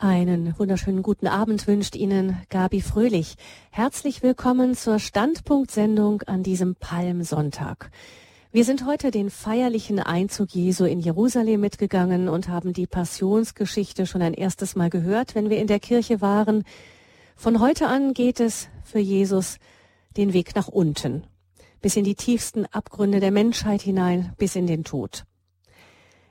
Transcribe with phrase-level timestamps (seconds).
[0.00, 3.34] Einen wunderschönen guten Abend wünscht Ihnen Gabi Fröhlich.
[3.72, 7.90] Herzlich willkommen zur Standpunktsendung an diesem Palmsonntag.
[8.52, 14.22] Wir sind heute den feierlichen Einzug Jesu in Jerusalem mitgegangen und haben die Passionsgeschichte schon
[14.22, 16.62] ein erstes Mal gehört, wenn wir in der Kirche waren.
[17.34, 19.58] Von heute an geht es für Jesus
[20.16, 21.24] den Weg nach unten,
[21.80, 25.24] bis in die tiefsten Abgründe der Menschheit hinein, bis in den Tod.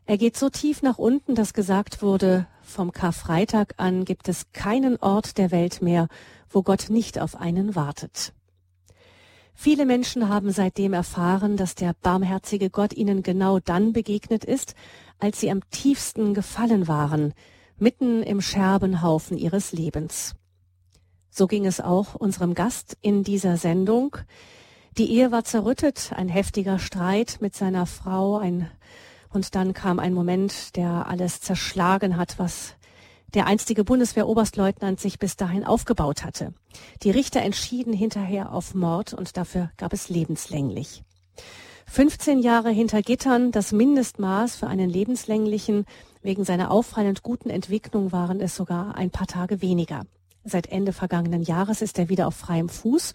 [0.05, 4.97] Er geht so tief nach unten, dass gesagt wurde, vom Karfreitag an gibt es keinen
[4.97, 6.07] Ort der Welt mehr,
[6.49, 8.33] wo Gott nicht auf einen wartet.
[9.53, 14.75] Viele Menschen haben seitdem erfahren, dass der barmherzige Gott ihnen genau dann begegnet ist,
[15.17, 17.33] als sie am tiefsten gefallen waren,
[17.77, 20.35] mitten im Scherbenhaufen ihres Lebens.
[21.31, 24.17] So ging es auch unserem Gast in dieser Sendung.
[24.97, 28.69] Die Ehe war zerrüttet, ein heftiger Streit mit seiner Frau, ein
[29.29, 32.75] und dann kam ein Moment, der alles zerschlagen hat, was
[33.33, 36.53] der einstige Bundeswehroberstleutnant sich bis dahin aufgebaut hatte.
[37.03, 41.03] Die Richter entschieden hinterher auf Mord und dafür gab es lebenslänglich.
[41.89, 45.85] 15 Jahre hinter Gittern, das Mindestmaß für einen lebenslänglichen.
[46.21, 50.03] Wegen seiner auffallend guten Entwicklung waren es sogar ein paar Tage weniger.
[50.43, 53.13] Seit Ende vergangenen Jahres ist er wieder auf freiem Fuß.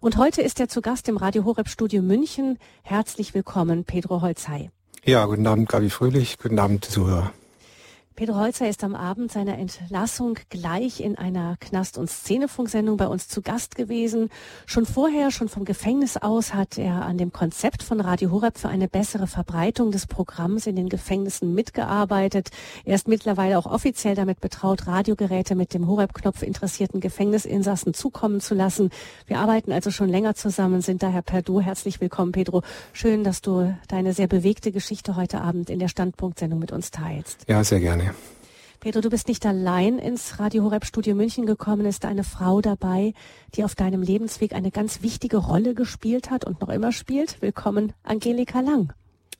[0.00, 2.58] Und heute ist er zu Gast im Radio Horeb Studio München.
[2.82, 4.70] Herzlich willkommen, Pedro Holzei.
[5.04, 6.36] Ja, guten Abend, Gabi Fröhlich.
[6.36, 7.32] Guten Abend, Zuhörer.
[8.20, 13.28] Pedro Holzer ist am Abend seiner Entlassung gleich in einer Knast- und Szenefunksendung bei uns
[13.28, 14.28] zu Gast gewesen.
[14.66, 18.68] Schon vorher, schon vom Gefängnis aus, hat er an dem Konzept von Radio Horeb für
[18.68, 22.50] eine bessere Verbreitung des Programms in den Gefängnissen mitgearbeitet.
[22.84, 28.54] Er ist mittlerweile auch offiziell damit betraut, Radiogeräte mit dem Horeb-Knopf interessierten Gefängnisinsassen zukommen zu
[28.54, 28.90] lassen.
[29.28, 32.60] Wir arbeiten also schon länger zusammen, sind daher per Du herzlich willkommen, Pedro.
[32.92, 37.46] Schön, dass du deine sehr bewegte Geschichte heute Abend in der Standpunktsendung mit uns teilst.
[37.48, 38.09] Ja, sehr gerne.
[38.80, 43.12] Pedro, du bist nicht allein ins Radio Horeb Studio München gekommen, ist eine Frau dabei,
[43.54, 47.42] die auf deinem Lebensweg eine ganz wichtige Rolle gespielt hat und noch immer spielt.
[47.42, 48.92] Willkommen, Angelika Lang.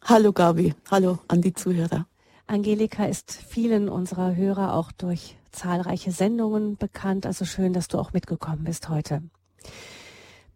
[0.05, 2.07] Hallo Gabi, hallo an die Zuhörer.
[2.47, 8.13] Angelika ist vielen unserer Hörer auch durch zahlreiche Sendungen bekannt, also schön, dass du auch
[8.13, 9.23] mitgekommen bist heute.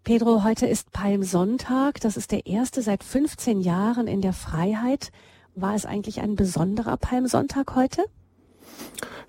[0.03, 5.11] Pedro, heute ist Palmsonntag, das ist der erste seit 15 Jahren in der Freiheit.
[5.55, 8.05] War es eigentlich ein besonderer Palmsonntag heute?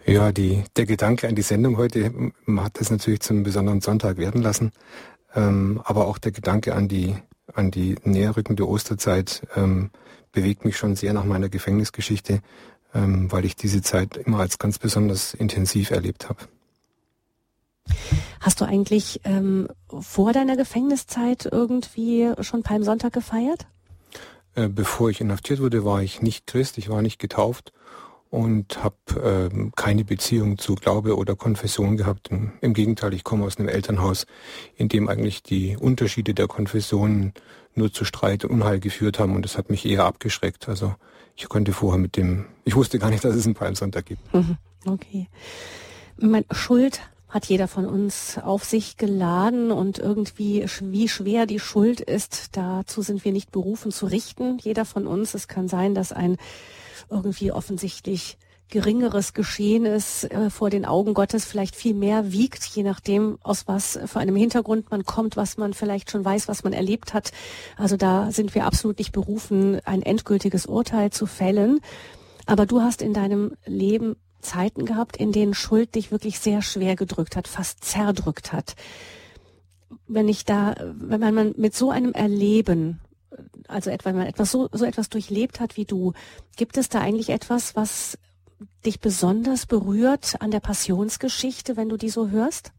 [0.06, 4.42] Ja, die, der Gedanke an die Sendung heute hat das natürlich zum besonderen Sonntag werden
[4.42, 4.72] lassen.
[5.36, 7.16] Ähm, aber auch der Gedanke an die,
[7.54, 9.92] an die näherrückende Osterzeit ähm,
[10.32, 12.42] bewegt mich schon sehr nach meiner Gefängnisgeschichte,
[12.94, 16.40] ähm, weil ich diese Zeit immer als ganz besonders intensiv erlebt habe.
[18.40, 23.68] Hast du eigentlich ähm, vor deiner Gefängniszeit irgendwie schon Palmsonntag gefeiert?
[24.56, 27.74] Äh, bevor ich inhaftiert wurde, war ich nicht Christ, ich war nicht getauft
[28.30, 28.96] und habe
[29.54, 32.30] ähm, keine Beziehung zu Glaube oder Konfession gehabt.
[32.30, 34.26] Im, Im, Gegenteil, ich komme aus einem Elternhaus,
[34.76, 37.34] in dem eigentlich die Unterschiede der Konfessionen
[37.76, 40.70] nur zu Streit und Unheil geführt haben und das hat mich eher abgeschreckt.
[40.70, 40.96] Also
[41.36, 44.34] ich konnte vorher mit dem, ich wusste gar nicht, dass es einen Palmsonntag gibt.
[44.34, 44.58] Mhm.
[44.86, 45.28] Okay.
[46.52, 47.02] Schuld
[47.36, 53.02] hat jeder von uns auf sich geladen und irgendwie, wie schwer die Schuld ist, dazu
[53.02, 54.58] sind wir nicht berufen zu richten.
[54.60, 55.34] Jeder von uns.
[55.34, 56.38] Es kann sein, dass ein
[57.10, 58.38] irgendwie offensichtlich
[58.70, 63.68] geringeres Geschehen ist äh, vor den Augen Gottes vielleicht viel mehr wiegt, je nachdem, aus
[63.68, 67.34] was für einem Hintergrund man kommt, was man vielleicht schon weiß, was man erlebt hat.
[67.76, 71.82] Also da sind wir absolut nicht berufen, ein endgültiges Urteil zu fällen.
[72.46, 74.16] Aber du hast in deinem Leben
[74.46, 78.76] Zeiten gehabt, in denen Schuld dich wirklich sehr schwer gedrückt hat, fast zerdrückt hat.
[80.08, 83.00] Wenn ich da, wenn man mit so einem Erleben
[83.68, 86.14] also etwa, wenn man etwas so, so etwas durchlebt hat wie du,
[86.56, 88.18] gibt es da eigentlich etwas, was
[88.86, 92.72] dich besonders berührt an der Passionsgeschichte, wenn du die so hörst?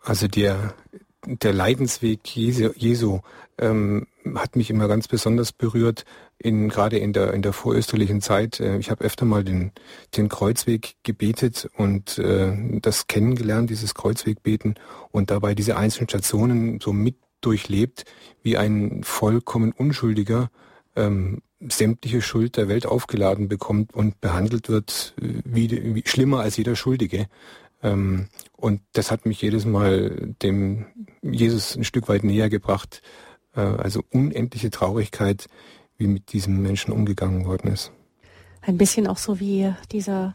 [0.00, 0.74] Also der,
[1.38, 3.20] der Leidensweg Jesu, Jesu
[3.58, 6.04] ähm, hat mich immer ganz besonders berührt,
[6.38, 8.60] in, gerade in der, in der vorösterlichen Zeit.
[8.60, 9.72] Äh, ich habe öfter mal den,
[10.16, 14.74] den Kreuzweg gebetet und äh, das kennengelernt, dieses Kreuzwegbeten
[15.10, 18.04] und dabei diese einzelnen Stationen so mit durchlebt,
[18.42, 20.50] wie ein vollkommen Unschuldiger
[20.96, 26.56] ähm, sämtliche Schuld der Welt aufgeladen bekommt und behandelt wird äh, wie, wie schlimmer als
[26.56, 27.26] jeder Schuldige.
[27.82, 28.28] Ähm,
[28.60, 30.86] und das hat mich jedes Mal dem
[31.22, 33.02] Jesus ein Stück weit näher gebracht.
[33.54, 35.46] Äh, also unendliche Traurigkeit,
[35.96, 37.92] wie mit diesem Menschen umgegangen worden ist.
[38.62, 40.34] Ein bisschen auch so wie dieser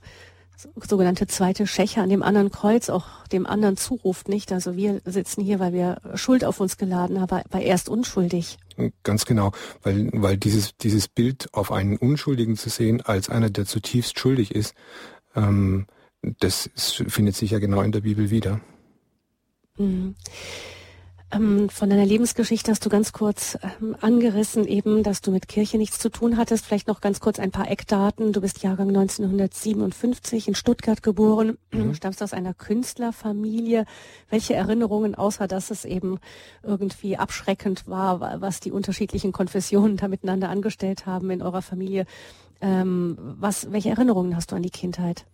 [0.88, 4.52] sogenannte zweite Schächer an dem anderen Kreuz auch dem anderen zuruft, nicht?
[4.52, 8.58] Also wir sitzen hier, weil wir Schuld auf uns geladen haben, aber erst unschuldig.
[9.04, 9.52] Ganz genau,
[9.84, 14.56] weil, weil dieses, dieses Bild auf einen Unschuldigen zu sehen als einer, der zutiefst schuldig
[14.56, 14.74] ist,
[15.36, 15.88] ähm,
[16.40, 18.62] das findet sich ja genau in der Bibel wieder.
[19.78, 20.16] Mhm.
[21.32, 25.78] Ähm, von deiner Lebensgeschichte hast du ganz kurz ähm, angerissen, eben, dass du mit Kirche
[25.78, 26.66] nichts zu tun hattest.
[26.66, 28.32] Vielleicht noch ganz kurz ein paar Eckdaten.
[28.32, 31.96] Du bist Jahrgang 1957 in Stuttgart geboren, mhm.
[31.96, 33.86] stammst aus einer Künstlerfamilie.
[34.30, 36.20] Welche Erinnerungen, außer dass es eben
[36.62, 42.06] irgendwie abschreckend war, was die unterschiedlichen Konfessionen da miteinander angestellt haben in eurer Familie,
[42.62, 45.26] ähm, was, welche Erinnerungen hast du an die Kindheit?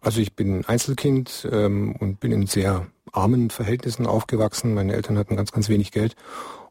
[0.00, 4.74] Also ich bin Einzelkind ähm, und bin in sehr armen Verhältnissen aufgewachsen.
[4.74, 6.16] Meine Eltern hatten ganz, ganz wenig Geld.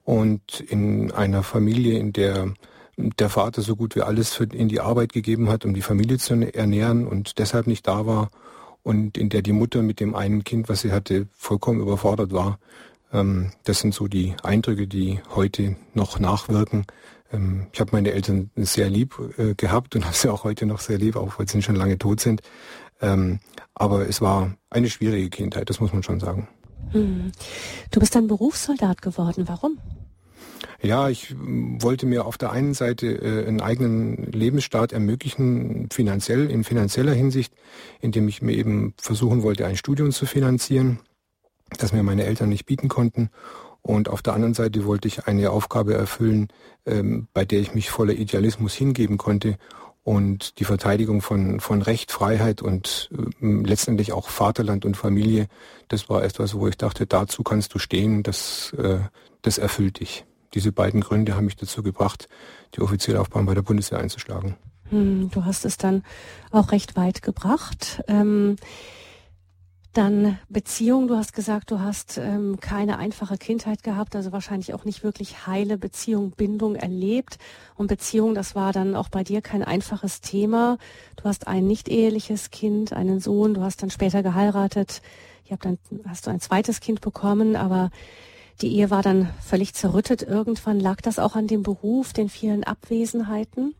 [0.04, 2.54] Und in einer Familie, in der
[2.98, 6.18] der Vater so gut wie alles für, in die Arbeit gegeben hat, um die Familie
[6.18, 8.30] zu ernähren und deshalb nicht da war.
[8.84, 12.60] Und in der die Mutter mit dem einen Kind, was sie hatte, vollkommen überfordert war.
[13.12, 16.86] Ähm, das sind so die Eindrücke, die heute noch nachwirken.
[17.34, 20.80] Ähm, ich habe meine Eltern sehr lieb äh, gehabt und habe sie auch heute noch
[20.80, 22.42] sehr lieb, auch weil sie schon lange tot sind.
[23.02, 23.40] Ähm,
[23.74, 26.48] aber es war eine schwierige Kindheit, das muss man schon sagen.
[26.92, 27.32] Hm.
[27.92, 29.48] Du bist dann Berufssoldat geworden.
[29.48, 29.78] Warum?
[30.82, 36.50] Ja, ich hm, wollte mir auf der einen Seite äh, einen eigenen Lebensstart ermöglichen, finanziell,
[36.50, 37.54] in finanzieller Hinsicht,
[38.02, 41.00] indem ich mir eben versuchen wollte, ein Studium zu finanzieren,
[41.80, 43.30] das mir meine Eltern nicht bieten konnten.
[43.82, 46.48] Und auf der anderen Seite wollte ich eine Aufgabe erfüllen,
[46.86, 49.58] ähm, bei der ich mich voller Idealismus hingeben konnte
[50.06, 55.48] und die Verteidigung von, von Recht, Freiheit und äh, letztendlich auch Vaterland und Familie,
[55.88, 59.00] das war etwas, wo ich dachte, dazu kannst du stehen, das, äh,
[59.42, 60.24] das erfüllt dich.
[60.54, 62.30] Diese beiden Gründe haben mich dazu gebracht,
[62.76, 64.56] die Offiziellaufbahn bei der Bundeswehr einzuschlagen.
[64.92, 66.04] Hm, du hast es dann
[66.52, 68.04] auch recht weit gebracht.
[68.08, 68.58] Ähm,
[69.98, 74.86] dann Beziehung, du hast gesagt, du hast ähm, keine einfache Kindheit gehabt, also wahrscheinlich auch
[74.86, 77.38] nicht wirklich heile Beziehung, Bindung erlebt.
[77.76, 80.78] Und Beziehung, das war dann auch bei dir kein einfaches Thema.
[81.16, 85.02] Du hast ein nicht eheliches Kind, einen Sohn, du hast dann später geheiratet.
[85.46, 85.78] Ich hab dann
[86.08, 87.90] hast du ein zweites Kind bekommen, aber
[88.62, 90.80] die Ehe war dann völlig zerrüttet irgendwann.
[90.80, 93.76] Lag das auch an dem Beruf, den vielen Abwesenheiten?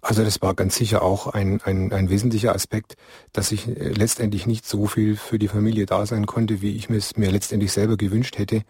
[0.00, 2.96] Also das war ganz sicher auch ein, ein, ein wesentlicher Aspekt,
[3.32, 6.88] dass ich äh, letztendlich nicht so viel für die Familie da sein konnte, wie ich
[6.88, 8.62] es mir letztendlich selber gewünscht hätte.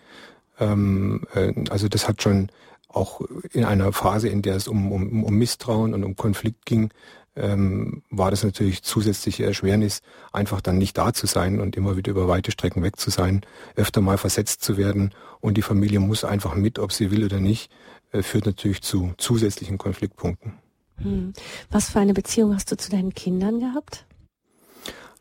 [0.58, 2.50] Ähm, äh, also das hat schon
[2.88, 3.20] auch
[3.52, 6.90] in einer Phase, in der es um, um, um Misstrauen und um Konflikt ging,
[7.36, 10.00] ähm, war das natürlich zusätzliche Erschwernis,
[10.32, 13.42] einfach dann nicht da zu sein und immer wieder über weite Strecken weg zu sein,
[13.76, 17.38] öfter mal versetzt zu werden und die Familie muss einfach mit, ob sie will oder
[17.38, 17.70] nicht,
[18.12, 20.54] äh, führt natürlich zu zusätzlichen Konfliktpunkten.
[21.02, 21.32] Hm.
[21.70, 24.04] Was für eine Beziehung hast du zu deinen Kindern gehabt?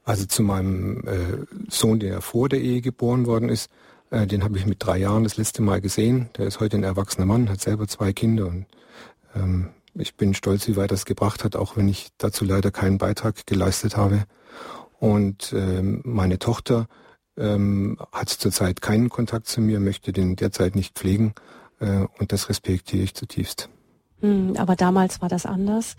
[0.04, 3.70] Also zu meinem äh, Sohn, der vor der Ehe geboren worden ist,
[4.10, 6.30] äh, den habe ich mit drei Jahren das letzte Mal gesehen.
[6.38, 8.66] Der ist heute ein erwachsener Mann, hat selber zwei Kinder und
[9.36, 13.00] ähm, ich bin stolz, wie weit das gebracht hat, auch wenn ich dazu leider keinen
[13.00, 14.24] Beitrag geleistet habe.
[15.00, 16.88] Und ähm, meine Tochter
[17.36, 21.34] ähm, hat zurzeit keinen Kontakt zu mir, möchte den derzeit nicht pflegen
[21.80, 23.70] äh, und das respektiere ich zutiefst.
[24.22, 25.96] Hm, aber damals war das anders.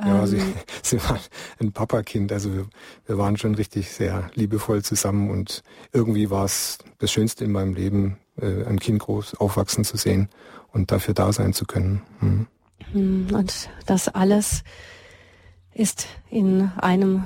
[0.00, 1.18] Ja, sie, ähm, sie war
[1.60, 2.66] ein Papakind, also wir,
[3.06, 5.62] wir, waren schon richtig sehr liebevoll zusammen und
[5.92, 10.28] irgendwie war es das Schönste in meinem Leben, äh, ein Kind groß aufwachsen zu sehen
[10.72, 12.02] und dafür da sein zu können.
[12.20, 12.46] Hm.
[12.92, 14.62] hm und das alles
[15.74, 17.24] ist in einem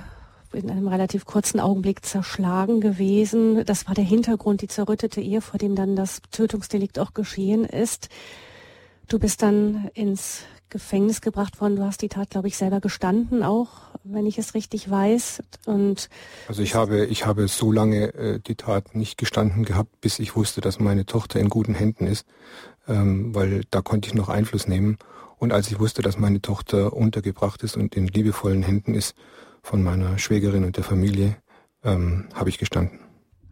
[0.53, 3.65] in einem relativ kurzen Augenblick zerschlagen gewesen.
[3.65, 8.11] Das war der Hintergrund, die zerrüttete Ehe, vor dem dann das Tötungsdelikt auch geschehen ist.
[9.09, 10.43] Du bist dann ins
[10.73, 11.77] Gefängnis gebracht worden.
[11.77, 13.69] Du hast die Tat, glaube ich, selber gestanden, auch
[14.05, 15.43] wenn ich es richtig weiß.
[15.67, 16.09] Und
[16.49, 20.35] also ich habe, ich habe so lange äh, die Tat nicht gestanden gehabt, bis ich
[20.35, 22.27] wusste, dass meine Tochter in guten Händen ist,
[22.89, 24.97] ähm, weil da konnte ich noch Einfluss nehmen.
[25.37, 29.15] Und als ich wusste, dass meine Tochter untergebracht ist und in liebevollen Händen ist
[29.63, 31.37] von meiner Schwägerin und der Familie,
[31.85, 33.01] ähm, habe ich gestanden.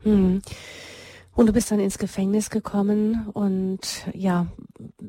[0.02, 0.40] Hm.
[1.34, 3.80] Und du bist dann ins Gefängnis gekommen und
[4.12, 4.48] ja,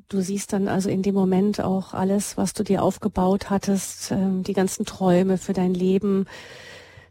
[0.07, 4.43] du siehst dann also in dem Moment auch alles, was du dir aufgebaut hattest, ähm,
[4.43, 6.25] die ganzen Träume für dein Leben,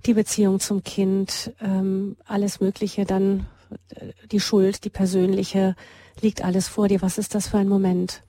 [0.06, 3.46] die Beziehung zum Kind, ähm, alles Mögliche, dann
[3.90, 5.74] äh, die Schuld, die persönliche,
[6.20, 7.02] liegt alles vor dir.
[7.02, 8.22] Was ist das für ein Moment?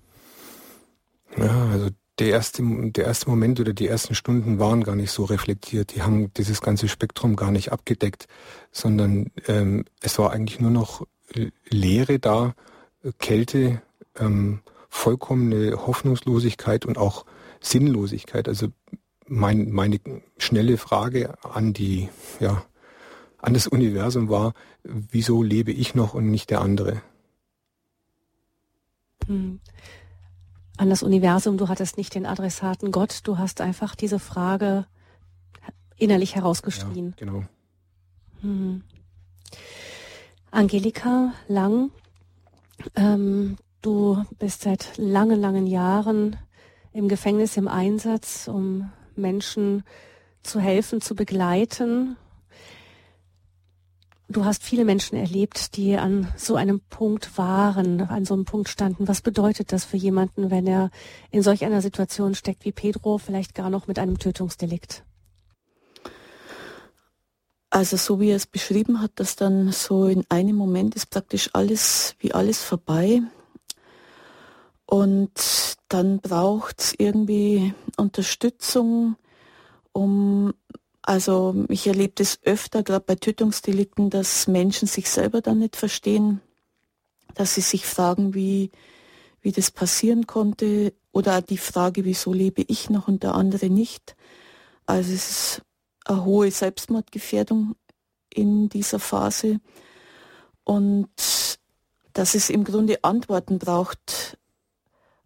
[1.38, 1.90] Ja, also
[2.22, 5.96] der erste, der erste Moment oder die ersten Stunden waren gar nicht so reflektiert.
[5.96, 8.28] Die haben dieses ganze Spektrum gar nicht abgedeckt,
[8.72, 11.08] sondern ähm, es war eigentlich nur noch
[11.68, 12.54] Leere da,
[13.18, 13.82] Kälte,
[14.20, 17.26] ähm, vollkommene Hoffnungslosigkeit und auch
[17.60, 18.48] Sinnlosigkeit.
[18.48, 18.68] Also
[19.26, 20.00] mein, meine
[20.38, 22.10] schnelle Frage an die,
[22.40, 22.64] ja,
[23.40, 27.02] an das Universum war, wieso lebe ich noch und nicht der andere?
[29.26, 29.60] Hm.
[30.82, 34.88] An das Universum, du hattest nicht den Adressaten Gott, du hast einfach diese Frage
[35.96, 37.10] innerlich herausgeschrien.
[37.10, 37.44] Ja, genau.
[38.42, 38.82] Hm.
[40.50, 41.92] Angelika Lang,
[42.96, 46.38] ähm, du bist seit langen, langen Jahren
[46.94, 49.84] im Gefängnis im Einsatz, um Menschen
[50.42, 52.18] zu helfen, zu begleiten.
[54.32, 58.70] Du hast viele Menschen erlebt, die an so einem Punkt waren, an so einem Punkt
[58.70, 59.10] standen.
[59.10, 60.90] Was bedeutet das für jemanden, wenn er
[61.32, 65.04] in solch einer Situation steckt wie Pedro, vielleicht gar noch mit einem Tötungsdelikt?
[67.70, 71.50] Also so wie er es beschrieben hat, dass dann so in einem Moment ist praktisch
[71.52, 73.22] alles wie alles vorbei.
[74.86, 79.18] Und dann braucht es irgendwie Unterstützung,
[79.92, 80.54] um,
[81.12, 86.40] also ich erlebe das öfter, gerade bei Tötungsdelikten, dass Menschen sich selber dann nicht verstehen,
[87.36, 88.72] dass sie sich fragen, wie,
[89.42, 94.16] wie das passieren konnte oder die Frage, wieso lebe ich noch und der andere nicht.
[94.86, 95.62] Also es ist
[96.06, 97.76] eine hohe Selbstmordgefährdung
[98.34, 99.60] in dieser Phase
[100.64, 101.10] und
[102.14, 104.38] dass es im Grunde Antworten braucht,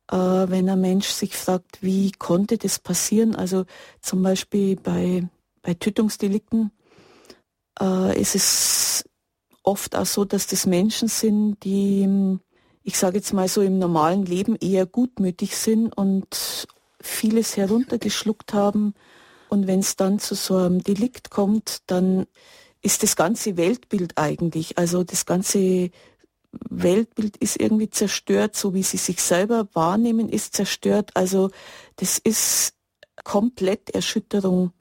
[0.10, 3.36] äh, wenn ein Mensch sich fragt, wie konnte das passieren.
[3.36, 3.66] Also
[4.02, 5.30] zum Beispiel bei,
[5.66, 6.72] bei Tötungsdelikten
[7.82, 9.04] äh, ist es
[9.64, 12.38] oft auch so, dass das Menschen sind, die,
[12.84, 16.68] ich sage jetzt mal so im normalen Leben eher gutmütig sind und
[17.02, 18.94] vieles heruntergeschluckt haben
[19.50, 22.28] und wenn es dann zu so einem Delikt kommt, dann
[22.82, 25.90] ist das ganze Weltbild eigentlich, also das ganze
[26.70, 31.12] Weltbild ist irgendwie zerstört, so wie sie sich selber wahrnehmen, ist zerstört.
[31.16, 31.50] Also
[31.98, 32.74] das ist
[33.24, 34.72] komplett Erschütterung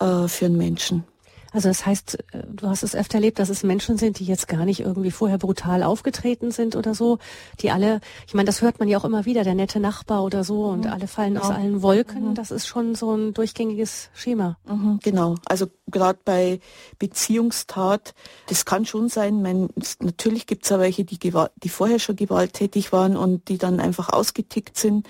[0.00, 1.04] äh, für einen Menschen.
[1.52, 4.48] Also das heißt, äh, du hast es öfter erlebt, dass es Menschen sind, die jetzt
[4.48, 7.18] gar nicht irgendwie vorher brutal aufgetreten sind oder so,
[7.60, 10.44] die alle, ich meine, das hört man ja auch immer wieder, der nette Nachbar oder
[10.44, 10.92] so und mhm.
[10.92, 11.40] alle fallen ja.
[11.40, 12.30] aus allen Wolken.
[12.30, 12.34] Mhm.
[12.34, 14.58] Das ist schon so ein durchgängiges Schema.
[14.66, 15.34] Mhm, genau.
[15.46, 16.60] Also gerade bei
[16.98, 18.14] Beziehungstat,
[18.48, 19.42] das kann schon sein.
[19.42, 19.68] Mein,
[20.00, 24.08] natürlich gibt es ja welche, die, die vorher schon gewalttätig waren und die dann einfach
[24.10, 25.06] ausgetickt sind.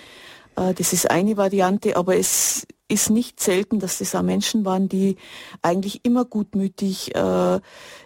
[0.60, 4.88] Äh, das ist eine Variante, aber es ist nicht selten, dass das auch Menschen waren,
[4.88, 5.16] die
[5.62, 7.60] eigentlich immer gutmütig, äh,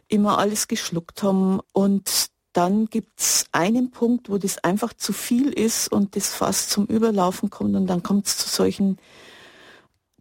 [0.09, 1.61] immer alles geschluckt haben.
[1.73, 6.71] Und dann gibt es einen Punkt, wo das einfach zu viel ist und das fast
[6.71, 8.99] zum Überlaufen kommt und dann kommt es zu solchen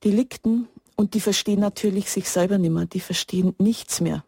[0.04, 4.26] Delikten und die verstehen natürlich sich selber nicht mehr, die verstehen nichts mehr.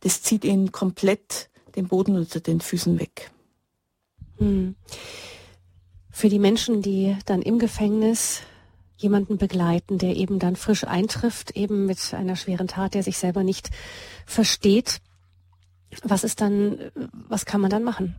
[0.00, 3.32] Das zieht ihnen komplett den Boden unter den Füßen weg.
[4.38, 4.76] Hm.
[6.12, 8.42] Für die Menschen, die dann im Gefängnis
[8.96, 13.42] jemanden begleiten, der eben dann frisch eintrifft, eben mit einer schweren Tat, der sich selber
[13.42, 13.70] nicht
[14.26, 15.00] versteht.
[16.04, 16.78] Was ist dann,
[17.28, 18.14] was kann man dann machen?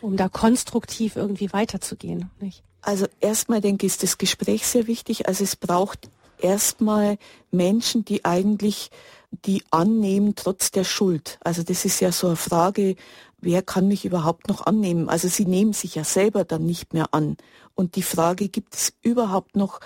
[0.00, 2.62] Um da konstruktiv irgendwie weiterzugehen, nicht?
[2.80, 5.26] Also erstmal denke ich, ist das Gespräch sehr wichtig.
[5.26, 7.18] Also es braucht erstmal
[7.50, 8.90] Menschen, die eigentlich
[9.30, 11.38] die annehmen trotz der Schuld.
[11.42, 12.96] Also das ist ja so eine Frage,
[13.40, 15.08] wer kann mich überhaupt noch annehmen?
[15.08, 17.36] Also sie nehmen sich ja selber dann nicht mehr an.
[17.74, 19.80] Und die Frage, gibt es überhaupt noch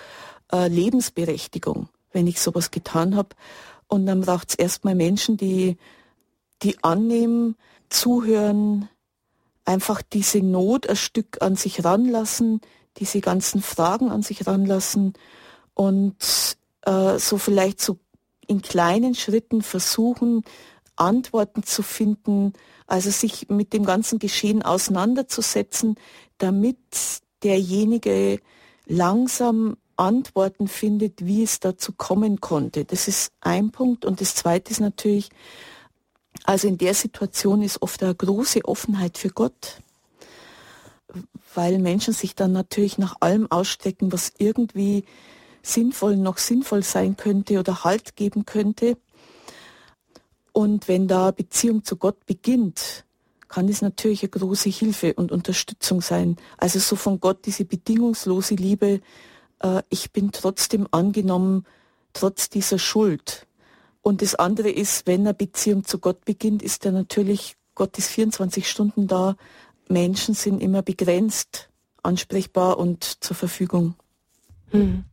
[0.51, 3.29] äh, Lebensberechtigung, wenn ich sowas getan habe?
[3.87, 5.77] Und dann braucht es erstmal Menschen, die,
[6.63, 7.55] die annehmen,
[7.89, 8.89] zuhören,
[9.65, 12.61] einfach diese Not ein Stück an sich ranlassen,
[12.97, 15.13] diese ganzen Fragen an sich ranlassen
[15.73, 16.15] und
[16.81, 17.97] äh, so vielleicht so
[18.47, 20.43] in kleinen Schritten versuchen,
[20.95, 22.53] Antworten zu finden,
[22.87, 25.95] also sich mit dem ganzen Geschehen auseinanderzusetzen,
[26.37, 26.77] damit
[27.43, 28.39] derjenige
[28.85, 32.85] langsam Antworten findet, wie es dazu kommen konnte.
[32.85, 34.05] Das ist ein Punkt.
[34.05, 35.29] Und das Zweite ist natürlich,
[36.45, 39.81] also in der Situation ist oft eine große Offenheit für Gott,
[41.53, 45.05] weil Menschen sich dann natürlich nach allem ausstecken, was irgendwie
[45.61, 48.97] sinnvoll noch sinnvoll sein könnte oder Halt geben könnte.
[50.53, 53.05] Und wenn da Beziehung zu Gott beginnt,
[53.49, 56.37] kann es natürlich eine große Hilfe und Unterstützung sein.
[56.57, 59.01] Also so von Gott diese bedingungslose Liebe,
[59.59, 61.65] äh, ich bin trotzdem angenommen,
[62.13, 63.47] trotz dieser Schuld.
[64.01, 68.09] Und das andere ist, wenn eine Beziehung zu Gott beginnt, ist er natürlich, Gott ist
[68.09, 69.35] 24 Stunden da,
[69.87, 71.69] Menschen sind immer begrenzt,
[72.03, 73.95] ansprechbar und zur Verfügung.
[74.71, 75.05] Hm.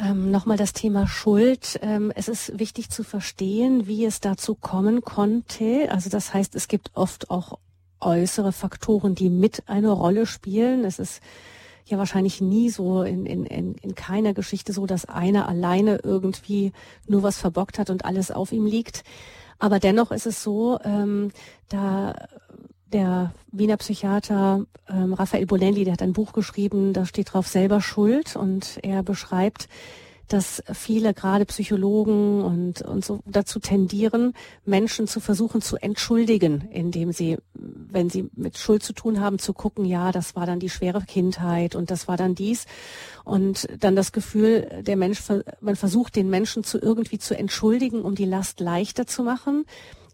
[0.00, 1.78] Ähm, Nochmal das Thema Schuld.
[1.82, 5.88] Ähm, es ist wichtig zu verstehen, wie es dazu kommen konnte.
[5.90, 7.58] Also das heißt, es gibt oft auch
[8.00, 10.84] äußere Faktoren, die mit eine Rolle spielen.
[10.84, 11.20] Es ist
[11.84, 16.72] ja wahrscheinlich nie so in, in, in, in keiner Geschichte so, dass einer alleine irgendwie
[17.06, 19.04] nur was verbockt hat und alles auf ihm liegt.
[19.58, 21.30] Aber dennoch ist es so, ähm,
[21.68, 22.14] da
[22.92, 27.80] der Wiener Psychiater ähm, Raphael Bonelli, der hat ein Buch geschrieben, da steht drauf selber
[27.80, 29.68] Schuld und er beschreibt,
[30.30, 34.32] dass viele gerade Psychologen und, und so dazu tendieren,
[34.64, 39.52] Menschen zu versuchen zu entschuldigen, indem sie, wenn sie mit Schuld zu tun haben, zu
[39.52, 42.66] gucken, ja, das war dann die schwere Kindheit und das war dann dies.
[43.24, 45.20] Und dann das Gefühl, der Mensch,
[45.60, 49.64] man versucht den Menschen zu irgendwie zu entschuldigen, um die Last leichter zu machen.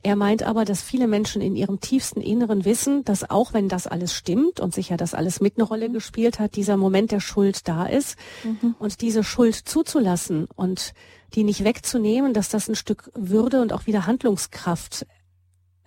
[0.07, 3.89] Er meint aber, dass viele Menschen in ihrem tiefsten Inneren wissen, dass auch wenn das
[3.89, 7.67] alles stimmt und sicher das alles mit eine Rolle gespielt hat, dieser Moment der Schuld
[7.67, 8.77] da ist mhm.
[8.79, 10.95] und diese Schuld zuzulassen und
[11.35, 15.09] die nicht wegzunehmen, dass das ein Stück Würde und auch wieder Handlungskraft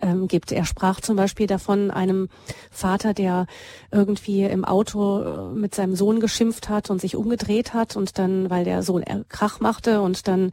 [0.02, 0.52] ähm, gibt.
[0.52, 2.28] Er sprach zum Beispiel davon einem
[2.70, 3.46] Vater, der
[3.90, 8.50] irgendwie im Auto äh, mit seinem Sohn geschimpft hat und sich umgedreht hat und dann,
[8.50, 10.50] weil der Sohn Krach machte und dann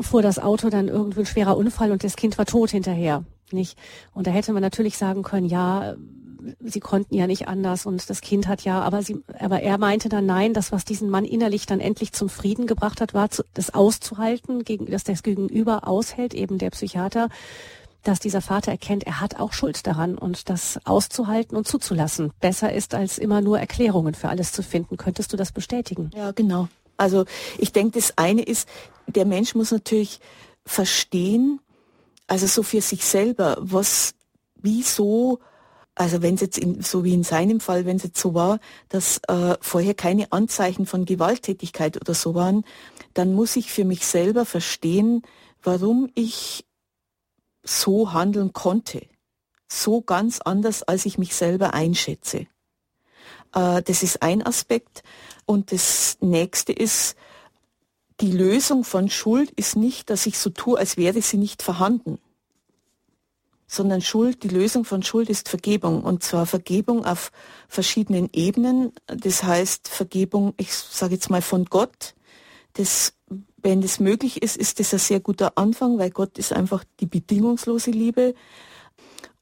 [0.00, 3.24] fuhr das Auto dann irgendwie ein schwerer Unfall und das Kind war tot hinterher.
[3.50, 3.78] Nicht?
[4.12, 5.94] Und da hätte man natürlich sagen können, ja,
[6.60, 10.08] sie konnten ja nicht anders und das Kind hat ja, aber sie, aber er meinte
[10.08, 13.42] dann nein, das, was diesen Mann innerlich dann endlich zum Frieden gebracht hat, war zu,
[13.54, 17.28] das auszuhalten, gegen, dass das Gegenüber aushält, eben der Psychiater,
[18.04, 22.72] dass dieser Vater erkennt, er hat auch Schuld daran und das auszuhalten und zuzulassen besser
[22.72, 24.96] ist, als immer nur Erklärungen für alles zu finden.
[24.96, 26.10] Könntest du das bestätigen?
[26.14, 26.68] Ja, genau.
[26.98, 27.24] Also
[27.56, 28.68] ich denke, das eine ist,
[29.06, 30.20] der Mensch muss natürlich
[30.66, 31.60] verstehen,
[32.26, 34.14] also so für sich selber, was,
[34.56, 35.38] wieso,
[35.94, 38.60] also wenn es jetzt in, so wie in seinem Fall, wenn es jetzt so war,
[38.90, 42.64] dass äh, vorher keine Anzeichen von Gewalttätigkeit oder so waren,
[43.14, 45.22] dann muss ich für mich selber verstehen,
[45.62, 46.66] warum ich
[47.64, 49.06] so handeln konnte.
[49.68, 52.46] So ganz anders, als ich mich selber einschätze.
[53.54, 55.02] Äh, das ist ein Aspekt.
[55.48, 57.16] Und das nächste ist,
[58.20, 62.18] die Lösung von Schuld ist nicht, dass ich so tue, als wäre sie nicht vorhanden,
[63.66, 67.32] sondern Schuld, die Lösung von Schuld ist Vergebung und zwar Vergebung auf
[67.66, 68.92] verschiedenen Ebenen.
[69.06, 72.14] Das heißt Vergebung, ich sage jetzt mal von Gott.
[72.74, 73.14] Das,
[73.56, 77.06] wenn das möglich ist, ist das ein sehr guter Anfang, weil Gott ist einfach die
[77.06, 78.34] bedingungslose Liebe.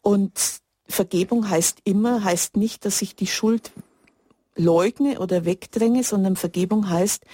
[0.03, 0.39] Und
[0.87, 3.73] Vergebung heißt immer, heißt nicht, dass ich die Schuld
[4.57, 7.25] leugne oder wegdränge, sondern Vergebung heißt,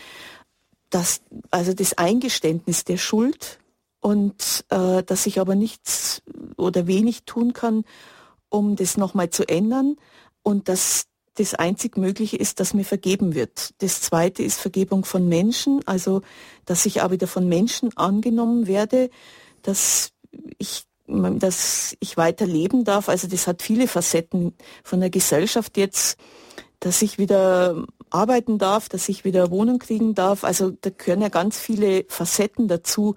[0.90, 3.58] dass also das Eingeständnis der Schuld
[4.00, 6.22] und äh, dass ich aber nichts
[6.56, 7.84] oder wenig tun kann,
[8.48, 9.96] um das nochmal zu ändern
[10.42, 13.72] und dass das einzig Mögliche ist, dass mir vergeben wird.
[13.78, 16.20] Das zweite ist Vergebung von Menschen, also
[16.66, 19.08] dass ich auch wieder von Menschen angenommen werde,
[19.62, 20.10] dass
[20.58, 23.08] ich dass ich weiter leben darf.
[23.08, 26.16] Also das hat viele Facetten von der Gesellschaft jetzt
[26.82, 30.42] dass ich wieder arbeiten darf, dass ich wieder Wohnung kriegen darf.
[30.42, 33.14] Also da gehören ja ganz viele Facetten dazu,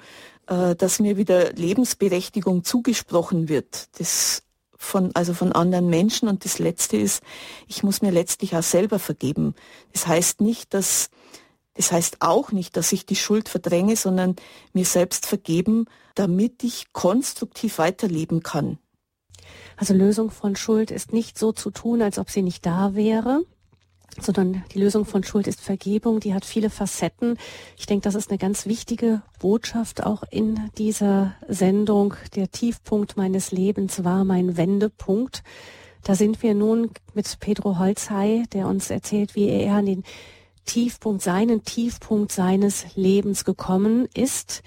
[0.47, 3.87] äh, dass mir wieder Lebensberechtigung zugesprochen wird.
[3.97, 4.43] Das
[4.77, 6.29] von, also von anderen Menschen.
[6.29, 7.23] Und das Letzte ist,
[7.67, 9.55] ich muss mir letztlich auch selber vergeben.
[9.93, 11.09] Das heißt nicht, dass,
[11.73, 14.35] das heißt auch nicht, dass ich die Schuld verdränge, sondern
[14.73, 18.77] mir selbst vergeben, damit ich konstruktiv weiterleben kann.
[19.75, 23.43] Also Lösung von Schuld ist nicht so zu tun, als ob sie nicht da wäre,
[24.19, 26.19] sondern die Lösung von Schuld ist Vergebung.
[26.19, 27.37] Die hat viele Facetten.
[27.77, 32.15] Ich denke, das ist eine ganz wichtige Botschaft auch in dieser Sendung.
[32.35, 35.43] Der Tiefpunkt meines Lebens war mein Wendepunkt.
[36.03, 40.03] Da sind wir nun mit Pedro Holzhey, der uns erzählt, wie er an den
[40.65, 44.63] Tiefpunkt, seinen Tiefpunkt seines Lebens gekommen ist.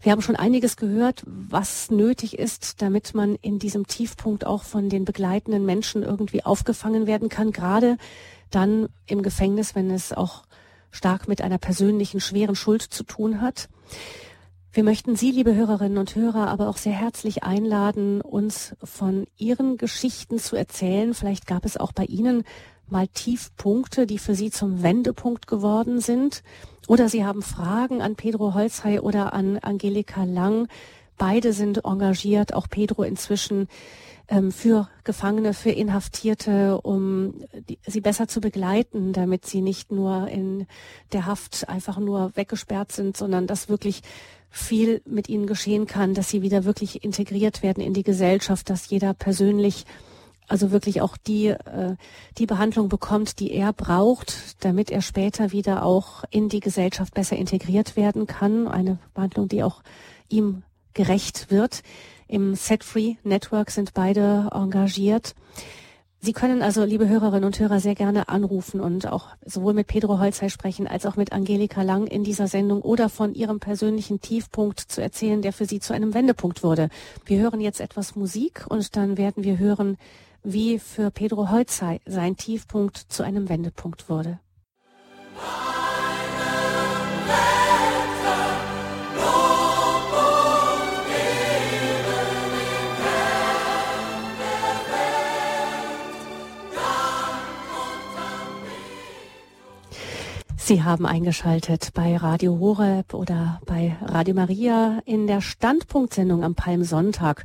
[0.00, 4.88] Wir haben schon einiges gehört, was nötig ist, damit man in diesem Tiefpunkt auch von
[4.88, 7.50] den begleitenden Menschen irgendwie aufgefangen werden kann.
[7.50, 7.96] Gerade
[8.50, 10.44] dann im Gefängnis, wenn es auch
[10.90, 13.68] stark mit einer persönlichen schweren Schuld zu tun hat.
[14.72, 19.78] Wir möchten Sie, liebe Hörerinnen und Hörer, aber auch sehr herzlich einladen, uns von Ihren
[19.78, 21.14] Geschichten zu erzählen.
[21.14, 22.44] Vielleicht gab es auch bei Ihnen
[22.88, 26.42] mal Tiefpunkte, die für Sie zum Wendepunkt geworden sind.
[26.88, 30.68] Oder Sie haben Fragen an Pedro Holzhey oder an Angelika Lang.
[31.16, 33.68] Beide sind engagiert, auch Pedro inzwischen
[34.28, 40.28] ähm, für Gefangene, für Inhaftierte, um die, sie besser zu begleiten, damit sie nicht nur
[40.28, 40.66] in
[41.12, 44.02] der Haft einfach nur weggesperrt sind, sondern dass wirklich
[44.50, 48.88] viel mit ihnen geschehen kann, dass sie wieder wirklich integriert werden in die Gesellschaft, dass
[48.88, 49.84] jeder persönlich
[50.48, 51.96] also wirklich auch die, äh,
[52.38, 57.36] die Behandlung bekommt, die er braucht, damit er später wieder auch in die Gesellschaft besser
[57.36, 58.68] integriert werden kann.
[58.68, 59.82] Eine Behandlung, die auch
[60.28, 60.62] ihm
[60.94, 61.82] gerecht wird.
[62.28, 65.34] Im Set Free Network sind beide engagiert.
[66.18, 70.18] Sie können also, liebe Hörerinnen und Hörer, sehr gerne anrufen und auch sowohl mit Pedro
[70.18, 74.80] Holzhey sprechen als auch mit Angelika Lang in dieser Sendung oder von Ihrem persönlichen Tiefpunkt
[74.80, 76.88] zu erzählen, der für Sie zu einem Wendepunkt wurde.
[77.26, 79.98] Wir hören jetzt etwas Musik und dann werden wir hören,
[80.42, 84.40] wie für Pedro Holzhey sein Tiefpunkt zu einem Wendepunkt wurde.
[100.66, 107.44] Sie haben eingeschaltet bei Radio Horeb oder bei Radio Maria in der Standpunktsendung am Palmsonntag.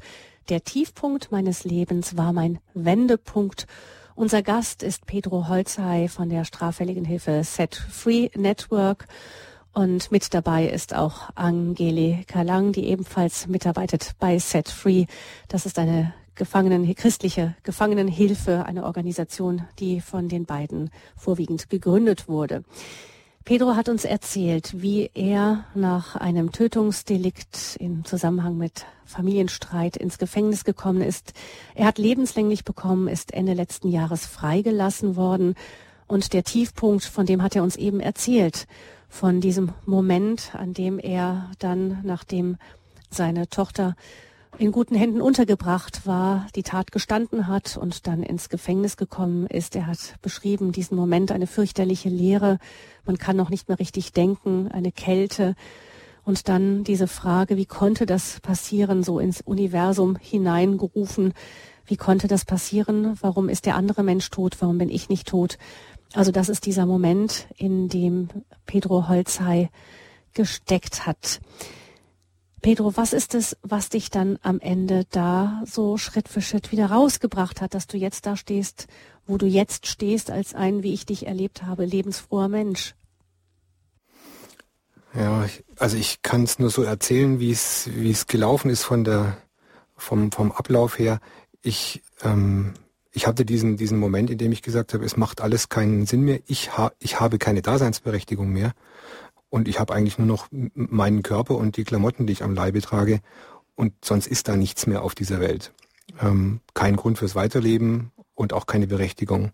[0.49, 3.67] Der Tiefpunkt meines Lebens war mein Wendepunkt.
[4.15, 9.05] Unser Gast ist Pedro Holzhey von der straffälligen Hilfe Set Free Network.
[9.71, 15.05] Und mit dabei ist auch Angelika Lang, die ebenfalls mitarbeitet bei Set Free.
[15.47, 22.63] Das ist eine Gefangenen, christliche Gefangenenhilfe, eine Organisation, die von den beiden vorwiegend gegründet wurde.
[23.43, 30.63] Pedro hat uns erzählt, wie er nach einem Tötungsdelikt im Zusammenhang mit Familienstreit ins Gefängnis
[30.63, 31.33] gekommen ist.
[31.73, 35.55] Er hat lebenslänglich bekommen, ist Ende letzten Jahres freigelassen worden.
[36.07, 38.67] Und der Tiefpunkt, von dem hat er uns eben erzählt,
[39.09, 42.57] von diesem Moment, an dem er dann, nachdem
[43.09, 43.95] seine Tochter
[44.57, 49.75] in guten Händen untergebracht war, die Tat gestanden hat und dann ins Gefängnis gekommen ist.
[49.75, 52.59] Er hat beschrieben diesen Moment, eine fürchterliche Leere.
[53.05, 55.55] Man kann noch nicht mehr richtig denken, eine Kälte.
[56.23, 61.33] Und dann diese Frage, wie konnte das passieren, so ins Universum hineingerufen?
[61.85, 63.17] Wie konnte das passieren?
[63.21, 64.57] Warum ist der andere Mensch tot?
[64.59, 65.57] Warum bin ich nicht tot?
[66.13, 68.29] Also das ist dieser Moment, in dem
[68.65, 69.69] Pedro Holzhey
[70.33, 71.39] gesteckt hat.
[72.61, 76.87] Pedro, was ist es, was dich dann am Ende da so Schritt für Schritt wieder
[76.87, 78.87] rausgebracht hat, dass du jetzt da stehst,
[79.25, 82.93] wo du jetzt stehst, als ein, wie ich dich erlebt habe, lebensfroher Mensch?
[85.15, 85.45] Ja,
[85.77, 89.37] also ich kann es nur so erzählen, wie es wie es gelaufen ist von der
[89.97, 91.19] vom vom Ablauf her.
[91.61, 92.73] Ich ähm,
[93.11, 96.21] ich hatte diesen diesen Moment, in dem ich gesagt habe, es macht alles keinen Sinn
[96.21, 96.39] mehr.
[96.45, 98.73] Ich ha ich habe keine Daseinsberechtigung mehr
[99.51, 102.81] und ich habe eigentlich nur noch meinen Körper und die Klamotten, die ich am Leibe
[102.81, 103.19] trage
[103.75, 105.73] und sonst ist da nichts mehr auf dieser Welt.
[106.19, 109.51] Ähm, kein Grund fürs Weiterleben und auch keine Berechtigung.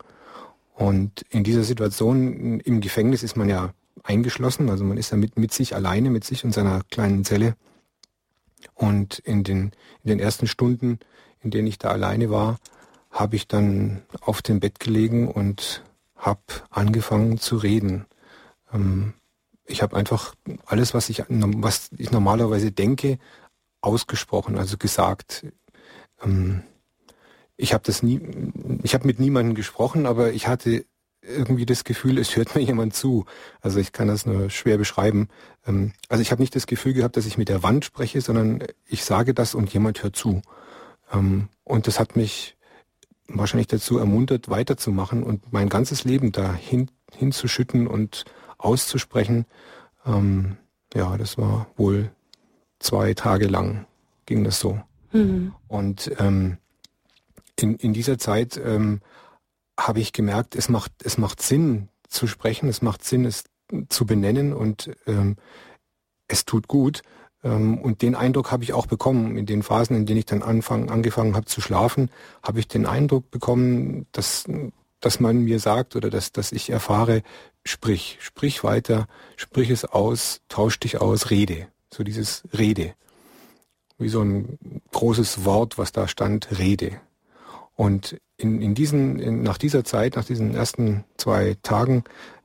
[0.75, 5.37] Und in dieser Situation im Gefängnis ist man ja eingeschlossen, also man ist ja mit,
[5.37, 7.55] mit sich alleine, mit sich und seiner kleinen Zelle.
[8.75, 9.71] Und in den,
[10.03, 10.99] in den ersten Stunden,
[11.41, 12.57] in denen ich da alleine war,
[13.09, 15.83] habe ich dann auf dem Bett gelegen und
[16.15, 18.05] habe angefangen zu reden.
[18.71, 19.13] Ähm,
[19.67, 20.33] ich habe einfach
[20.65, 23.19] alles, was ich, was ich normalerweise denke,
[23.81, 25.45] ausgesprochen, also gesagt.
[26.23, 26.63] Ähm,
[27.57, 28.21] ich habe das nie,
[28.83, 30.85] ich habe mit niemandem gesprochen, aber ich hatte
[31.21, 33.25] irgendwie das Gefühl, es hört mir jemand zu.
[33.61, 35.27] Also ich kann das nur schwer beschreiben.
[35.65, 38.63] Ähm, also ich habe nicht das Gefühl gehabt, dass ich mit der Wand spreche, sondern
[38.85, 40.41] ich sage das und jemand hört zu.
[41.11, 42.55] Ähm, und das hat mich
[43.27, 48.23] wahrscheinlich dazu ermuntert, weiterzumachen und mein ganzes Leben da hin, hinzuschütten und
[48.57, 49.45] auszusprechen.
[50.05, 50.57] Ähm,
[50.93, 52.11] ja, das war wohl
[52.79, 53.85] zwei Tage lang
[54.27, 54.79] ging das so.
[55.11, 55.53] Mhm.
[55.67, 56.57] Und ähm,
[57.59, 59.01] in, in dieser Zeit ähm,
[59.79, 63.45] habe ich gemerkt, es macht, es macht Sinn zu sprechen, es macht Sinn, es
[63.89, 65.37] zu benennen und ähm,
[66.27, 67.01] es tut gut.
[67.43, 69.37] Ähm, und den Eindruck habe ich auch bekommen.
[69.37, 72.11] In den Phasen, in denen ich dann anfang, angefangen habe zu schlafen,
[72.43, 74.45] habe ich den Eindruck bekommen, dass,
[74.99, 77.23] dass man mir sagt oder dass, dass ich erfahre,
[77.67, 81.67] sprich, sprich weiter, sprich es aus, tausch dich aus, rede.
[81.93, 82.93] So dieses Rede.
[83.97, 84.59] Wie so ein
[84.91, 86.99] großes Wort, was da stand, Rede.
[87.75, 92.03] Und in, in diesen, in, nach dieser Zeit, nach diesen ersten zwei Tagen,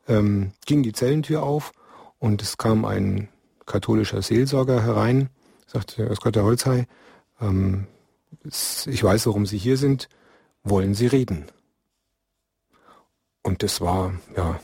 [0.08, 1.72] ähm, ging die Zellentür auf
[2.18, 3.28] und es kam ein
[3.66, 5.28] katholischer Seelsorger herein,
[5.66, 6.86] sagte, aus Gott der Holzhei,
[7.40, 7.86] ähm,
[8.44, 10.08] ich weiß, warum Sie hier sind,
[10.64, 11.46] wollen Sie reden?
[13.42, 14.60] Und das war, ja,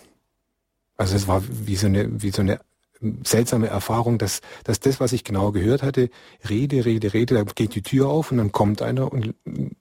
[0.99, 2.61] also es war wie so eine, wie so eine
[3.23, 6.11] seltsame Erfahrung, dass, dass das, was ich genau gehört hatte,
[6.49, 9.35] Rede, Rede, Rede, da geht die Tür auf und dann kommt einer und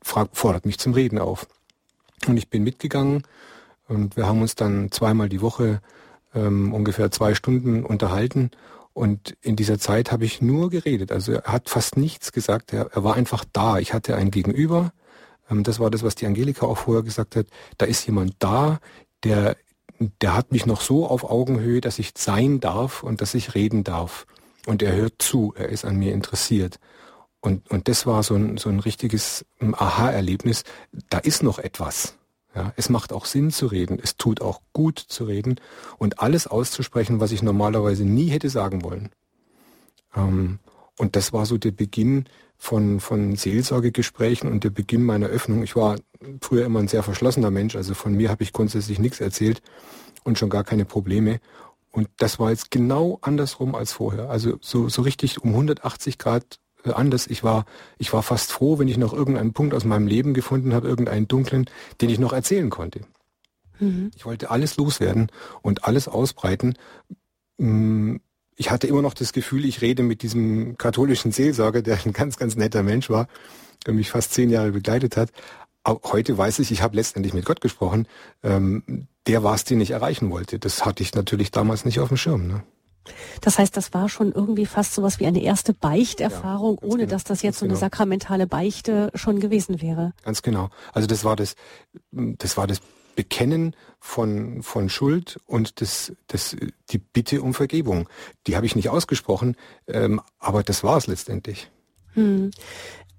[0.04, 1.48] fragt, fordert mich zum Reden auf.
[2.28, 3.24] Und ich bin mitgegangen
[3.88, 5.82] und wir haben uns dann zweimal die Woche
[6.36, 8.52] ähm, ungefähr zwei Stunden unterhalten
[8.94, 11.12] und in dieser Zeit habe ich nur geredet.
[11.12, 13.80] Also er hat fast nichts gesagt, er, er war einfach da.
[13.80, 14.92] Ich hatte ein Gegenüber,
[15.50, 17.48] ähm, das war das, was die Angelika auch vorher gesagt hat,
[17.80, 18.80] da ist jemand da,
[19.24, 19.58] der
[20.00, 23.84] der hat mich noch so auf Augenhöhe, dass ich sein darf und dass ich reden
[23.84, 24.28] darf.
[24.66, 26.80] Und er hört zu, er ist an mir interessiert.
[27.40, 30.64] Und, und das war so ein, so ein richtiges ähm, Aha-Erlebnis.
[31.10, 32.18] Da ist noch etwas.
[32.56, 35.60] Ja, es macht auch Sinn zu reden, es tut auch gut zu reden
[36.00, 39.12] und alles auszusprechen, was ich normalerweise nie hätte sagen wollen.
[40.16, 40.60] Ähm,
[40.98, 42.26] und das war so der Beginn
[42.58, 45.64] von, von Seelsorgegesprächen und der Beginn meiner Öffnung.
[45.64, 45.98] Ich war
[46.42, 49.62] früher immer ein sehr verschlossener Mensch, also von mir habe ich grundsätzlich nichts erzählt
[50.24, 51.40] und schon gar keine Probleme.
[51.92, 54.30] Und das war jetzt genau andersrum als vorher.
[54.30, 57.28] Also so, so richtig um 180 Grad äh, anders.
[57.28, 57.66] Ich war,
[57.98, 61.28] ich war fast froh, wenn ich noch irgendeinen Punkt aus meinem Leben gefunden habe, irgendeinen
[61.28, 61.70] dunklen,
[62.02, 63.02] den ich noch erzählen konnte.
[63.80, 64.12] Mhm.
[64.16, 66.76] Ich wollte alles loswerden und alles ausbreiten.
[68.60, 72.38] Ich hatte immer noch das Gefühl, ich rede mit diesem katholischen Seelsorger, der ein ganz,
[72.38, 73.28] ganz netter Mensch war,
[73.86, 75.30] der mich fast zehn Jahre begleitet hat.
[75.84, 78.08] Auch heute weiß ich, ich habe letztendlich mit Gott gesprochen.
[78.44, 80.58] Ähm, der war es, den ich erreichen wollte.
[80.58, 82.48] Das hatte ich natürlich damals nicht auf dem Schirm.
[82.48, 82.64] Ne?
[83.42, 87.12] Das heißt, das war schon irgendwie fast sowas wie eine erste Beichterfahrung, ja, ohne genau,
[87.12, 87.80] dass das jetzt so eine genau.
[87.80, 90.14] sakramentale Beichte schon gewesen wäre.
[90.24, 90.70] Ganz genau.
[90.94, 91.56] Also das war das,
[92.12, 92.82] das war das
[93.18, 96.56] Bekennen von, von Schuld und das, das,
[96.92, 98.08] die Bitte um Vergebung.
[98.46, 101.72] Die habe ich nicht ausgesprochen, ähm, aber das war es letztendlich.
[102.14, 102.52] Hm.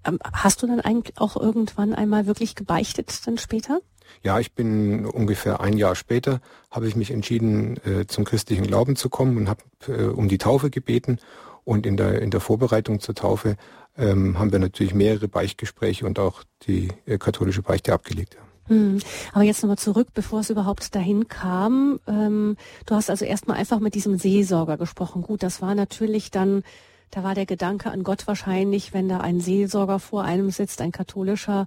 [0.05, 3.81] Ähm, hast du dann eigentlich auch irgendwann einmal wirklich gebeichtet dann später?
[4.23, 8.95] Ja, ich bin ungefähr ein Jahr später, habe ich mich entschieden, äh, zum christlichen Glauben
[8.95, 11.19] zu kommen und habe äh, um die Taufe gebeten.
[11.65, 13.57] Und in der, in der Vorbereitung zur Taufe
[13.97, 18.39] ähm, haben wir natürlich mehrere Beichtgespräche und auch die äh, katholische Beichte abgelegt.
[18.69, 19.01] Hm.
[19.33, 22.01] Aber jetzt nochmal zurück, bevor es überhaupt dahin kam.
[22.07, 25.23] Ähm, du hast also erstmal einfach mit diesem Seelsorger gesprochen.
[25.23, 26.63] Gut, das war natürlich dann,
[27.11, 30.93] da war der Gedanke an Gott wahrscheinlich, wenn da ein Seelsorger vor einem sitzt, ein
[30.93, 31.67] katholischer,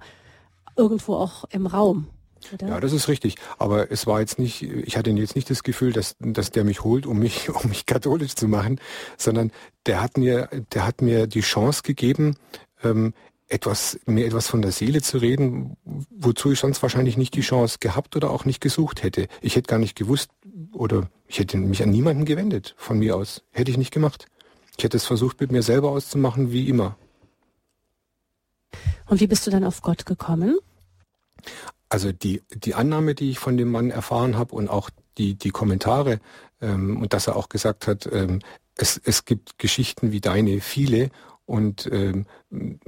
[0.75, 2.07] irgendwo auch im Raum.
[2.53, 2.67] Oder?
[2.67, 3.35] Ja, das ist richtig.
[3.57, 6.83] Aber es war jetzt nicht, ich hatte jetzt nicht das Gefühl, dass, dass der mich
[6.83, 8.79] holt, um mich, um mich katholisch zu machen,
[9.17, 9.51] sondern
[9.85, 12.35] der hat mir, der hat mir die Chance gegeben,
[12.83, 13.13] ähm,
[13.51, 15.75] etwas, mir etwas von der Seele zu reden,
[16.09, 19.27] wozu ich sonst wahrscheinlich nicht die Chance gehabt oder auch nicht gesucht hätte.
[19.41, 20.31] Ich hätte gar nicht gewusst
[20.71, 23.43] oder ich hätte mich an niemanden gewendet von mir aus.
[23.51, 24.27] Hätte ich nicht gemacht.
[24.77, 26.97] Ich hätte es versucht, mit mir selber auszumachen, wie immer.
[29.07, 30.57] Und wie bist du dann auf Gott gekommen?
[31.89, 35.49] Also die, die Annahme, die ich von dem Mann erfahren habe und auch die, die
[35.49, 36.21] Kommentare
[36.61, 38.39] ähm, und dass er auch gesagt hat, ähm,
[38.77, 41.09] es, es gibt Geschichten wie deine viele
[41.51, 42.25] und ähm,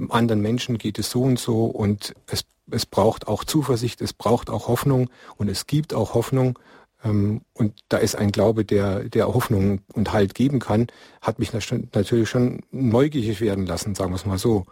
[0.10, 4.49] anderen Menschen geht es so und so und es, es braucht auch Zuversicht, es braucht
[4.49, 6.58] auch Hoffnung und es gibt auch Hoffnung
[7.04, 10.88] ähm, und da ist ein Glaube, der, der Hoffnung und Halt geben kann,
[11.21, 14.65] hat mich natürlich schon neugierig werden lassen, sagen wir es mal so.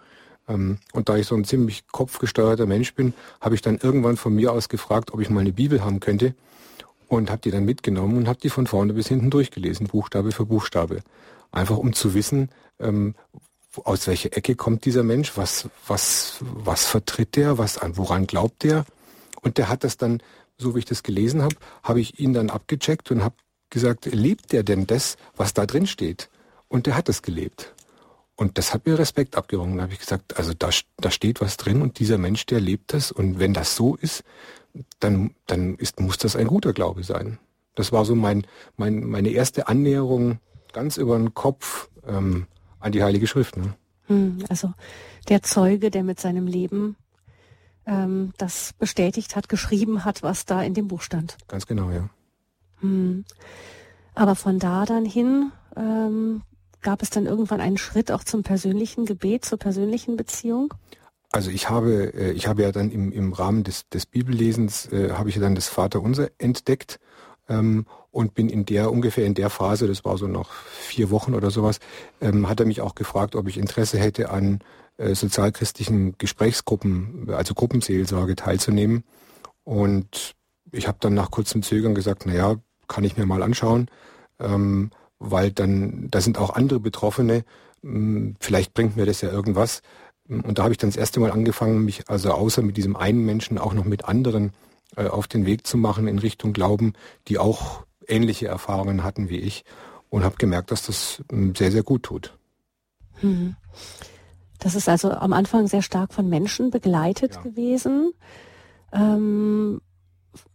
[0.48, 4.34] Ähm, und da ich so ein ziemlich kopfgesteuerter Mensch bin, habe ich dann irgendwann von
[4.34, 6.34] mir aus gefragt, ob ich mal eine Bibel haben könnte
[7.10, 10.46] und habe die dann mitgenommen und habe die von vorne bis hinten durchgelesen, Buchstabe für
[10.46, 11.02] Buchstabe.
[11.52, 12.50] Einfach um zu wissen,
[12.80, 13.16] ähm,
[13.84, 18.64] aus welcher Ecke kommt dieser Mensch, was, was, was vertritt der, was an, woran glaubt
[18.64, 18.86] der?
[19.42, 20.22] Und der hat das dann,
[20.58, 23.36] so wie ich das gelesen habe, habe ich ihn dann abgecheckt und habe
[23.70, 26.30] gesagt, lebt der denn das, was da drin steht?
[26.68, 27.74] Und der hat es gelebt.
[28.36, 29.78] Und das hat mir Respekt abgerungen.
[29.78, 32.94] Da habe ich gesagt, also da, da steht was drin und dieser Mensch, der lebt
[32.94, 33.12] das.
[33.12, 34.24] Und wenn das so ist,
[35.00, 37.40] dann, dann ist, muss das ein guter Glaube sein.
[37.76, 38.46] Das war so mein,
[38.78, 40.40] mein, meine erste Annäherung
[40.74, 42.48] ganz über den Kopf ähm,
[42.82, 43.58] an die Heilige Schrift.
[43.58, 43.74] Ne?
[44.08, 44.74] Hm, also
[45.30, 46.96] der Zeuge, der mit seinem Leben
[47.86, 51.38] ähm, das bestätigt hat, geschrieben hat, was da in dem Buch stand.
[51.48, 52.10] Ganz genau, ja.
[52.80, 53.26] Hm.
[54.13, 56.41] Aber von da dann hin ähm,
[56.82, 60.74] gab es dann irgendwann einen Schritt auch zum persönlichen Gebet, zur persönlichen Beziehung?
[61.32, 65.12] Also ich habe, äh, ich habe ja dann im, im Rahmen des, des Bibellesens, äh,
[65.12, 67.00] habe ich ja dann das Vaterunser entdeckt
[67.48, 71.34] ähm, und bin in der, ungefähr in der Phase, das war so noch vier Wochen
[71.34, 71.80] oder sowas,
[72.19, 74.60] ähm, hat er mich auch gefragt, ob ich Interesse hätte an
[74.97, 79.04] äh, sozialchristlichen Gesprächsgruppen, also Gruppenseelsorge teilzunehmen.
[79.63, 80.36] Und
[80.71, 82.56] ich habe dann nach kurzem Zögern gesagt, na ja,
[82.88, 83.88] kann ich mir mal anschauen.
[84.39, 87.45] Ähm, weil dann, da sind auch andere Betroffene,
[87.84, 89.82] hm, vielleicht bringt mir das ja irgendwas.
[90.28, 93.26] Und da habe ich dann das erste Mal angefangen, mich also außer mit diesem einen
[93.26, 94.52] Menschen auch noch mit anderen
[94.95, 96.93] äh, auf den Weg zu machen in Richtung Glauben,
[97.28, 99.63] die auch ähnliche Erfahrungen hatten wie ich
[100.10, 102.38] und habe gemerkt, dass das hm, sehr, sehr gut tut.
[103.21, 103.56] Hm.
[104.60, 107.41] Das ist also am Anfang sehr stark von Menschen begleitet ja.
[107.41, 108.12] gewesen.
[108.91, 109.82] Ähm,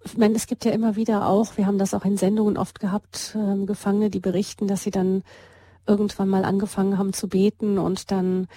[0.04, 2.80] ich meine, es gibt ja immer wieder auch, wir haben das auch in Sendungen oft
[2.80, 5.22] gehabt, ähm, Gefangene, die berichten, dass sie dann
[5.86, 8.48] irgendwann mal angefangen haben zu beten und dann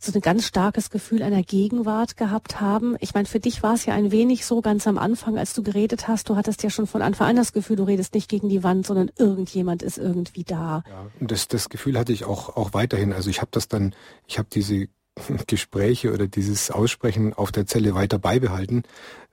[0.00, 2.96] so ein ganz starkes Gefühl einer Gegenwart gehabt haben.
[3.00, 5.62] Ich meine, für dich war es ja ein wenig so ganz am Anfang, als du
[5.62, 8.48] geredet hast, du hattest ja schon von Anfang an das Gefühl, du redest nicht gegen
[8.48, 10.82] die Wand, sondern irgendjemand ist irgendwie da.
[10.88, 13.12] Ja, und das, das Gefühl hatte ich auch, auch weiterhin.
[13.12, 13.94] Also ich habe das dann,
[14.26, 14.88] ich habe diese
[15.46, 18.84] Gespräche oder dieses Aussprechen auf der Zelle weiter beibehalten.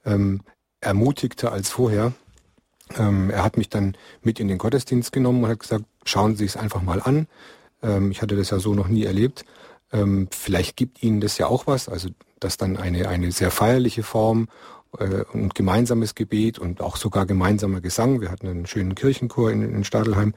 [0.05, 0.41] Ähm,
[0.81, 2.13] ermutigter als vorher.
[2.97, 6.45] Ähm, er hat mich dann mit in den Gottesdienst genommen und hat gesagt, schauen Sie
[6.45, 7.27] es einfach mal an.
[7.81, 9.45] Ähm, ich hatte das ja so noch nie erlebt.
[9.91, 14.03] Ähm, vielleicht gibt Ihnen das ja auch was, also dass dann eine, eine sehr feierliche
[14.03, 14.47] Form
[14.99, 18.21] äh, und gemeinsames Gebet und auch sogar gemeinsamer Gesang.
[18.21, 20.33] Wir hatten einen schönen Kirchenchor in, in Stadelheim,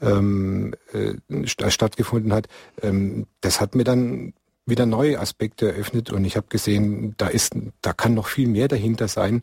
[0.00, 1.14] ähm, äh,
[1.46, 2.48] stattgefunden hat.
[2.82, 4.34] Ähm, das hat mir dann
[4.66, 8.68] wieder neue Aspekte eröffnet und ich habe gesehen, da ist, da kann noch viel mehr
[8.68, 9.42] dahinter sein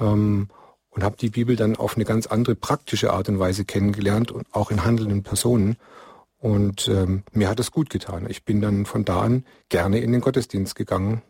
[0.00, 0.48] ähm,
[0.90, 4.46] und habe die Bibel dann auf eine ganz andere praktische Art und Weise kennengelernt und
[4.52, 5.76] auch in handelnden Personen.
[6.44, 8.26] Und ähm, mir hat es gut getan.
[8.28, 11.22] Ich bin dann von da an gerne in den Gottesdienst gegangen,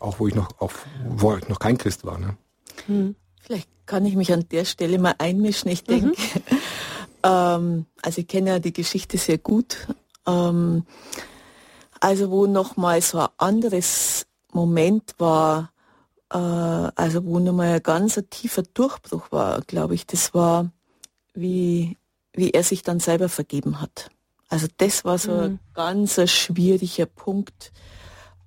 [0.00, 2.18] auch wo ich noch, auf, wo ich noch kein Christ war.
[2.18, 2.38] Ne?
[2.86, 3.16] Hm.
[3.42, 5.70] Vielleicht kann ich mich an der Stelle mal einmischen.
[5.70, 6.14] Ich denke, mhm.
[7.22, 9.88] ähm, also ich kenne ja die Geschichte sehr gut.
[10.26, 10.86] Ähm,
[12.00, 15.70] also wo noch mal so ein anderes Moment war,
[16.30, 20.72] äh, also wo noch mal ein ganz ein tiefer Durchbruch war, glaube ich, das war,
[21.34, 21.98] wie,
[22.32, 24.08] wie er sich dann selber vergeben hat.
[24.48, 25.40] Also das war so mhm.
[25.40, 27.72] ein ganz schwieriger Punkt.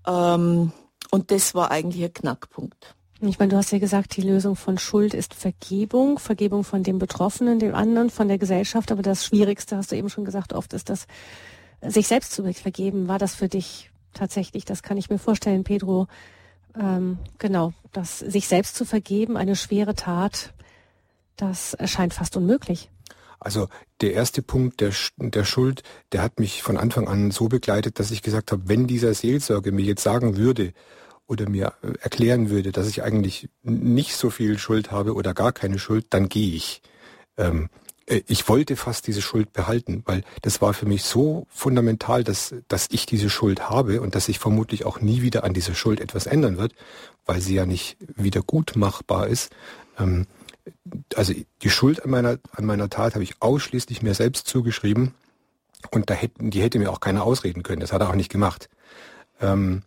[0.06, 0.72] Ähm,
[1.12, 2.96] und das war eigentlich ein Knackpunkt.
[3.20, 7.00] Ich meine, du hast ja gesagt, die Lösung von Schuld ist Vergebung, Vergebung von dem
[7.00, 8.92] Betroffenen, dem anderen, von der Gesellschaft.
[8.92, 11.08] Aber das Schwierigste, hast du eben schon gesagt, oft ist das
[11.82, 16.08] sich selbst zu vergeben, war das für dich tatsächlich, das kann ich mir vorstellen, Pedro,
[16.80, 20.54] ähm, genau, das sich selbst zu vergeben, eine schwere Tat,
[21.36, 22.90] das erscheint fast unmöglich.
[23.40, 23.68] Also
[24.02, 28.12] der erste Punkt der, der Schuld, der hat mich von Anfang an so begleitet, dass
[28.12, 30.74] ich gesagt habe, wenn dieser Seelsorger mir jetzt sagen würde
[31.28, 35.52] oder mir äh, erklären würde, dass ich eigentlich nicht so viel Schuld habe oder gar
[35.52, 36.82] keine Schuld, dann gehe ich.
[37.38, 37.70] Ähm,
[38.08, 42.56] äh, ich wollte fast diese Schuld behalten, weil das war für mich so fundamental, dass,
[42.68, 46.00] dass ich diese Schuld habe und dass sich vermutlich auch nie wieder an dieser Schuld
[46.00, 46.74] etwas ändern wird,
[47.26, 49.52] weil sie ja nicht wieder gut machbar ist.
[50.00, 50.26] Ähm,
[51.16, 55.14] also die Schuld an meiner, an meiner Tat habe ich ausschließlich mir selbst zugeschrieben
[55.92, 57.82] und da hätten, die hätte mir auch keiner ausreden können.
[57.82, 58.70] Das hat er auch nicht gemacht.
[59.40, 59.84] Ähm,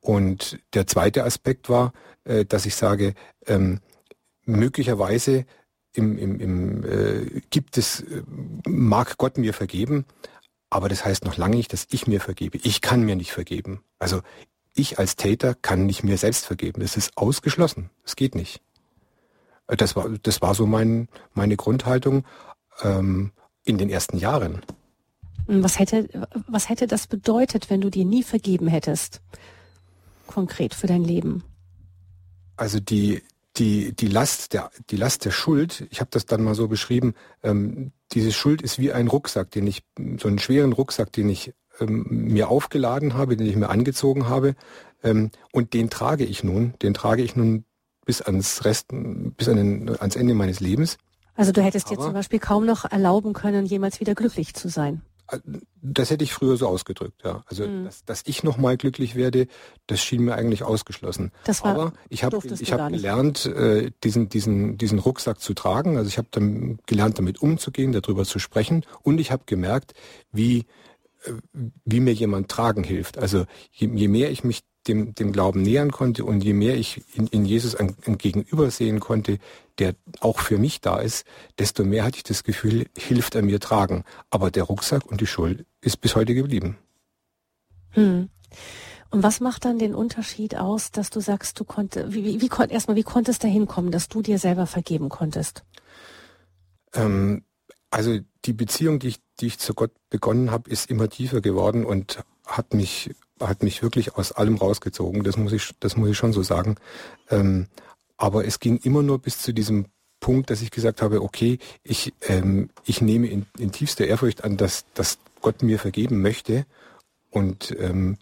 [0.00, 1.92] und der zweite Aspekt war,
[2.24, 3.14] äh, dass ich sage,
[3.46, 3.80] ähm,
[4.44, 5.44] möglicherweise
[5.92, 8.22] im, im, im, äh, gibt es, äh,
[8.66, 10.04] mag Gott mir vergeben,
[10.70, 12.58] aber das heißt noch lange nicht, dass ich mir vergebe.
[12.62, 13.82] Ich kann mir nicht vergeben.
[13.98, 14.22] Also
[14.74, 16.80] ich als Täter kann nicht mir selbst vergeben.
[16.80, 17.90] Das ist ausgeschlossen.
[18.04, 18.60] Das geht nicht.
[19.68, 22.24] Äh, das war, das war so mein, meine Grundhaltung
[22.82, 23.32] ähm,
[23.64, 24.62] in den ersten Jahren.
[25.46, 26.08] Was hätte,
[26.46, 29.22] was hätte das bedeutet, wenn du dir nie vergeben hättest?
[30.26, 31.42] Konkret für dein Leben?
[32.56, 33.22] Also die,
[33.56, 37.14] die, die, Last der, die Last der Schuld, ich habe das dann mal so beschrieben,
[37.42, 39.82] ähm, diese Schuld ist wie ein Rucksack, den ich,
[40.18, 44.54] so einen schweren Rucksack, den ich ähm, mir aufgeladen habe, den ich mir angezogen habe.
[45.02, 47.64] Ähm, und den trage ich nun, den trage ich nun
[48.08, 50.96] bis ans Rest, bis an den, ans Ende meines Lebens.
[51.34, 55.02] Also du hättest dir zum Beispiel kaum noch erlauben können, jemals wieder glücklich zu sein.
[55.82, 57.44] Das hätte ich früher so ausgedrückt, ja.
[57.44, 57.84] Also, mhm.
[57.84, 59.46] dass, dass ich nochmal glücklich werde,
[59.86, 61.32] das schien mir eigentlich ausgeschlossen.
[61.44, 65.98] Das war, Aber ich habe ich hab gelernt, äh, diesen, diesen, diesen Rucksack zu tragen.
[65.98, 68.86] Also ich habe dann gelernt, damit umzugehen, darüber zu sprechen.
[69.02, 69.92] Und ich habe gemerkt,
[70.32, 70.60] wie,
[71.24, 71.32] äh,
[71.84, 73.18] wie mir jemand tragen hilft.
[73.18, 77.02] Also je, je mehr ich mich dem, dem Glauben nähern konnte und je mehr ich
[77.14, 79.38] in, in Jesus ein, ein Gegenüber sehen konnte,
[79.78, 81.26] der auch für mich da ist,
[81.58, 84.04] desto mehr hatte ich das Gefühl, hilft er mir tragen.
[84.30, 86.78] Aber der Rucksack und die Schuld ist bis heute geblieben.
[87.90, 88.28] Hm.
[89.10, 92.50] Und was macht dann den Unterschied aus, dass du sagst, du konntest, wie, wie, wie,
[92.68, 95.64] erstmal, wie konntest du hinkommen, dass du dir selber vergeben konntest?
[96.92, 97.44] Ähm,
[97.90, 101.86] also die Beziehung, die ich, die ich zu Gott begonnen habe, ist immer tiefer geworden
[101.86, 105.22] und hat mich hat mich wirklich aus allem rausgezogen.
[105.22, 106.76] Das muss ich, das muss ich schon so sagen.
[107.30, 107.66] Ähm,
[108.16, 109.86] aber es ging immer nur bis zu diesem
[110.20, 114.56] Punkt, dass ich gesagt habe, okay, ich, ähm, ich nehme in, in tiefster Ehrfurcht an,
[114.56, 116.66] dass, dass Gott mir vergeben möchte.
[117.30, 118.18] Und ähm,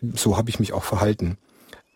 [0.00, 1.38] so habe ich mich auch verhalten.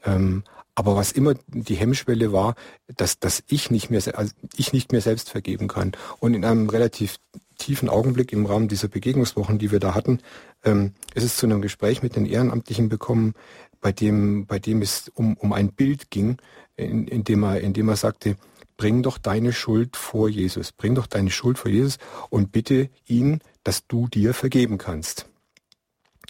[0.05, 0.44] Ähm,
[0.77, 2.55] aber was immer die Hemmschwelle war,
[2.96, 5.92] dass, dass ich nicht mehr, also ich nicht mehr selbst vergeben kann.
[6.18, 7.16] Und in einem relativ
[7.59, 10.20] tiefen Augenblick im Rahmen dieser Begegnungswochen, die wir da hatten,
[10.64, 13.35] ähm, ist es zu einem Gespräch mit den Ehrenamtlichen bekommen,
[13.81, 16.38] bei dem, bei dem es um, um ein Bild ging,
[16.77, 18.37] in, in, dem er, in dem er sagte,
[18.77, 21.98] bring doch deine Schuld vor Jesus, bring doch deine Schuld vor Jesus
[22.31, 25.27] und bitte ihn, dass du dir vergeben kannst.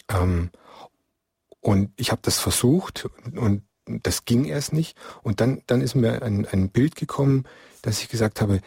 [0.09, 0.51] Ähm,
[1.59, 4.97] und ich habe das versucht und das ging erst nicht.
[5.23, 7.45] Und dann, dann ist mir ein, ein Bild gekommen,
[7.81, 8.61] dass ich gesagt habe,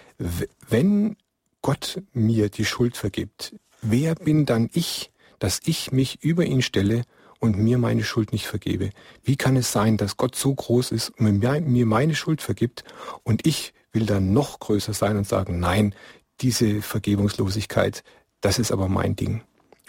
[0.68, 1.16] wenn
[1.62, 7.02] Gott mir die Schuld vergibt, wer bin dann ich, dass ich mich über ihn stelle
[7.40, 8.90] und mir meine Schuld nicht vergebe?
[9.22, 12.84] Wie kann es sein, dass Gott so groß ist und mir meine Schuld vergibt
[13.22, 15.94] und ich will dann noch größer sein und sagen, nein,
[16.40, 18.04] diese Vergebungslosigkeit,
[18.40, 19.42] das ist aber mein Ding.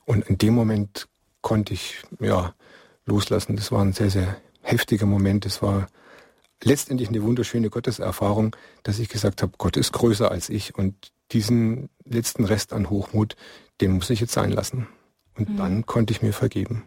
[0.05, 1.07] Und in dem Moment
[1.41, 2.53] konnte ich ja
[3.05, 3.55] loslassen.
[3.55, 5.45] Das war ein sehr, sehr heftiger Moment.
[5.45, 5.87] Es war
[6.63, 11.89] letztendlich eine wunderschöne Gotteserfahrung, dass ich gesagt habe, Gott ist größer als ich und diesen
[12.05, 13.35] letzten Rest an Hochmut,
[13.81, 14.87] den muss ich jetzt sein lassen.
[15.39, 15.57] Und mhm.
[15.57, 16.83] dann konnte ich mir vergeben.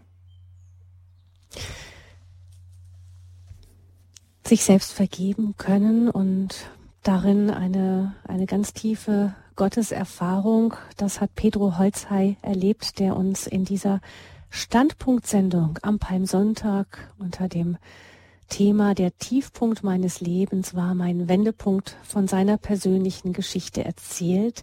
[4.46, 6.70] Sich selbst vergeben können und
[7.02, 14.00] darin eine, eine ganz tiefe Gotteserfahrung, das hat Pedro Holzhey erlebt, der uns in dieser
[14.50, 17.78] Standpunktsendung am Palmsonntag unter dem
[18.48, 24.62] Thema Der Tiefpunkt meines Lebens war mein Wendepunkt von seiner persönlichen Geschichte erzählt.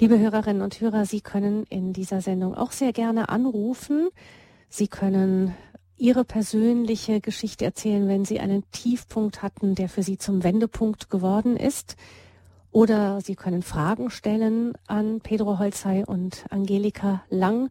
[0.00, 4.10] Liebe Hörerinnen und Hörer, Sie können in dieser Sendung auch sehr gerne anrufen.
[4.68, 5.56] Sie können
[5.96, 11.56] Ihre persönliche Geschichte erzählen, wenn Sie einen Tiefpunkt hatten, der für Sie zum Wendepunkt geworden
[11.56, 11.96] ist.
[12.70, 17.68] Oder Sie können Fragen stellen an Pedro Holzei und Angelika Lang,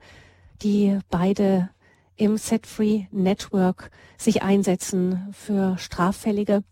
[0.62, 1.70] die beide
[2.18, 6.66] im Set Free Network sich einsetzen für Straffällige.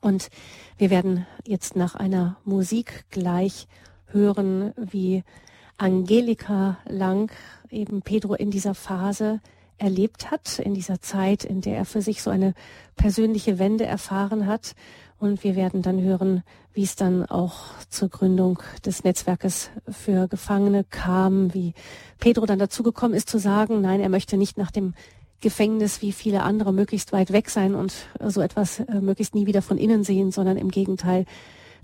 [0.00, 0.30] Und
[0.78, 3.66] wir werden jetzt nach einer Musik gleich
[4.08, 5.24] hören, wie
[5.78, 7.30] Angelika Lang
[7.70, 9.40] eben Pedro in dieser Phase
[9.78, 12.54] erlebt hat, in dieser Zeit, in der er für sich so eine
[12.96, 14.74] persönliche Wende erfahren hat.
[15.18, 16.42] Und wir werden dann hören,
[16.72, 17.56] wie es dann auch
[17.88, 21.72] zur Gründung des Netzwerkes für Gefangene kam, wie
[22.18, 24.94] Pedro dann dazu gekommen ist zu sagen, nein, er möchte nicht nach dem
[25.40, 27.92] Gefängnis wie viele andere möglichst weit weg sein und
[28.24, 31.26] so etwas äh, möglichst nie wieder von innen sehen, sondern im Gegenteil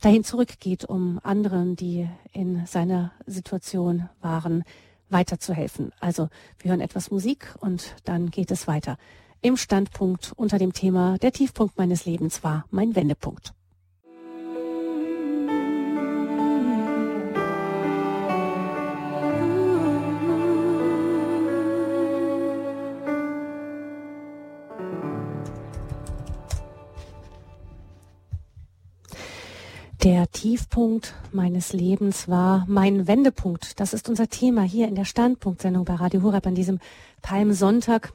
[0.03, 4.65] dahin zurückgeht, um anderen, die in seiner Situation waren,
[5.09, 5.93] weiterzuhelfen.
[6.01, 6.29] Also
[6.59, 8.99] wir hören etwas Musik und dann geht es weiter
[9.41, 13.55] im Standpunkt unter dem Thema Der Tiefpunkt meines Lebens war mein Wendepunkt.
[30.03, 33.79] Der Tiefpunkt meines Lebens war mein Wendepunkt.
[33.79, 36.81] Das ist unser Thema hier in der Standpunktsendung bei Radio Horeb an diesem
[37.23, 38.13] Palmsonntag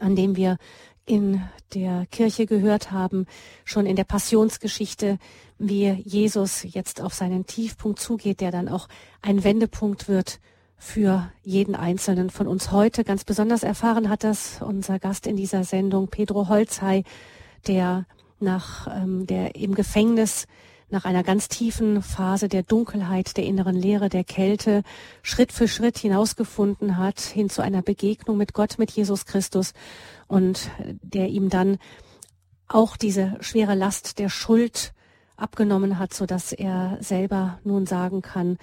[0.00, 0.58] an dem wir
[1.04, 1.40] in
[1.74, 3.26] der Kirche gehört haben,
[3.64, 5.18] schon in der Passionsgeschichte,
[5.58, 8.88] wie Jesus jetzt auf seinen Tiefpunkt zugeht, der dann auch
[9.22, 10.40] ein Wendepunkt wird
[10.76, 13.04] für jeden Einzelnen von uns heute.
[13.04, 17.04] Ganz besonders erfahren hat das unser Gast in dieser Sendung, Pedro Holzhey,
[17.66, 18.06] der
[18.38, 20.46] nach ähm, der im Gefängnis
[20.88, 24.82] nach einer ganz tiefen Phase der Dunkelheit, der inneren Leere, der Kälte
[25.22, 29.72] Schritt für Schritt hinausgefunden hat hin zu einer Begegnung mit Gott, mit Jesus Christus
[30.28, 30.70] und
[31.02, 31.78] der ihm dann
[32.68, 34.92] auch diese schwere Last der Schuld
[35.36, 38.58] abgenommen hat, so dass er selber nun sagen kann,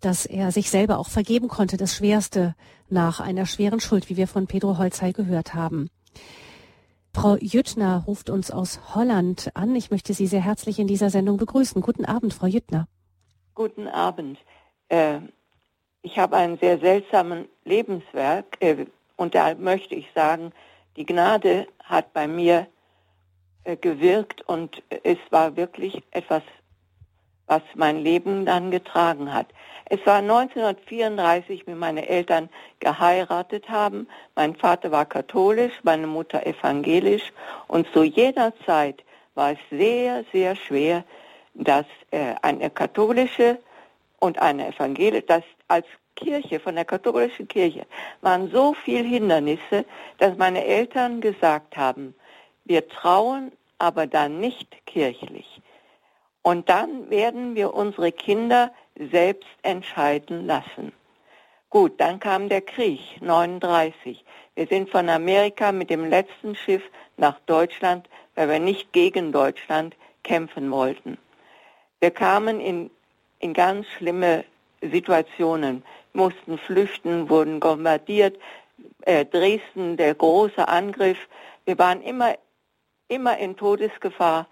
[0.00, 2.54] dass er sich selber auch vergeben konnte, das Schwerste
[2.88, 5.90] nach einer schweren Schuld, wie wir von Pedro Holzei gehört haben.
[7.12, 9.74] Frau Jüttner ruft uns aus Holland an.
[9.74, 11.82] Ich möchte Sie sehr herzlich in dieser Sendung begrüßen.
[11.82, 12.86] Guten Abend, Frau Jüttner.
[13.54, 14.38] Guten Abend.
[14.88, 15.18] Äh,
[16.02, 18.86] ich habe einen sehr seltsamen Lebenswerk äh,
[19.16, 20.52] und da möchte ich sagen,
[20.96, 22.68] die Gnade hat bei mir
[23.64, 26.42] äh, gewirkt und es war wirklich etwas,
[27.46, 29.48] was mein Leben dann getragen hat.
[29.92, 34.06] Es war 1934, wie meine Eltern geheiratet haben.
[34.36, 37.32] Mein Vater war katholisch, meine Mutter evangelisch
[37.66, 39.02] und zu jeder Zeit
[39.34, 41.02] war es sehr, sehr schwer,
[41.54, 43.58] dass äh, eine katholische
[44.20, 47.84] und eine evangelische, dass als Kirche, von der katholischen Kirche,
[48.20, 49.84] waren so viele Hindernisse,
[50.18, 52.14] dass meine Eltern gesagt haben,
[52.64, 55.60] wir trauen aber dann nicht kirchlich.
[56.42, 60.92] Und dann werden wir unsere Kinder selbst entscheiden lassen.
[61.70, 64.24] Gut, dann kam der Krieg 39.
[64.56, 66.82] Wir sind von Amerika mit dem letzten Schiff
[67.16, 71.16] nach Deutschland, weil wir nicht gegen Deutschland kämpfen wollten.
[72.00, 72.90] Wir kamen in,
[73.38, 74.44] in ganz schlimme
[74.82, 78.38] Situationen, mussten flüchten, wurden bombardiert.
[79.02, 81.18] Äh, Dresden, der große Angriff.
[81.64, 82.34] Wir waren immer,
[83.08, 84.46] immer in Todesgefahr.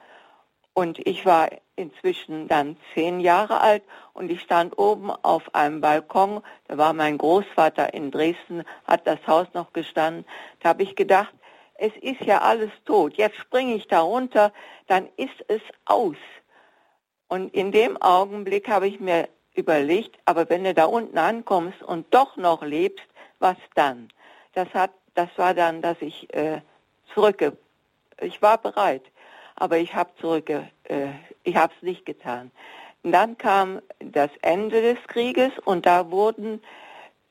[0.79, 6.41] Und ich war inzwischen dann zehn Jahre alt und ich stand oben auf einem Balkon.
[6.68, 10.24] Da war mein Großvater in Dresden, hat das Haus noch gestanden.
[10.61, 11.35] Da habe ich gedacht,
[11.74, 13.14] es ist ja alles tot.
[13.14, 14.53] Jetzt springe ich da runter,
[14.87, 16.14] dann ist es aus.
[17.26, 22.07] Und in dem Augenblick habe ich mir überlegt, aber wenn du da unten ankommst und
[22.14, 23.05] doch noch lebst,
[23.41, 24.11] was dann?
[24.53, 26.61] Das hat das war dann, dass ich äh,
[27.12, 27.57] zurückge...
[28.20, 29.03] Ich war bereit,
[29.59, 30.69] aber ich habe zurückge...
[30.85, 31.09] Äh,
[31.49, 32.51] ich habe es nicht getan.
[33.03, 36.61] Und dann kam das Ende des Krieges und da wurden,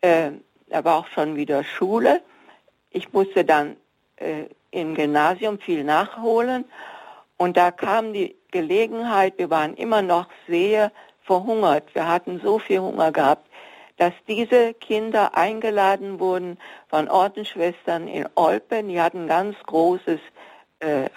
[0.01, 0.32] äh,
[0.67, 2.21] da war auch schon wieder Schule.
[2.89, 3.78] Ich musste dann
[4.15, 6.65] äh, im Gymnasium viel nachholen
[7.38, 11.93] und da kam die Gelegenheit, wir waren immer noch sehr verhungert.
[11.93, 13.47] Wir hatten so viel Hunger gehabt,
[13.97, 16.57] dass diese Kinder eingeladen wurden
[16.88, 18.88] von Ordensschwestern in Olpen.
[18.88, 20.19] Die hatten ein ganz großes
[20.80, 21.09] äh,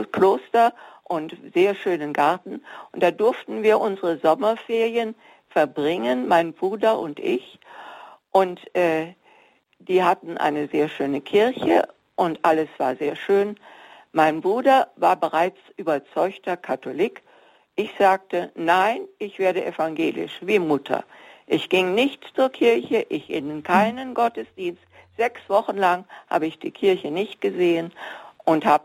[0.00, 0.72] Kloster
[1.04, 2.62] und sehr schönen Garten.
[2.92, 5.14] Und da durften wir unsere Sommerferien
[5.50, 7.58] verbringen, mein Bruder und ich.
[8.30, 9.14] Und äh,
[9.78, 13.58] die hatten eine sehr schöne Kirche und alles war sehr schön.
[14.12, 17.22] Mein Bruder war bereits überzeugter Katholik.
[17.76, 21.04] Ich sagte, nein, ich werde evangelisch, wie Mutter.
[21.46, 24.82] Ich ging nicht zur Kirche, ich in keinen Gottesdienst.
[25.16, 27.92] Sechs Wochen lang habe ich die Kirche nicht gesehen
[28.44, 28.84] und habe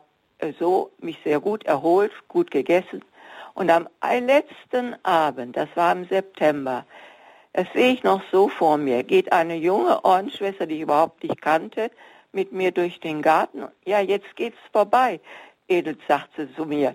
[0.60, 3.04] so mich sehr gut erholt, gut gegessen.
[3.54, 6.86] Und am letzten Abend, das war im September,
[7.54, 11.42] das sehe ich noch so vor mir, geht eine junge Ordensschwester, die ich überhaupt nicht
[11.42, 11.90] kannte,
[12.32, 13.68] mit mir durch den Garten.
[13.84, 15.20] Ja, jetzt geht's vorbei,
[15.68, 16.94] Edel, sagt sie zu mir.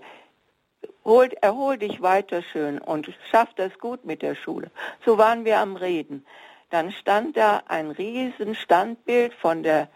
[1.03, 4.71] Hol, erhol dich weiter schön und schaff das gut mit der Schule.
[5.05, 6.25] So waren wir am Reden.
[6.69, 9.89] Dann stand da ein riesen Standbild von der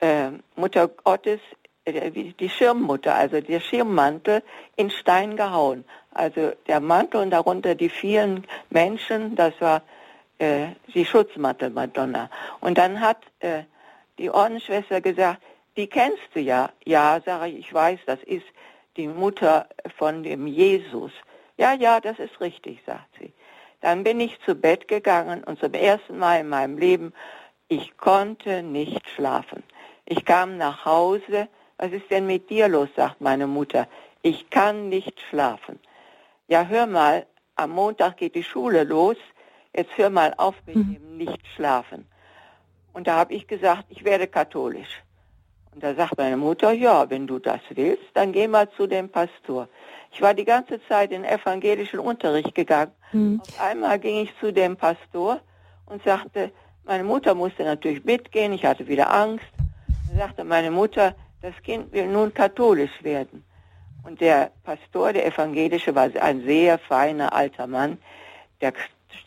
[0.00, 1.57] äh, Mutter Gottes äh,
[1.92, 4.42] die Schirmmutter, also der Schirmmantel
[4.76, 5.84] in Stein gehauen.
[6.12, 9.82] Also der Mantel und darunter die vielen Menschen, das war
[10.38, 12.30] äh, die Schutzmantel-Madonna.
[12.60, 13.62] Und dann hat äh,
[14.18, 15.42] die Ordensschwester gesagt,
[15.76, 16.70] die kennst du ja.
[16.84, 18.46] Ja, sage ich, ich weiß, das ist
[18.96, 21.12] die Mutter von dem Jesus.
[21.56, 23.32] Ja, ja, das ist richtig, sagt sie.
[23.80, 27.12] Dann bin ich zu Bett gegangen und zum ersten Mal in meinem Leben,
[27.68, 29.62] ich konnte nicht schlafen.
[30.04, 31.48] Ich kam nach Hause,
[31.78, 33.86] was ist denn mit dir los, sagt meine Mutter.
[34.22, 35.78] Ich kann nicht schlafen.
[36.48, 39.16] Ja, hör mal, am Montag geht die Schule los.
[39.74, 40.94] Jetzt hör mal auf mit hm.
[40.94, 42.06] dem Nicht-Schlafen.
[42.92, 45.02] Und da habe ich gesagt, ich werde katholisch.
[45.72, 49.08] Und da sagt meine Mutter, ja, wenn du das willst, dann geh mal zu dem
[49.08, 49.68] Pastor.
[50.10, 52.92] Ich war die ganze Zeit in evangelischen Unterricht gegangen.
[53.12, 53.40] Mhm.
[53.40, 55.40] Auf einmal ging ich zu dem Pastor
[55.86, 56.50] und sagte,
[56.84, 59.44] meine Mutter musste natürlich mitgehen, ich hatte wieder Angst.
[60.10, 63.44] Da sagte meine Mutter, das Kind will nun katholisch werden.
[64.04, 67.98] Und der Pastor, der Evangelische, war ein sehr feiner alter Mann.
[68.60, 68.72] Der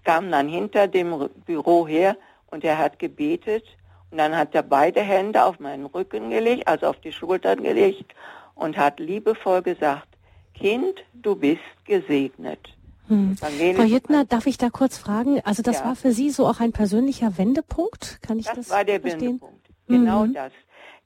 [0.04, 3.64] kam dann hinter dem Büro her und er hat gebetet.
[4.10, 8.14] Und dann hat er beide Hände auf meinen Rücken gelegt, also auf die Schultern gelegt
[8.56, 10.08] und hat liebevoll gesagt,
[10.54, 12.60] Kind, du bist gesegnet.
[13.08, 13.36] Hm.
[13.38, 15.42] Frau Jittner, darf ich da kurz fragen?
[15.44, 15.86] Also das ja.
[15.86, 18.20] war für Sie so auch ein persönlicher Wendepunkt?
[18.22, 19.22] Kann ich das, das war der verstehen?
[19.22, 19.70] Wendepunkt.
[19.88, 20.34] Genau mhm.
[20.34, 20.52] das.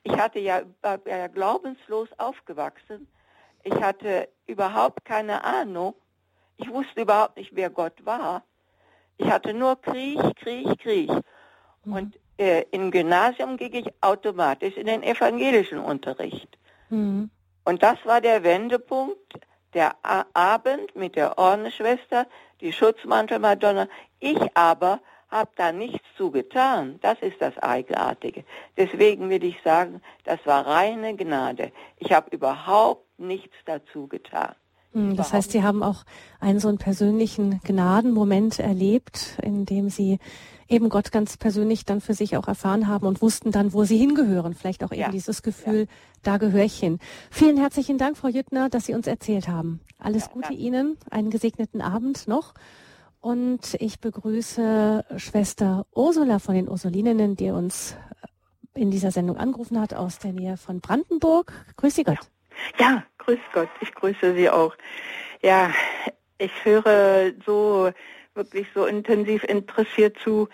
[0.05, 3.07] Ich hatte ja, war ja glaubenslos aufgewachsen.
[3.63, 5.95] Ich hatte überhaupt keine Ahnung.
[6.57, 8.43] Ich wusste überhaupt nicht, wer Gott war.
[9.17, 11.09] Ich hatte nur Krieg, Krieg, Krieg.
[11.83, 11.93] Mhm.
[11.93, 16.55] Und äh, im Gymnasium ging ich automatisch in den evangelischen Unterricht.
[16.89, 17.31] Mhm.
[17.63, 19.39] Und das war der Wendepunkt,
[19.73, 22.27] der A Abend mit der Ordensschwester,
[22.61, 23.87] die Schutzmantel-Madonna.
[24.19, 24.99] Ich aber
[25.35, 26.97] habe da nichts zu getan.
[27.01, 28.45] Das ist das Eigenartige.
[28.77, 31.71] Deswegen will ich sagen, das war reine Gnade.
[31.97, 34.55] Ich habe überhaupt nichts dazu getan.
[34.93, 36.05] Hm, das heißt, Sie haben auch
[36.39, 40.19] einen so einen persönlichen Gnadenmoment erlebt, in dem Sie
[40.69, 43.97] eben Gott ganz persönlich dann für sich auch erfahren haben und wussten dann, wo Sie
[43.97, 44.53] hingehören.
[44.53, 45.09] Vielleicht auch eben ja.
[45.11, 45.87] dieses Gefühl, ja.
[46.23, 46.99] da gehöre ich hin.
[47.29, 49.81] Vielen herzlichen Dank, Frau Jüttner, dass Sie uns erzählt haben.
[49.99, 50.63] Alles ja, Gute danke.
[50.63, 52.53] Ihnen, einen gesegneten Abend noch.
[53.25, 57.97] Und ich begrüße Schwester Ursula von den Ursulininnen, die uns
[58.75, 61.51] in dieser Sendung angerufen hat aus der Nähe von Brandenburg.
[61.77, 62.19] Grüß Sie Gott.
[62.77, 63.69] Ja, ja grüß Gott.
[63.81, 64.75] Ich grüße Sie auch.
[65.41, 65.71] Ja,
[66.37, 67.91] ich höre so
[68.35, 70.47] wirklich so intensiv interessiert zu,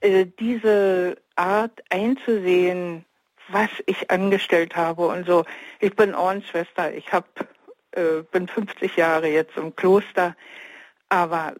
[0.00, 3.04] äh, diese Art einzusehen,
[3.50, 5.44] was ich angestellt habe und so.
[5.78, 6.92] Ich bin Ordensschwester.
[6.92, 7.28] Ich hab,
[7.92, 10.34] äh, bin 50 Jahre jetzt im Kloster.
[11.08, 11.54] Aber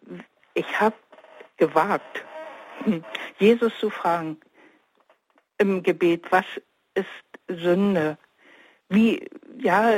[0.55, 0.97] ich habe
[1.57, 2.25] gewagt,
[3.39, 4.39] Jesus zu fragen
[5.59, 6.45] im Gebet, was
[6.95, 7.07] ist
[7.49, 8.19] Sünde?
[8.89, 9.29] Wie,
[9.59, 9.91] ja,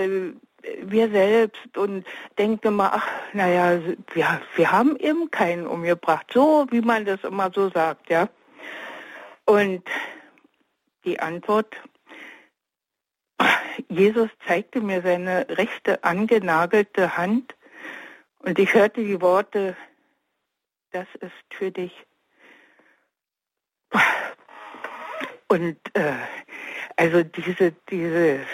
[0.83, 3.81] wir selbst und denke mal, ach, naja,
[4.15, 8.29] ja, wir haben eben keinen umgebracht, so wie man das immer so sagt, ja.
[9.45, 9.83] Und
[11.05, 11.75] die Antwort,
[13.89, 17.55] Jesus zeigte mir seine rechte angenagelte Hand
[18.49, 19.77] und ich hörte die Worte,
[20.93, 21.93] das ist für dich.
[25.49, 26.15] Und äh,
[26.97, 28.47] also diese, diese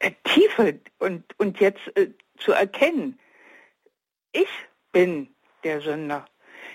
[0.00, 3.18] äh, Tiefe und, und jetzt äh, zu erkennen,
[4.32, 4.50] ich
[4.92, 6.26] bin der Sünder.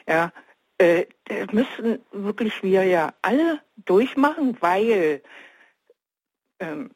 [0.07, 0.33] Ja,
[0.79, 5.21] äh, das müssen wirklich wir ja alle durchmachen, weil
[6.59, 6.89] ähm,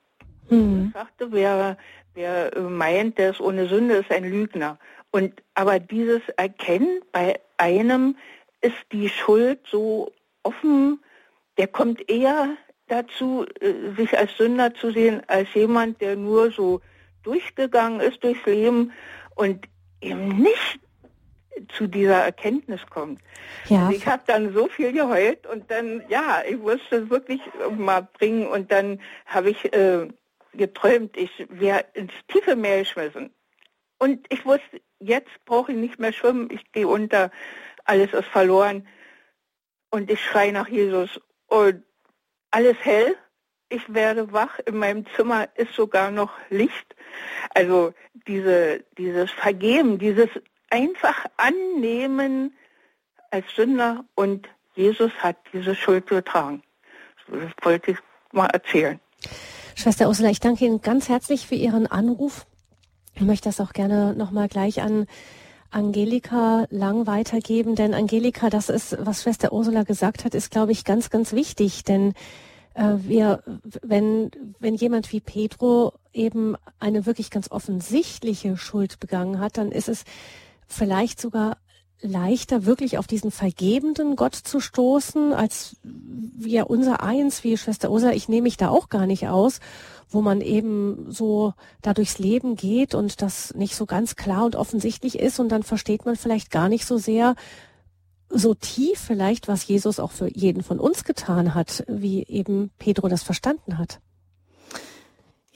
[0.50, 0.91] mhm.
[0.93, 1.78] sagte, wer,
[2.14, 4.78] wer meint, der ist ohne Sünde, ist ein Lügner.
[5.12, 8.18] Und aber dieses Erkennen bei einem
[8.62, 10.12] ist die Schuld so
[10.43, 11.00] offen,
[11.58, 16.82] der kommt eher dazu, äh, sich als Sünder zu sehen, als jemand, der nur so
[17.24, 18.91] durchgegangen ist durchs Leben
[19.36, 19.66] und
[20.02, 20.80] eben nicht
[21.70, 23.22] zu dieser Erkenntnis kommt.
[23.68, 23.86] Ja.
[23.86, 27.41] Also ich habe dann so viel geheult und dann, ja, ich musste es wirklich
[27.78, 30.08] mal bringen und dann habe ich äh,
[30.58, 33.34] geträumt, ich wäre ins tiefe Meer geschmissen.
[33.97, 37.32] Und ich wusste, jetzt brauche ich nicht mehr schwimmen, ich gehe unter,
[37.86, 38.88] alles ist verloren.
[39.89, 41.84] Und ich schreie nach Jesus und
[42.51, 43.16] alles hell.
[43.70, 46.95] Ich werde wach, in meinem Zimmer ist sogar noch Licht.
[47.53, 47.93] Also
[48.28, 50.30] diese, dieses Vergeben, dieses
[50.70, 52.56] einfach annehmen
[53.32, 56.62] als Sünder und Jesus hat diese Schuld getragen.
[57.28, 57.97] Das wollte ich
[58.32, 58.99] mal erzählen.
[59.78, 62.47] Schwester Ursula, ich danke Ihnen ganz herzlich für Ihren Anruf.
[63.13, 65.05] Ich möchte das auch gerne nochmal gleich an
[65.69, 70.86] Angelika Lang weitergeben, denn Angelika, das ist, was Schwester Ursula gesagt hat, ist, glaube ich,
[70.86, 72.13] ganz, ganz wichtig, denn
[72.73, 73.43] äh, wir,
[73.82, 79.89] wenn, wenn jemand wie Pedro eben eine wirklich ganz offensichtliche Schuld begangen hat, dann ist
[79.89, 80.05] es
[80.67, 81.57] vielleicht sogar
[82.02, 88.14] leichter, wirklich auf diesen vergebenden Gott zu stoßen, als wir unser Eins, wie Schwester Ursula,
[88.14, 89.60] ich nehme mich da auch gar nicht aus,
[90.10, 94.56] wo man eben so da durchs Leben geht und das nicht so ganz klar und
[94.56, 97.36] offensichtlich ist und dann versteht man vielleicht gar nicht so sehr,
[98.30, 103.08] so tief vielleicht, was Jesus auch für jeden von uns getan hat, wie eben Pedro
[103.08, 104.00] das verstanden hat.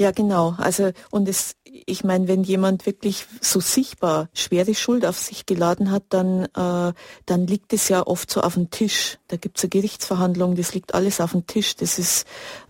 [0.01, 0.55] Ja, genau.
[0.57, 5.91] Also, und es, ich meine, wenn jemand wirklich so sichtbar schwere Schuld auf sich geladen
[5.91, 6.93] hat, dann, äh,
[7.25, 9.17] dann liegt es ja oft so auf dem Tisch.
[9.27, 11.75] Da gibt's eine Gerichtsverhandlung, das liegt alles auf dem Tisch.
[11.75, 12.25] Das ist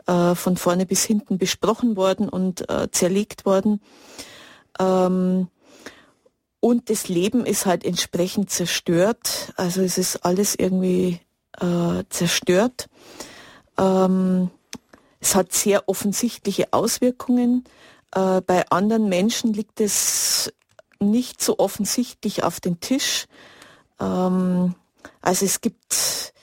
[0.07, 3.80] äh, von vorne bis hinten besprochen worden und äh, zerlegt worden.
[4.80, 5.49] Ähm,
[6.61, 9.53] und das Leben ist halt entsprechend zerstört.
[9.55, 11.19] Also es ist alles irgendwie
[11.61, 12.89] äh, zerstört.
[13.77, 14.49] Ähm,
[15.20, 17.65] es hat sehr offensichtliche Auswirkungen.
[18.13, 20.51] Äh, bei anderen Menschen liegt es
[20.99, 23.28] nicht so offensichtlich auf den Tisch.
[23.99, 24.76] Ähm,
[25.22, 26.34] also es gibt,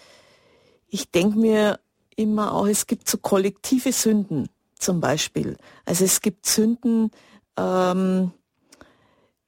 [0.88, 1.80] ich denke mir
[2.16, 4.48] immer auch, es gibt so kollektive Sünden
[4.78, 5.56] zum Beispiel.
[5.84, 7.10] Also es gibt Sünden,
[7.56, 8.32] ähm,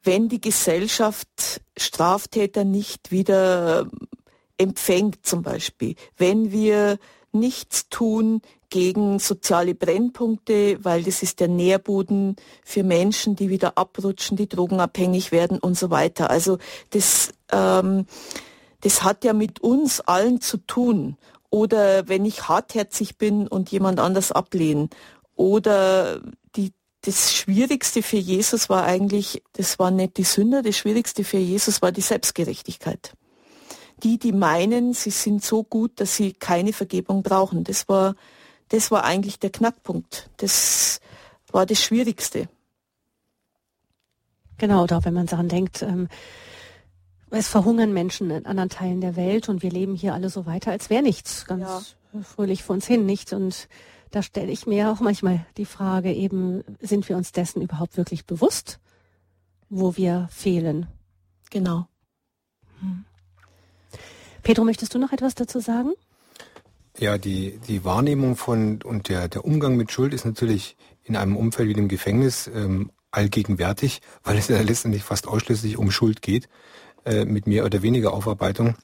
[0.02, 3.90] wenn die Gesellschaft Straftäter nicht wieder
[4.56, 6.98] empfängt zum Beispiel, wenn wir
[7.32, 14.36] nichts tun gegen soziale Brennpunkte, weil das ist der Nährboden für Menschen, die wieder abrutschen,
[14.36, 16.30] die drogenabhängig werden und so weiter.
[16.30, 16.58] Also
[16.90, 18.06] das, ähm,
[18.82, 21.16] das hat ja mit uns allen zu tun.
[21.50, 24.90] Oder wenn ich hartherzig bin und jemand anders ablehne.
[25.34, 26.20] Oder
[26.56, 26.72] die,
[27.02, 31.80] das Schwierigste für Jesus war eigentlich, das war nicht die Sünde, das Schwierigste für Jesus
[31.80, 33.14] war die Selbstgerechtigkeit
[34.02, 37.64] die, die meinen, sie sind so gut, dass sie keine Vergebung brauchen.
[37.64, 38.14] Das war,
[38.68, 40.30] das war eigentlich der Knackpunkt.
[40.36, 41.00] Das
[41.50, 42.48] war das Schwierigste.
[44.58, 46.08] Genau, da wenn man daran denkt, ähm,
[47.30, 50.72] es verhungern Menschen in anderen Teilen der Welt und wir leben hier alle so weiter,
[50.72, 52.22] als wäre nichts ganz ja.
[52.22, 53.32] fröhlich vor uns hin, nicht?
[53.32, 53.68] Und
[54.10, 58.24] da stelle ich mir auch manchmal die Frage eben, sind wir uns dessen überhaupt wirklich
[58.24, 58.80] bewusst,
[59.68, 60.86] wo wir fehlen?
[61.50, 61.86] Genau.
[62.80, 63.04] Hm.
[64.48, 65.92] Pedro, möchtest du noch etwas dazu sagen?
[66.98, 70.74] Ja, die, die Wahrnehmung von und der, der Umgang mit Schuld ist natürlich
[71.04, 75.90] in einem Umfeld wie dem Gefängnis ähm, allgegenwärtig, weil es ja letztendlich fast ausschließlich um
[75.90, 76.48] Schuld geht,
[77.04, 78.76] äh, mit mehr oder weniger Aufarbeitung.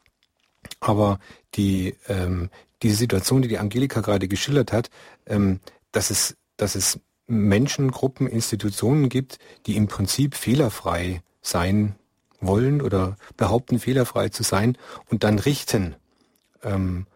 [0.81, 1.19] Aber
[1.55, 2.51] die, ähm,
[2.83, 4.91] diese Situation, die die Angelika gerade geschildert hat,
[5.25, 5.61] ähm,
[5.93, 11.95] dass es, dass es Menschen, Gruppen, Institutionen gibt, die im Prinzip fehlerfrei sein
[12.47, 14.77] wollen oder behaupten, fehlerfrei zu sein
[15.11, 15.95] und dann richten,
[16.63, 17.07] ähm,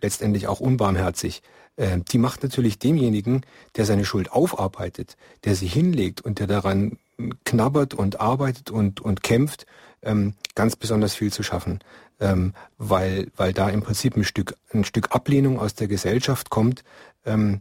[0.00, 1.42] letztendlich auch unbarmherzig,
[1.76, 3.42] äh, die macht natürlich demjenigen,
[3.76, 6.98] der seine Schuld aufarbeitet, der sie hinlegt und der daran
[7.44, 9.66] knabbert und arbeitet und, und kämpft,
[10.02, 11.80] ähm, ganz besonders viel zu schaffen,
[12.20, 16.84] ähm, weil, weil da im Prinzip ein Stück, ein Stück Ablehnung aus der Gesellschaft kommt,
[17.24, 17.60] ähm,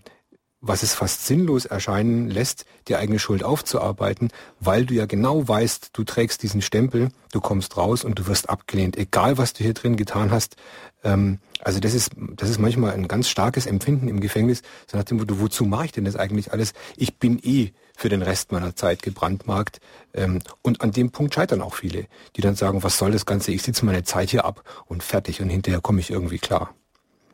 [0.62, 5.90] was es fast sinnlos erscheinen lässt, die eigene Schuld aufzuarbeiten, weil du ja genau weißt,
[5.94, 9.74] du trägst diesen Stempel, du kommst raus und du wirst abgelehnt, egal was du hier
[9.74, 10.56] drin getan hast.
[11.04, 15.04] Ähm, also das ist, das ist manchmal ein ganz starkes Empfinden im Gefängnis, so nach
[15.04, 16.74] dem Motto, wozu mache ich denn das eigentlich alles?
[16.96, 19.80] Ich bin eh für den Rest meiner Zeit gebrandmarkt.
[20.14, 22.06] Ähm, und an dem Punkt scheitern auch viele,
[22.36, 25.42] die dann sagen, was soll das Ganze, ich sitze meine Zeit hier ab und fertig
[25.42, 26.74] und hinterher komme ich irgendwie klar.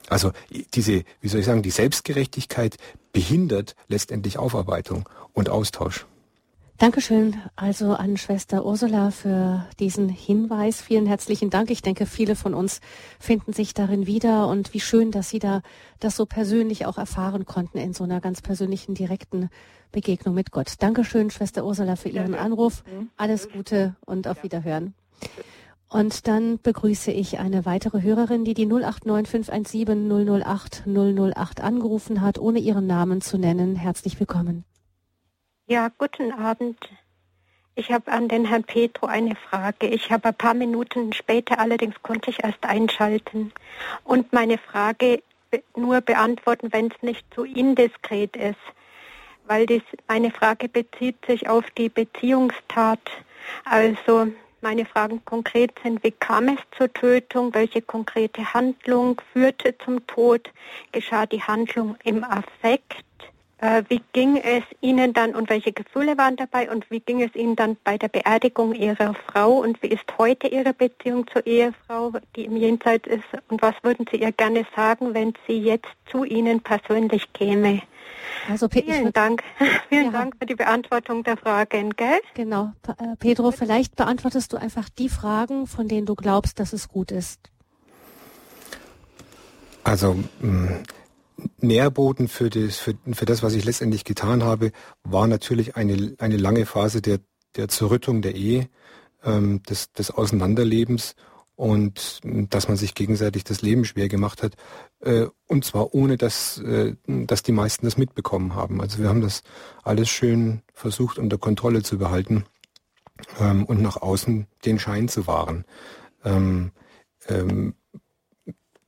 [0.10, 0.32] Also
[0.74, 2.78] diese, wie soll ich sagen, die Selbstgerechtigkeit
[3.12, 6.06] behindert letztendlich Aufarbeitung und Austausch.
[6.78, 10.80] Dankeschön also an Schwester Ursula für diesen Hinweis.
[10.80, 11.72] Vielen herzlichen Dank.
[11.72, 12.82] Ich denke, viele von uns
[13.20, 15.64] finden sich darin wieder und wie schön, dass Sie da
[16.00, 19.50] das so persönlich auch erfahren konnten in so einer ganz persönlichen, direkten
[19.92, 20.76] Begegnung mit Gott.
[20.78, 22.84] Dankeschön, Schwester Ursula, für Ihren Anruf.
[22.86, 23.10] Mhm.
[23.18, 24.94] Alles Gute und auf Wiederhören.
[25.90, 32.60] Und dann begrüße ich eine weitere Hörerin, die die 089 008 008 angerufen hat, ohne
[32.60, 33.76] ihren Namen zu nennen.
[33.76, 34.66] Herzlich willkommen.
[35.68, 36.78] Ja, guten Abend.
[37.76, 39.88] Ich habe an den Herrn Petro eine Frage.
[39.88, 43.54] Ich habe ein paar Minuten später, allerdings konnte ich erst einschalten
[44.04, 45.22] und meine Frage
[45.76, 48.58] nur beantworten, wenn es nicht zu indiskret ist,
[49.46, 53.00] weil dies, meine Frage bezieht sich auf die Beziehungstat.
[53.64, 54.28] Also
[54.62, 60.52] meine Fragen konkret sind, wie kam es zur Tötung, welche konkrete Handlung führte zum Tod,
[60.92, 63.04] geschah die Handlung im Affekt,
[63.88, 67.56] wie ging es Ihnen dann und welche Gefühle waren dabei und wie ging es Ihnen
[67.56, 72.46] dann bei der Beerdigung Ihrer Frau und wie ist heute Ihre Beziehung zur Ehefrau, die
[72.46, 76.62] im Jenseits ist und was würden Sie ihr gerne sagen, wenn sie jetzt zu Ihnen
[76.62, 77.82] persönlich käme?
[78.50, 79.44] Also vielen Dank.
[79.90, 80.12] vielen ja.
[80.12, 82.20] Dank für die Beantwortung der Fragen, gell?
[82.34, 82.74] Genau.
[82.88, 87.12] Äh, Pedro, vielleicht beantwortest du einfach die Fragen, von denen du glaubst, dass es gut
[87.12, 87.40] ist.
[89.84, 90.84] Also mm,
[91.60, 94.72] Nährboden für das, für, für das, was ich letztendlich getan habe,
[95.04, 97.20] war natürlich eine, eine lange Phase der,
[97.56, 98.70] der Zerrüttung der Ehe,
[99.24, 101.16] ähm, des, des Auseinanderlebens
[101.56, 104.54] und dass man sich gegenseitig das Leben schwer gemacht hat.
[105.00, 108.80] Äh, und zwar ohne, dass, äh, dass die meisten das mitbekommen haben.
[108.80, 109.42] Also wir haben das
[109.84, 112.46] alles schön versucht unter Kontrolle zu behalten
[113.40, 115.66] ähm, und nach außen den Schein zu wahren.
[116.24, 116.72] Ähm,
[117.28, 117.74] ähm,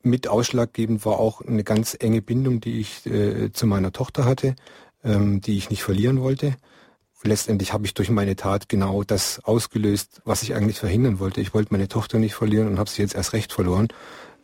[0.02, 4.56] mit ausschlaggebend war auch eine ganz enge Bindung, die ich äh, zu meiner Tochter hatte,
[5.04, 6.56] ähm, die ich nicht verlieren wollte
[7.24, 11.42] letztendlich habe ich durch meine Tat genau das ausgelöst, was ich eigentlich verhindern wollte.
[11.42, 13.90] Ich wollte meine Tochter nicht verlieren und habe sie jetzt erst recht verloren.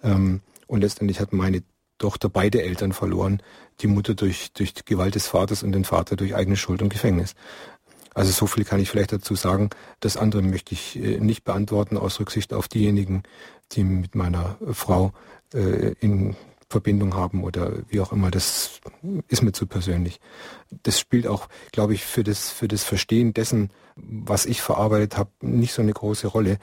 [0.03, 1.63] Ähm, und letztendlich hat meine
[1.97, 3.41] Tochter beide Eltern verloren.
[3.81, 6.89] Die Mutter durch, durch die Gewalt des Vaters und den Vater durch eigene Schuld und
[6.89, 7.35] Gefängnis.
[8.13, 9.69] Also so viel kann ich vielleicht dazu sagen.
[9.99, 13.23] Das andere möchte ich äh, nicht beantworten aus Rücksicht auf diejenigen,
[13.71, 15.13] die mit meiner Frau
[15.53, 16.35] äh, in
[16.69, 18.81] Verbindung haben oder wie auch immer, das
[19.27, 20.19] ist mir zu persönlich.
[20.83, 25.29] Das spielt auch, glaube ich, für das, für das Verstehen dessen, was ich verarbeitet habe,
[25.41, 26.57] nicht so eine große Rolle.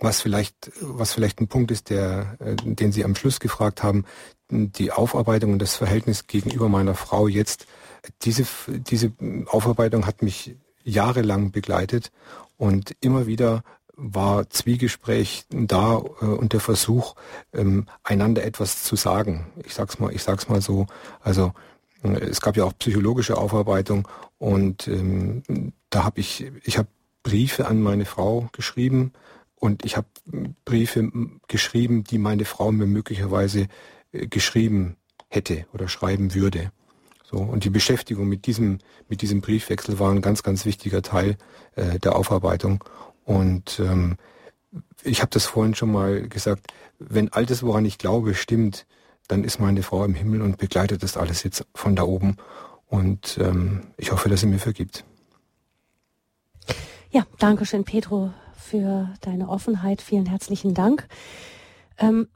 [0.00, 4.04] Was vielleicht, was vielleicht ein Punkt ist, der, äh, den Sie am Schluss gefragt haben,
[4.50, 7.66] die Aufarbeitung und das Verhältnis gegenüber meiner Frau jetzt,
[8.22, 9.12] diese, diese
[9.46, 12.12] Aufarbeitung hat mich jahrelang begleitet
[12.56, 13.62] und immer wieder
[13.98, 17.16] war Zwiegespräch da äh, und der Versuch,
[17.52, 19.46] ähm, einander etwas zu sagen.
[19.64, 20.86] Ich sag's mal, ich sag's mal so.
[21.20, 21.52] Also
[22.02, 25.42] äh, es gab ja auch psychologische Aufarbeitung und ähm,
[25.90, 26.88] da habe ich, ich habe
[27.22, 29.12] Briefe an meine Frau geschrieben
[29.56, 30.06] und ich habe
[30.64, 31.10] Briefe
[31.48, 33.66] geschrieben, die meine Frau mir möglicherweise
[34.12, 34.96] äh, geschrieben
[35.28, 36.70] hätte oder schreiben würde.
[37.30, 38.78] So, und die Beschäftigung mit diesem,
[39.08, 41.36] mit diesem Briefwechsel war ein ganz, ganz wichtiger Teil
[41.76, 42.82] äh, der Aufarbeitung.
[43.28, 44.16] Und ähm,
[45.02, 48.86] ich habe das vorhin schon mal gesagt, wenn all das, woran ich glaube, stimmt,
[49.28, 52.38] dann ist meine Frau im Himmel und begleitet das alles jetzt von da oben.
[52.86, 55.04] Und ähm, ich hoffe, dass sie mir vergibt.
[57.10, 60.00] Ja, danke schön, Pedro, für deine Offenheit.
[60.00, 61.06] Vielen herzlichen Dank.
[61.98, 62.28] Ähm,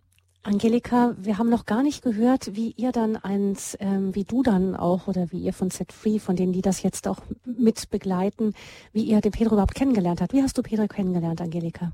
[0.45, 4.74] Angelika, wir haben noch gar nicht gehört, wie ihr dann eins, ähm, wie du dann
[4.74, 8.53] auch oder wie ihr von Set Free, von denen, die das jetzt auch mit begleiten,
[8.93, 10.32] wie ihr den Pedro überhaupt kennengelernt habt.
[10.32, 11.93] Wie hast du Pedro kennengelernt, Angelika?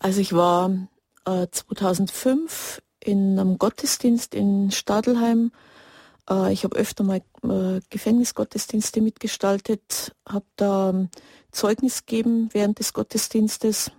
[0.00, 0.88] Also ich war
[1.24, 5.52] äh, 2005 in einem Gottesdienst in Stadelheim.
[6.28, 11.10] Äh, ich habe öfter mal äh, Gefängnisgottesdienste mitgestaltet, habe da ähm,
[11.52, 13.92] Zeugnis gegeben während des Gottesdienstes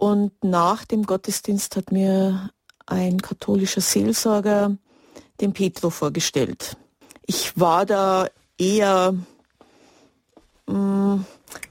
[0.00, 2.48] und nach dem Gottesdienst hat mir
[2.86, 4.78] ein katholischer Seelsorger
[5.42, 6.78] den Petro vorgestellt.
[7.26, 8.26] Ich war da
[8.56, 9.14] eher,
[10.66, 11.16] mm,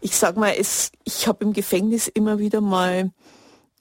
[0.02, 3.10] ich sag mal, es, ich habe im Gefängnis immer wieder mal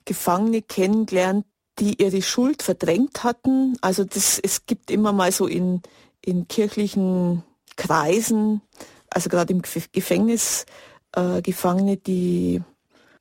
[0.06, 1.44] Gefangene kennengelernt,
[1.78, 3.76] die ihre Schuld verdrängt hatten.
[3.82, 5.82] Also das, es gibt immer mal so in,
[6.24, 7.44] in kirchlichen
[7.76, 8.62] Kreisen,
[9.10, 10.64] also gerade im Gefängnis,
[11.12, 12.62] äh, Gefangene, die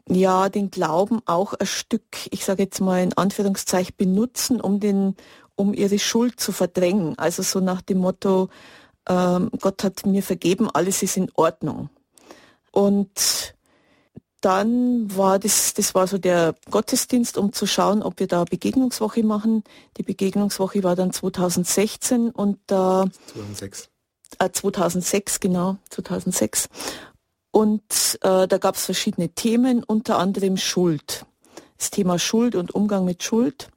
[0.10, 5.16] ja den Glauben auch ein Stück, ich sage jetzt mal in Anführungszeichen, benutzen, um den,
[5.56, 7.18] um ihre Schuld zu verdrängen.
[7.18, 8.50] Also so nach dem Motto,
[9.08, 11.90] ähm, Gott hat mir vergeben, alles ist in Ordnung.
[12.72, 13.56] Und
[14.42, 19.24] dann war das, das war so der Gottesdienst, um zu schauen, ob wir da Begegnungswoche
[19.24, 19.64] machen.
[19.98, 23.90] Die Begegnungswoche war dann 2016 und da 2006.
[24.40, 26.70] Äh, 2006 genau, 2006.
[27.58, 31.26] Und äh, da gab es verschiedene Themen, unter anderem Schuld.
[31.80, 33.70] Das Thema Schuld und Umgang mit Schuld.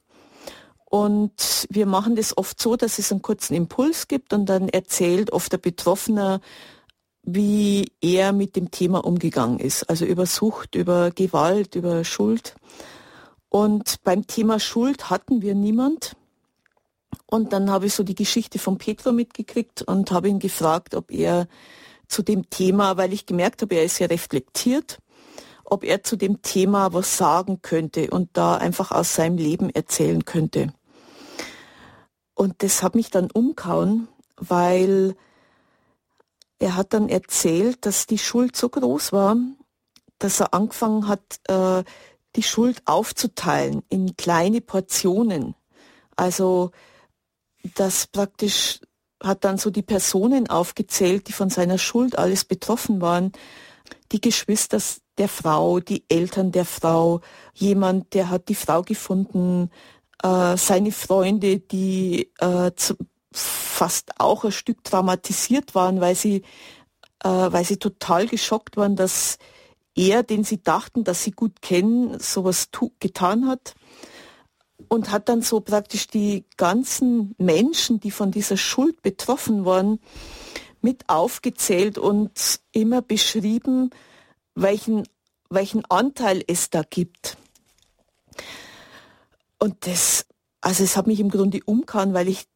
[0.84, 5.32] Und wir machen das oft so, dass es einen kurzen Impuls gibt und dann erzählt
[5.32, 6.42] oft der Betroffene,
[7.22, 9.88] wie er mit dem Thema umgegangen ist.
[9.88, 12.56] Also über Sucht, über Gewalt, über Schuld.
[13.48, 16.16] Und beim Thema Schuld hatten wir niemand.
[17.24, 21.10] Und dann habe ich so die Geschichte von Petro mitgekriegt und habe ihn gefragt, ob
[21.10, 21.48] er
[22.10, 24.98] zu dem Thema, weil ich gemerkt habe, er ist sehr reflektiert,
[25.64, 30.24] ob er zu dem Thema was sagen könnte und da einfach aus seinem Leben erzählen
[30.24, 30.72] könnte.
[32.34, 35.14] Und das hat mich dann umgehauen, weil
[36.58, 39.36] er hat dann erzählt, dass die Schuld so groß war,
[40.18, 41.84] dass er angefangen hat, äh,
[42.36, 45.54] die Schuld aufzuteilen in kleine Portionen.
[46.16, 46.70] Also,
[47.74, 48.80] dass praktisch
[49.22, 53.32] hat dann so die Personen aufgezählt, die von seiner Schuld alles betroffen waren.
[54.12, 54.78] Die Geschwister
[55.18, 57.20] der Frau, die Eltern der Frau,
[57.54, 59.70] jemand, der hat die Frau gefunden,
[60.22, 62.94] äh, seine Freunde, die äh, zu,
[63.32, 66.36] fast auch ein Stück traumatisiert waren, weil sie,
[67.22, 69.38] äh, weil sie total geschockt waren, dass
[69.94, 72.68] er, den sie dachten, dass sie gut kennen, sowas
[73.00, 73.74] getan hat
[74.90, 80.00] und hat dann so praktisch die ganzen Menschen, die von dieser Schuld betroffen waren,
[80.82, 83.90] mit aufgezählt und immer beschrieben,
[84.56, 85.04] welchen,
[85.48, 87.36] welchen Anteil es da gibt.
[89.60, 90.26] Und das,
[90.60, 92.48] also es hat mich im Grunde umgehauen, weil ich,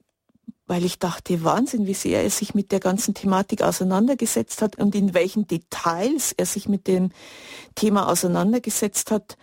[0.66, 4.96] weil ich dachte, Wahnsinn, wie sehr er sich mit der ganzen Thematik auseinandergesetzt hat und
[4.96, 7.12] in welchen Details er sich mit dem
[7.76, 9.36] Thema auseinandergesetzt hat.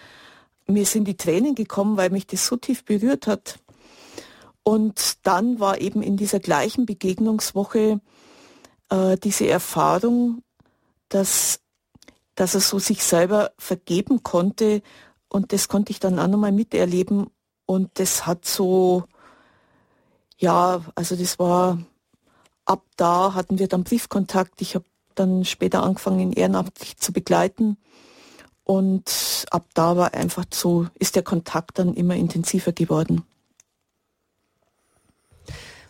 [0.72, 3.60] Mir sind die Tränen gekommen, weil mich das so tief berührt hat.
[4.64, 8.00] Und dann war eben in dieser gleichen Begegnungswoche
[8.90, 10.44] äh, diese Erfahrung,
[11.10, 11.62] dass,
[12.36, 14.82] dass er so sich selber vergeben konnte.
[15.30, 17.28] Und das konnte ich dann auch nochmal miterleben
[17.72, 19.06] und das hat so,
[20.38, 21.80] ja, also das war,
[22.66, 24.62] ab da hatten wir dann Briefkontakt.
[24.62, 24.84] Ich habe
[25.16, 27.78] dann später angefangen, ihn ehrenamtlich zu begleiten.
[28.72, 33.26] Und ab da war einfach so, ist der Kontakt dann immer intensiver geworden.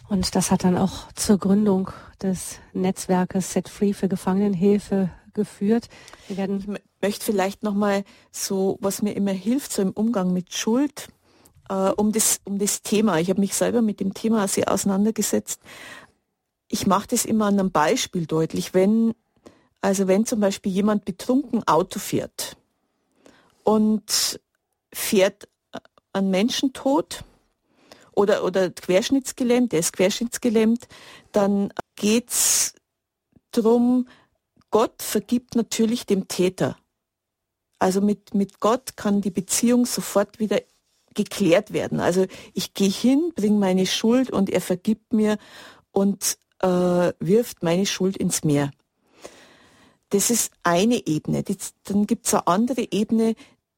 [0.09, 1.91] Und das hat dann auch zur Gründung
[2.23, 5.89] des Netzwerkes Set Free für Gefangenenhilfe geführt.
[6.27, 11.09] Ich möchte vielleicht nochmal so, was mir immer hilft, so im Umgang mit Schuld,
[11.69, 13.19] äh, um, das, um das Thema.
[13.19, 15.61] Ich habe mich selber mit dem Thema sehr auseinandergesetzt.
[16.67, 18.73] Ich mache das immer an einem Beispiel deutlich.
[18.73, 19.13] Wenn,
[19.81, 22.57] also wenn zum Beispiel jemand betrunken Auto fährt
[23.63, 24.39] und
[24.93, 25.47] fährt
[26.13, 27.23] einen Menschen tot
[28.13, 30.87] oder, oder querschnittsgelähmt, der ist querschnittsgelähmt,
[31.31, 32.75] dann geht's
[33.51, 34.07] drum,
[34.69, 36.77] Gott vergibt natürlich dem Täter.
[37.79, 40.61] Also mit, mit Gott kann die Beziehung sofort wieder
[41.13, 41.99] geklärt werden.
[41.99, 45.37] Also ich gehe hin, bringe meine Schuld und er vergibt mir
[45.91, 46.67] und äh,
[47.19, 48.71] wirft meine Schuld ins Meer.
[50.11, 51.43] Das ist eine Ebene.
[51.43, 53.35] Das, dann gibt es eine andere Ebene.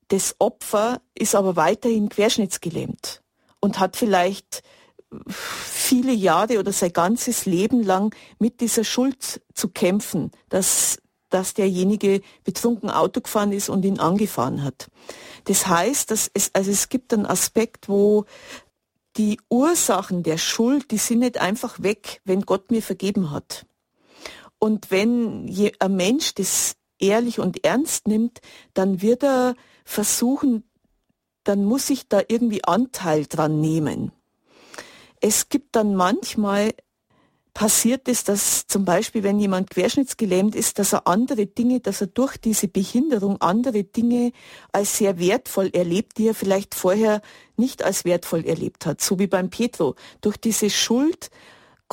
[0.10, 3.24] Das Opfer ist aber weiterhin querschnittsgelähmt
[3.60, 4.62] und hat vielleicht
[5.30, 10.98] viele Jahre oder sein ganzes Leben lang mit dieser Schuld zu kämpfen, dass,
[11.30, 14.88] dass derjenige betrunken Auto gefahren ist und ihn angefahren hat.
[15.46, 18.26] Das heißt, dass es, also es gibt einen Aspekt, wo
[19.18, 23.66] die Ursachen der Schuld, die sind nicht einfach weg, wenn Gott mir vergeben hat.
[24.64, 28.39] Und wenn ein Mensch das ehrlich und ernst nimmt,
[28.74, 30.64] dann wird er versuchen,
[31.43, 34.14] dann muss ich da irgendwie Anteil dran nehmen.
[35.20, 36.72] Es gibt dann manchmal
[37.53, 42.07] passiert es, dass zum Beispiel, wenn jemand querschnittsgelähmt ist, dass er andere Dinge, dass er
[42.07, 44.32] durch diese Behinderung andere Dinge
[44.72, 47.22] als sehr wertvoll erlebt, die er vielleicht vorher
[47.57, 49.01] nicht als wertvoll erlebt hat.
[49.01, 49.95] So wie beim Petro.
[50.22, 51.32] Durch diese Schuld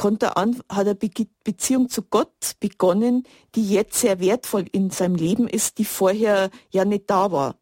[0.01, 1.11] konnte an, hat er Be
[1.45, 3.25] Beziehung zu Gott begonnen,
[3.55, 7.57] die jetzt sehr wertvoll in seinem Leben ist, die vorher ja nicht da war.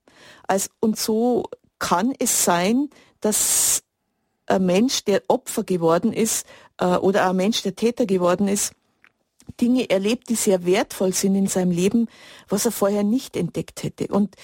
[0.47, 1.47] Also, und so
[1.80, 3.82] kann es sein, dass
[4.47, 6.47] ein Mensch, der Opfer geworden ist
[6.78, 8.72] äh, oder ein Mensch, der Täter geworden ist,
[9.61, 12.07] Dinge erlebt, die sehr wertvoll sind in seinem Leben,
[12.49, 14.14] was er vorher nicht entdeckt hätte.
[14.14, 14.36] Und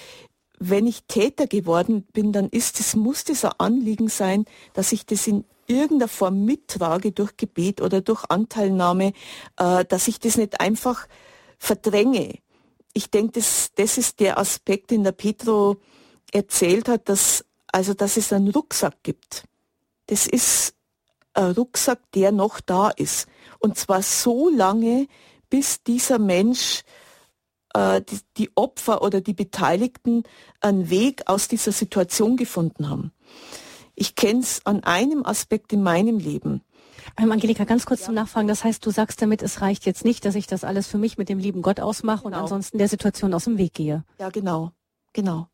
[0.58, 5.28] wenn ich Täter geworden bin, dann ist es, muss ein Anliegen sein, dass ich das
[5.28, 9.12] in irgendeiner Form mittrage durch Gebet oder durch Anteilnahme,
[9.56, 11.06] äh, dass ich das nicht einfach
[11.58, 12.38] verdränge.
[12.92, 15.76] Ich denke, das, das ist der Aspekt, den der Petro
[16.32, 19.44] erzählt hat, dass, also, dass es einen Rucksack gibt.
[20.06, 20.74] Das ist
[21.34, 23.26] ein Rucksack, der noch da ist.
[23.58, 25.08] Und zwar so lange,
[25.50, 26.82] bis dieser Mensch
[27.74, 30.24] äh, die, die Opfer oder die Beteiligten
[30.60, 33.12] einen Weg aus dieser Situation gefunden haben.
[33.94, 36.62] Ich kenne es an einem Aspekt in meinem Leben.
[37.18, 38.06] Ähm, Angelika, ganz kurz ja.
[38.06, 38.48] zum Nachfragen.
[38.48, 41.18] Das heißt, du sagst damit, es reicht jetzt nicht, dass ich das alles für mich
[41.18, 42.36] mit dem lieben Gott ausmache genau.
[42.36, 44.04] und ansonsten der Situation aus dem Weg gehe.
[44.18, 44.72] Ja, genau.
[45.12, 45.48] Genau.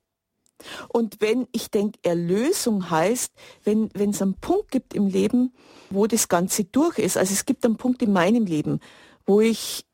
[0.88, 3.32] Und wenn ich denke, Erlösung heißt,
[3.64, 5.55] wenn wenn es einen Punkt gibt im Leben,
[5.88, 8.80] wo das Ganze durch ist, also es gibt einen Punkt in meinem Leben,
[9.26, 9.86] wo ich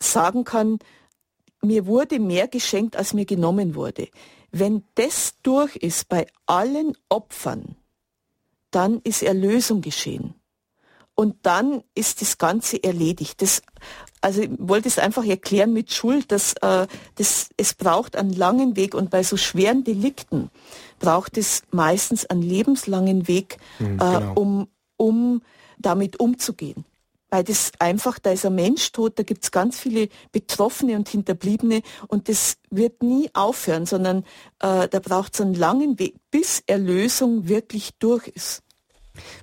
[0.00, 0.78] sagen kann,
[1.60, 4.08] mir wurde mehr geschenkt, als mir genommen wurde.
[4.50, 7.76] Wenn das durch ist bei allen Opfern,
[8.70, 10.34] dann ist Erlösung geschehen.
[11.14, 13.42] Und dann ist das Ganze erledigt.
[13.42, 13.62] Das,
[14.20, 18.76] also ich wollte es einfach erklären mit Schuld, dass äh, das, es braucht einen langen
[18.76, 20.50] Weg und bei so schweren Delikten
[21.00, 24.20] braucht es meistens einen lebenslangen Weg, mhm, genau.
[24.20, 25.42] äh, um, um
[25.78, 26.84] damit umzugehen
[27.30, 31.82] weil das einfach, da ist ein Mensch tot, da gibt's ganz viele Betroffene und Hinterbliebene
[32.08, 34.24] und das wird nie aufhören, sondern
[34.60, 38.62] äh, da braucht es einen langen Weg, bis Erlösung wirklich durch ist.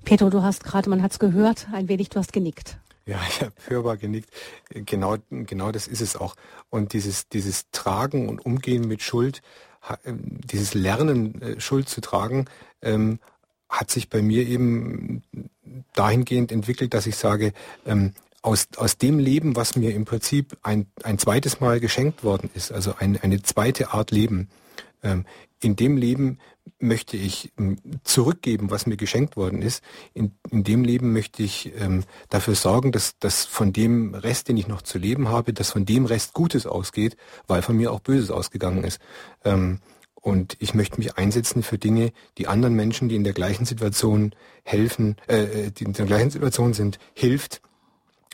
[0.04, 2.78] Pedro, du hast gerade, man hat's gehört, ein wenig, du hast genickt.
[3.06, 4.30] Ja, ich habe hörbar genickt.
[4.70, 6.36] Genau, genau das ist es auch.
[6.70, 9.42] Und dieses, dieses Tragen und Umgehen mit Schuld,
[10.04, 12.46] ähm, dieses Lernen, äh, Schuld zu tragen,
[12.82, 13.20] ähm,
[13.80, 15.23] hat sich bei mir eben
[15.93, 17.53] dahingehend entwickelt, dass ich sage,
[17.86, 22.49] ähm, aus, aus dem Leben, was mir im Prinzip ein, ein zweites Mal geschenkt worden
[22.53, 24.49] ist, also ein, eine zweite Art Leben,
[25.03, 25.26] ähm,
[25.61, 26.39] in dem Leben
[26.80, 29.84] möchte ich ähm, zurückgeben, was mir geschenkt worden ist.
[30.13, 34.57] In, in dem Leben möchte ich ähm, dafür sorgen, dass, dass von dem Rest, den
[34.57, 37.17] ich noch zu leben habe, dass von dem Rest Gutes ausgeht,
[37.47, 38.99] weil von mir auch Böses ausgegangen ist.
[39.43, 39.80] Ähm,
[40.26, 44.34] und ich möchte mich einsetzen für Dinge, die anderen Menschen, die in der gleichen Situation
[44.63, 47.61] helfen, äh, die in der gleichen Situation sind, hilft,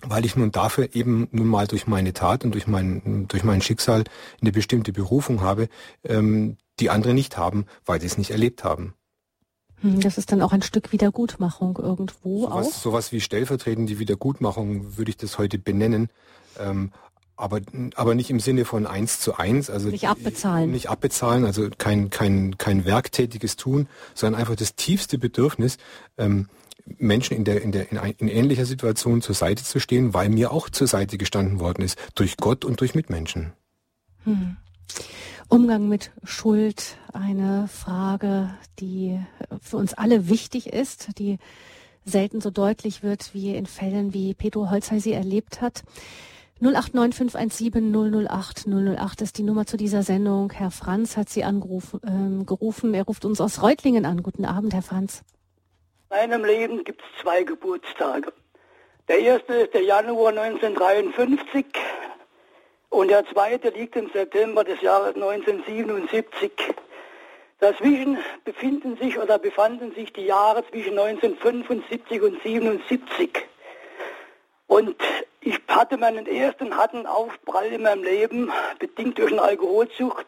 [0.02, 3.62] weil ich nun dafür eben nun mal durch meine Tat und durch mein, durch mein
[3.62, 4.06] Schicksal
[4.40, 5.68] eine bestimmte Berufung habe,
[6.06, 8.94] ähm, die andere nicht haben, weil sie es nicht erlebt haben.
[9.82, 12.72] Hm, das ist dann auch ein Stück Wiedergutmachung irgendwo sowas, auch.
[12.72, 16.08] Sowas wie stellvertretende Wiedergutmachung würde ich das heute benennen.
[16.58, 16.94] Ähm,
[17.42, 17.62] aber,
[17.96, 20.72] aber nicht im Sinne von eins zu eins, also nicht abbezahlen.
[20.72, 25.78] Nicht abbezahlen, also kein, kein, kein werktätiges Tun, sondern einfach das tiefste Bedürfnis,
[26.18, 26.48] ähm,
[26.98, 30.30] Menschen in der, in der, in, ein, in ähnlicher Situation zur Seite zu stehen, weil
[30.30, 33.54] mir auch zur Seite gestanden worden ist, durch Gott und durch Mitmenschen.
[34.24, 34.58] Hm.
[35.48, 39.20] Umgang mit Schuld, eine Frage, die
[39.62, 41.40] für uns alle wichtig ist, die
[42.06, 45.84] selten so deutlich wird wie in Fällen, wie Pedro Holzhey sie erlebt hat.
[46.62, 50.52] 089517 008 008 ist die Nummer zu dieser Sendung.
[50.52, 52.00] Herr Franz hat Sie angerufen.
[52.06, 52.94] Ähm, gerufen.
[52.94, 54.22] Er ruft uns aus Reutlingen an.
[54.22, 55.24] Guten Abend, Herr Franz.
[56.12, 58.32] In meinem Leben gibt es zwei Geburtstage.
[59.08, 61.66] Der erste ist der Januar 1953
[62.90, 66.52] und der zweite liegt im September des Jahres 1977.
[67.60, 73.51] Dazwischen befinden sich oder befanden sich die Jahre zwischen 1975 und 1977.
[74.72, 74.96] Und
[75.42, 80.28] ich hatte meinen ersten harten Aufprall in meinem Leben, bedingt durch eine Alkoholsucht,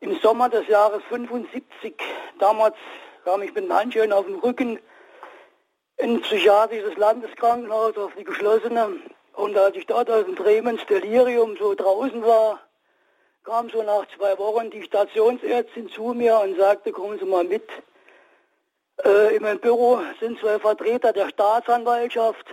[0.00, 1.92] im Sommer des Jahres 75.
[2.38, 2.74] Damals
[3.22, 4.78] kam ich mit Handschuhen auf dem Rücken
[5.98, 8.96] in ein psychiatrisches Landeskrankenhaus auf die geschlossene.
[9.34, 12.60] Und als ich dort aus dem Tremens Delirium so draußen war,
[13.42, 17.68] kam so nach zwei Wochen die Stationsärztin zu mir und sagte, kommen Sie mal mit.
[19.04, 22.46] Äh, in meinem Büro sind zwei Vertreter der Staatsanwaltschaft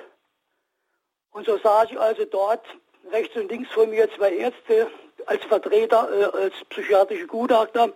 [1.31, 2.65] und so saß ich also dort,
[3.11, 4.91] rechts und links von mir zwei Ärzte
[5.25, 7.93] als Vertreter, äh, als psychiatrische Gutachter,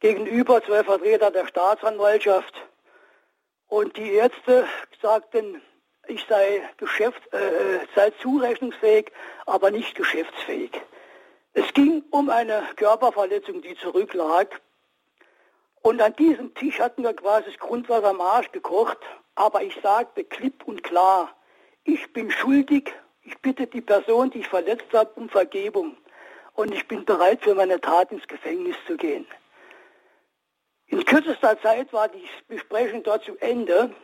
[0.00, 2.54] gegenüber zwei Vertreter der Staatsanwaltschaft.
[3.68, 4.66] Und die Ärzte
[5.00, 5.62] sagten,
[6.08, 9.12] ich sei, Geschäft, äh, äh sei zurechnungsfähig,
[9.46, 10.72] aber nicht geschäftsfähig.
[11.54, 14.60] Es ging um eine Körperverletzung, die zurücklag.
[15.82, 18.98] Und an diesem Tisch hatten wir quasi das Grundwasser am Arsch gekocht.
[19.34, 21.34] Aber ich sagte klipp und klar,
[21.84, 25.96] ich bin schuldig, ich bitte die Person, die ich verletzt habe, um Vergebung
[26.54, 29.26] und ich bin bereit, für meine Tat ins Gefängnis zu gehen.
[30.86, 33.94] In kürzester Zeit war die Besprechung dort zu Ende.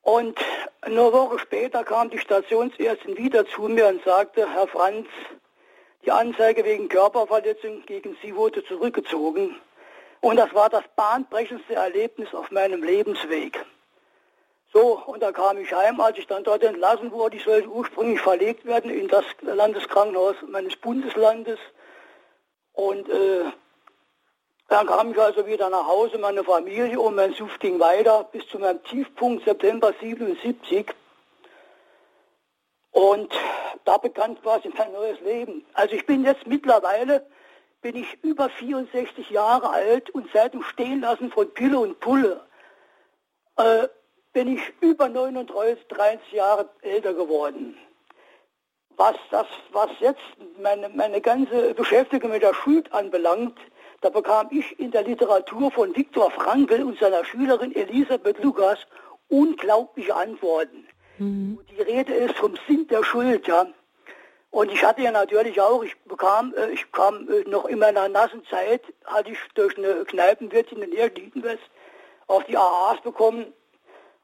[0.00, 0.38] Und
[0.80, 5.06] eine Woche später kam die Stationsärztin wieder zu mir und sagte, Herr Franz,
[6.04, 9.56] die Anzeige wegen Körperverletzung gegen Sie wurde zurückgezogen.
[10.20, 13.62] Und das war das bahnbrechendste Erlebnis auf meinem Lebensweg.
[14.74, 17.36] So, und da kam ich heim, als ich dann dort entlassen wurde.
[17.36, 21.60] Ich sollte ursprünglich verlegt werden in das Landeskrankenhaus meines Bundeslandes.
[22.72, 23.44] Und äh,
[24.66, 28.48] dann kam ich also wieder nach Hause, meine Familie und mein Suff ging weiter bis
[28.48, 30.92] zu meinem Tiefpunkt September 77.
[32.90, 33.32] Und
[33.84, 35.64] da begann quasi mein neues Leben.
[35.74, 37.24] Also ich bin jetzt mittlerweile,
[37.80, 42.44] bin ich über 64 Jahre alt und seit dem Stehenlassen von Pille und Pulle
[43.56, 43.86] äh,
[44.34, 47.76] bin ich über 39, 30 Jahre älter geworden.
[48.96, 50.20] Was das, was jetzt
[50.60, 53.58] meine, meine ganze Beschäftigung mit der Schuld anbelangt,
[54.02, 58.78] da bekam ich in der Literatur von Viktor Frankl und seiner Schülerin Elisabeth Lukas
[59.28, 60.86] unglaubliche Antworten.
[61.18, 61.58] Mhm.
[61.70, 63.66] Die Rede ist vom Sinn der Schuld, ja.
[64.50, 68.08] Und ich hatte ja natürlich auch, ich bekam, äh, ich kam äh, noch in meiner
[68.08, 71.62] nassen Zeit, hatte ich durch eine Kneipenwirtin in Erdienwest
[72.28, 73.52] auf die AAs bekommen,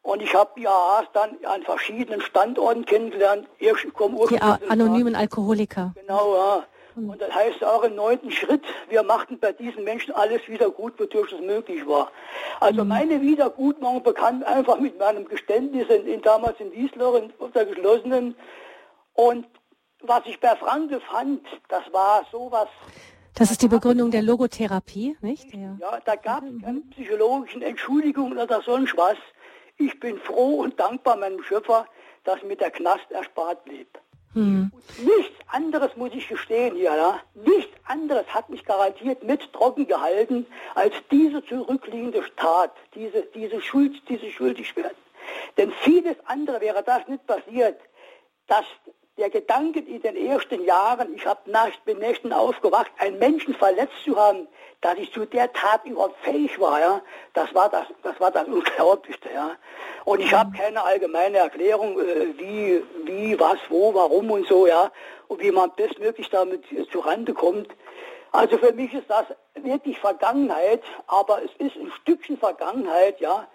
[0.03, 3.49] und ich habe die AAs dann an verschiedenen Standorten kennengelernt.
[3.59, 5.93] Ich komme die anonymen Alkoholiker.
[5.95, 6.67] Genau, ja.
[6.95, 7.11] Hm.
[7.11, 10.99] Und das heißt auch im neunten Schritt, wir machten bei diesen Menschen alles wieder gut,
[10.99, 12.11] wodurch es möglich war.
[12.59, 12.89] Also mhm.
[12.89, 18.35] meine Wiedergutmachung bekannt einfach mit meinem Geständnis in, in damals in Wiesloch, in der geschlossenen.
[19.15, 19.47] Und
[20.03, 22.69] was ich bei Franke fand, das war sowas.
[23.35, 25.55] Das ist die Begründung der Logotherapie, nicht?
[25.55, 29.17] Ja, ja da gab es keine psychologischen Entschuldigungen oder sonst was.
[29.81, 31.87] Ich bin froh und dankbar meinem Schöpfer,
[32.25, 33.99] dass mir der Knast erspart blieb.
[34.35, 34.71] Hm.
[35.03, 37.21] Nichts anderes muss ich gestehen hier, ja?
[37.35, 44.03] nichts anderes hat mich garantiert mit trocken gehalten, als diese zurückliegende Tat, diese, diese Schuld,
[44.09, 44.97] diese Schuldigwerden.
[45.57, 47.81] Denn vieles andere wäre das nicht passiert,
[48.49, 48.67] dass
[49.21, 54.03] der Gedanke in den ersten Jahren, ich hab nach, bin Nächten aufgewacht, einen Menschen verletzt
[54.03, 54.49] zu haben,
[54.81, 57.03] dass ich zu der Tat überhaupt fähig war, ja,
[57.35, 59.51] das war das, das war das Unglaublichste, ja.
[60.07, 64.91] Und ich habe keine allgemeine Erklärung, äh, wie, wie, was, wo, warum und so, ja,
[65.29, 67.69] und wie man bestmöglich damit zurande kommt.
[68.33, 73.47] Also für mich ist das wirklich Vergangenheit, aber es ist ein Stückchen Vergangenheit, ja,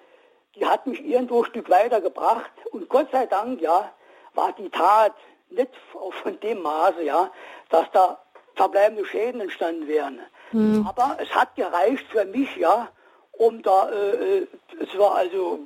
[0.55, 3.91] die hat mich irgendwo ein Stück weitergebracht und Gott sei Dank, ja,
[4.35, 5.15] war die Tat
[5.55, 5.71] nicht
[6.21, 7.31] von dem Maße, ja,
[7.69, 8.19] dass da
[8.55, 10.19] verbleibende Schäden entstanden wären.
[10.51, 10.85] Mhm.
[10.87, 12.89] Aber es hat gereicht für mich, ja,
[13.33, 14.47] um da, äh, äh
[14.79, 15.59] es war also,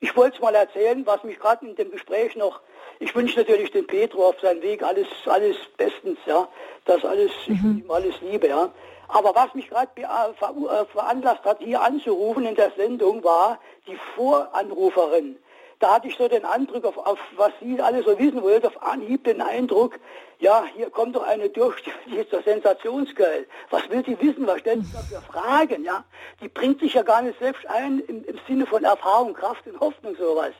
[0.00, 2.60] ich wollte es mal erzählen, was mich gerade in dem Gespräch noch,
[2.98, 6.48] ich wünsche natürlich dem Petro auf seinem Weg alles, alles bestens, ja,
[6.84, 7.54] das alles, mhm.
[7.54, 8.70] ich ihm alles liebe, ja.
[9.08, 13.98] Aber was mich gerade äh, äh, veranlasst hat, hier anzurufen in der Sendung, war die
[14.14, 15.36] Voranruferin
[15.82, 18.82] da hatte ich so den Eindruck, auf, auf was Sie alle so wissen wollten, auf
[18.82, 19.98] Anhieb den Eindruck,
[20.38, 23.46] ja, hier kommt doch eine durch, die ist doch sensationsgeil.
[23.70, 24.46] Was will sie wissen?
[24.46, 25.84] Was stellt sie da für Fragen?
[25.84, 26.04] Ja,
[26.40, 29.80] die bringt sich ja gar nicht selbst ein im, im Sinne von Erfahrung, Kraft und
[29.80, 30.52] Hoffnung sowas.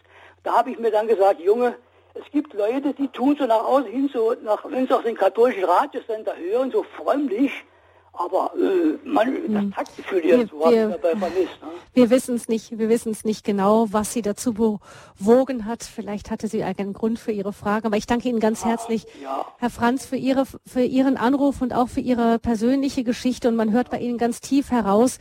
[0.43, 1.77] Da habe ich mir dann gesagt, Junge,
[2.15, 5.17] es gibt Leute, die tun so nach außen hin, so nach, wenn sie auch den
[5.17, 7.65] katholischen Radiosender hören, so frömmlich,
[8.13, 9.73] aber äh, man, das hm.
[9.73, 11.63] Taktgefühl hier so wir, dabei vermisst.
[11.63, 11.69] Ne?
[11.95, 15.83] Wir wissen es nicht, wir wissen es nicht genau, was sie dazu bewogen hat.
[15.83, 17.87] Vielleicht hatte sie einen Grund für ihre Frage.
[17.87, 19.47] Aber ich danke Ihnen ganz ja, herzlich, ja.
[19.59, 23.49] Herr Franz, für Ihre, für Ihren Anruf und auch für Ihre persönliche Geschichte.
[23.49, 25.19] Und man hört bei Ihnen ganz tief heraus,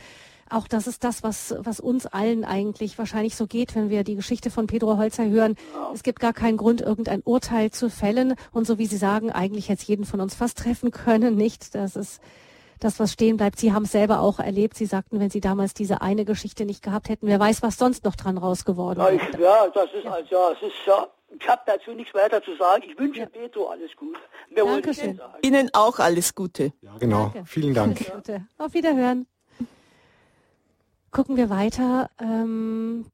[0.50, 4.16] auch das ist das, was, was uns allen eigentlich wahrscheinlich so geht, wenn wir die
[4.16, 5.56] Geschichte von Pedro Holzer hören.
[5.94, 8.34] Es gibt gar keinen Grund, irgendein Urteil zu fällen.
[8.52, 11.74] Und so wie Sie sagen, eigentlich jetzt jeden von uns fast treffen können, nicht?
[11.74, 12.20] Das ist
[12.84, 13.58] das, was stehen bleibt.
[13.58, 14.76] Sie haben es selber auch erlebt.
[14.76, 18.04] Sie sagten, wenn Sie damals diese eine Geschichte nicht gehabt hätten, wer weiß, was sonst
[18.04, 19.40] noch dran rausgeworden wäre.
[19.40, 20.12] Ja, ja, das ist ja.
[20.12, 21.06] also, ja, es ist ja,
[21.38, 22.84] ich habe dazu nichts weiter zu sagen.
[22.86, 23.26] Ich wünsche ja.
[23.26, 24.20] Petro alles Gute.
[24.50, 25.20] Wer Dankeschön.
[25.42, 26.72] Ihnen auch alles Gute.
[26.80, 27.30] Ja, genau.
[27.32, 27.44] Danke.
[27.46, 28.12] Vielen Dank.
[28.12, 28.46] Gute.
[28.58, 29.26] Auf Wiederhören.
[31.10, 32.10] Gucken wir weiter.
[32.20, 33.06] Ähm,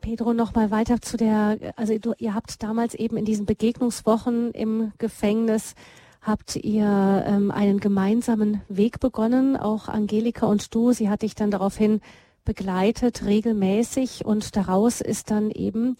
[0.00, 4.52] Pedro, noch mal weiter zu der, also du, ihr habt damals eben in diesen Begegnungswochen
[4.52, 5.74] im Gefängnis
[6.20, 10.92] habt ihr ähm, einen gemeinsamen Weg begonnen, auch Angelika und du.
[10.92, 12.00] Sie hat dich dann daraufhin
[12.44, 15.96] begleitet, regelmäßig und daraus ist dann eben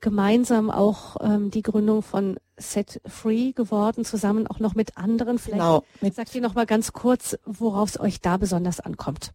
[0.00, 5.38] gemeinsam auch ähm, die Gründung von Set Free geworden, zusammen auch noch mit anderen.
[5.38, 9.32] Vielleicht genau, mit sagt ihr noch mal ganz kurz, worauf es euch da besonders ankommt.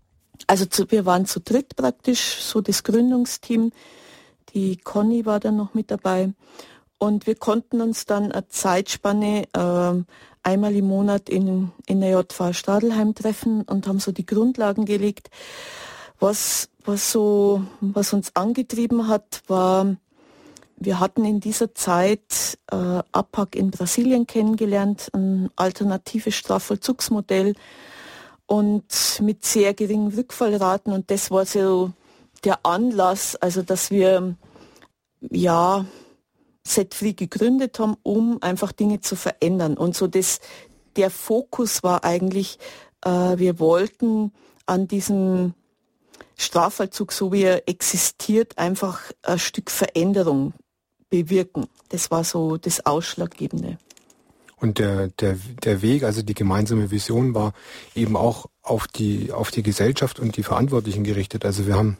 [0.47, 3.71] Also zu, wir waren zu dritt praktisch, so das Gründungsteam.
[4.53, 6.33] Die Conny war dann noch mit dabei
[6.99, 10.03] Und wir konnten uns dann eine Zeitspanne äh,
[10.43, 15.29] einmal im Monat in, in der JV Stadelheim treffen und haben so die Grundlagen gelegt.
[16.19, 19.95] Was, was so, was uns angetrieben hat, war,
[20.75, 27.55] wir hatten in dieser Zeit äh, APAC in Brasilien kennengelernt, ein alternatives Strafvollzugsmodell
[28.45, 31.91] und mit sehr geringen Rückfallraten und das war so
[32.43, 34.35] der Anlass, also dass wir
[35.21, 35.85] ja
[36.69, 39.77] Set Free gegründet haben, um einfach Dinge zu verändern.
[39.77, 40.39] Und so das,
[40.95, 42.59] der Fokus war eigentlich,
[43.03, 44.31] äh, wir wollten
[44.65, 45.53] an diesem
[46.37, 50.53] Strafvollzug, so wie er existiert, einfach ein Stück Veränderung
[51.09, 51.65] bewirken.
[51.89, 53.77] Das war so das Ausschlaggebende.
[54.57, 57.53] Und der, der, der Weg, also die gemeinsame Vision war
[57.95, 61.45] eben auch auf die, auf die Gesellschaft und die Verantwortlichen gerichtet.
[61.45, 61.97] Also wir haben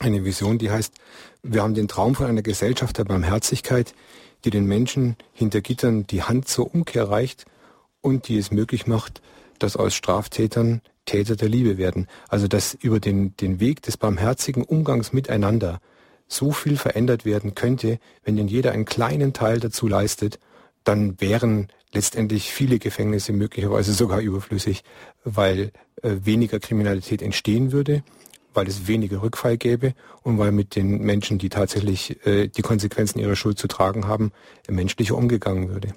[0.00, 0.94] eine Vision, die heißt,
[1.42, 3.94] wir haben den Traum von einer Gesellschaft der Barmherzigkeit,
[4.44, 7.44] die den Menschen hinter Gittern die Hand zur Umkehr reicht
[8.00, 9.22] und die es möglich macht,
[9.58, 12.06] dass aus Straftätern Täter der Liebe werden.
[12.28, 15.80] Also dass über den, den Weg des barmherzigen Umgangs miteinander
[16.26, 20.38] so viel verändert werden könnte, wenn denn jeder einen kleinen Teil dazu leistet,
[20.82, 24.82] dann wären letztendlich viele Gefängnisse möglicherweise sogar überflüssig,
[25.24, 25.70] weil
[26.02, 28.02] äh, weniger Kriminalität entstehen würde
[28.54, 33.18] weil es weniger Rückfall gäbe und weil mit den Menschen, die tatsächlich äh, die Konsequenzen
[33.18, 34.32] ihrer Schuld zu tragen haben,
[34.68, 35.94] menschlicher umgegangen würde.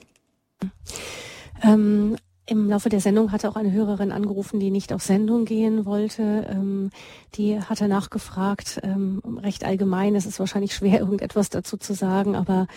[1.64, 2.18] Ähm,
[2.50, 6.48] Im Laufe der Sendung hatte auch eine Hörerin angerufen, die nicht auf Sendung gehen wollte.
[6.50, 6.92] Ähm,
[7.36, 12.68] die hatte nachgefragt, ähm, recht allgemein, es ist wahrscheinlich schwer, irgendetwas dazu zu sagen, aber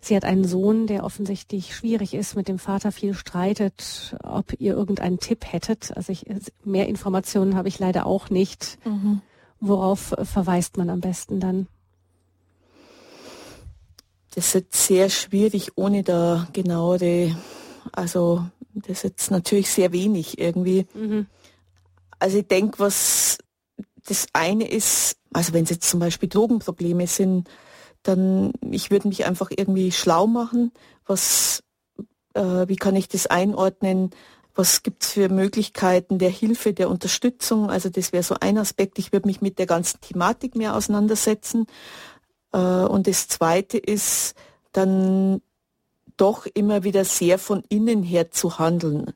[0.00, 4.74] sie hat einen Sohn, der offensichtlich schwierig ist, mit dem Vater viel streitet, ob ihr
[4.74, 5.96] irgendeinen Tipp hättet.
[5.96, 6.26] Also ich,
[6.64, 8.78] mehr Informationen habe ich leider auch nicht.
[8.84, 9.20] Mhm.
[9.60, 11.68] Worauf verweist man am besten dann?
[14.34, 17.36] Das ist jetzt sehr schwierig, ohne da genauere,
[17.92, 20.86] also das ist jetzt natürlich sehr wenig irgendwie.
[20.94, 21.26] Mhm.
[22.18, 23.38] Also ich denke, was
[24.06, 27.48] das eine ist, also wenn es jetzt zum Beispiel Drogenprobleme sind,
[28.02, 30.72] dann ich würde mich einfach irgendwie schlau machen,
[31.06, 31.62] was,
[32.34, 34.10] äh, wie kann ich das einordnen,
[34.60, 37.70] was gibt es für Möglichkeiten der Hilfe, der Unterstützung?
[37.70, 38.98] Also das wäre so ein Aspekt.
[38.98, 41.66] Ich würde mich mit der ganzen Thematik mehr auseinandersetzen.
[42.52, 44.34] Äh, und das Zweite ist
[44.72, 45.40] dann
[46.18, 49.14] doch immer wieder sehr von innen her zu handeln.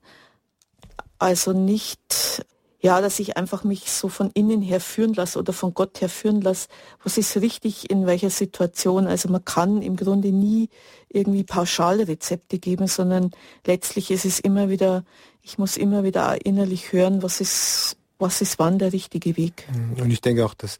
[1.19, 2.43] Also nicht
[2.85, 6.11] ja, dass ich einfach mich so von innen her führen lasse oder von Gott her
[6.11, 6.69] führen lasse,
[7.03, 9.07] was ist richtig in welcher Situation.
[9.07, 10.69] Also man kann im Grunde nie
[11.09, 13.31] irgendwie Pauschalrezepte geben, sondern
[13.67, 15.03] letztlich ist es immer wieder,
[15.45, 19.67] ich muss immer wieder innerlich hören, was ist was ist wann der richtige Weg.
[19.75, 20.03] Mhm.
[20.05, 20.79] Und ich denke auch, dass,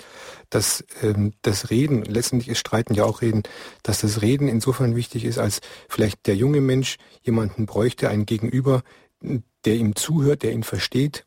[0.51, 3.43] dass ähm, das Reden, letztendlich ist Streiten ja auch Reden,
[3.83, 8.83] dass das Reden insofern wichtig ist, als vielleicht der junge Mensch jemanden bräuchte, einen Gegenüber,
[9.21, 11.27] der ihm zuhört, der ihn versteht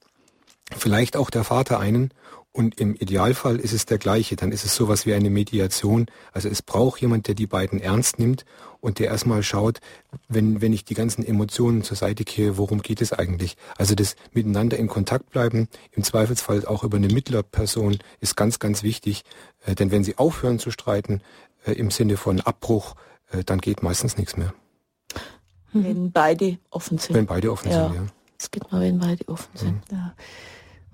[0.76, 2.12] vielleicht auch der Vater einen
[2.58, 6.08] und im Idealfall ist es der gleiche, dann ist es sowas wie eine Mediation.
[6.32, 8.46] Also es braucht jemand, der die beiden ernst nimmt
[8.82, 9.80] und der erstmal schaut,
[10.28, 13.58] wenn, wenn ich die ganzen Emotionen zur Seite kehre, worum geht es eigentlich?
[13.78, 18.82] Also das miteinander in Kontakt bleiben, im Zweifelsfall auch über eine Mittlerperson ist ganz, ganz
[18.82, 19.24] wichtig.
[19.64, 21.22] Äh, denn wenn sie aufhören zu streiten,
[21.64, 22.96] äh, im Sinne von Abbruch,
[23.30, 24.52] äh, dann geht meistens nichts mehr.
[25.74, 27.16] Wenn beide offen sind.
[27.16, 27.90] Wenn beide offen ja.
[27.90, 28.08] sind, ja.
[28.40, 29.92] Es geht mal, wenn beide offen sind.
[29.92, 29.98] Mhm.
[29.98, 30.16] Ja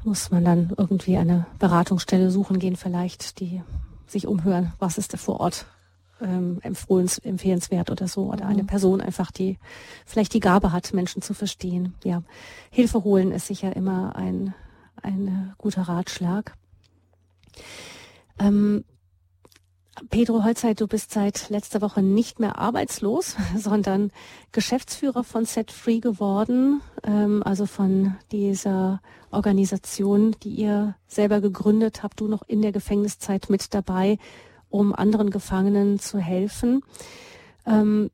[0.06, 3.62] muss man dann irgendwie eine Beratungsstelle suchen gehen, vielleicht, die
[4.08, 5.66] sich umhören, was ist da vor Ort
[6.22, 8.32] ähm, empfehlenswert oder so.
[8.32, 8.68] Oder eine mhm.
[8.68, 9.58] Person einfach, die
[10.06, 11.96] vielleicht die Gabe hat, Menschen zu verstehen.
[12.04, 12.24] Ja,
[12.70, 14.54] Hilfe holen ist sicher immer ein,
[15.02, 16.56] ein guter Ratschlag.
[18.40, 18.84] Ähm,
[20.10, 24.12] Pedro Holzeit, du bist seit letzter Woche nicht mehr arbeitslos, sondern
[24.52, 29.02] Geschäftsführer von Set Free geworden, ähm, also von dieser
[29.32, 34.18] Organisation, die ihr selber gegründet habt, du noch in der Gefängniszeit mit dabei,
[34.70, 36.82] um anderen Gefangenen zu helfen.
[37.66, 38.10] Ähm,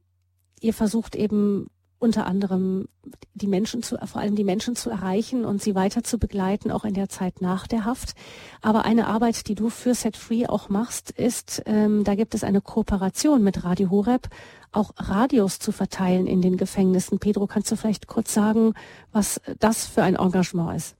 [0.59, 1.69] ihr versucht eben
[1.99, 2.87] unter anderem
[3.33, 6.85] die Menschen zu, vor allem die Menschen zu erreichen und sie weiter zu begleiten, auch
[6.85, 8.13] in der Zeit nach der Haft.
[8.61, 12.43] Aber eine Arbeit, die du für Set Free auch machst, ist, ähm, da gibt es
[12.43, 14.29] eine Kooperation mit Radio Horeb,
[14.71, 17.19] auch Radios zu verteilen in den Gefängnissen.
[17.19, 18.73] Pedro, kannst du vielleicht kurz sagen,
[19.11, 20.95] was das für ein Engagement ist?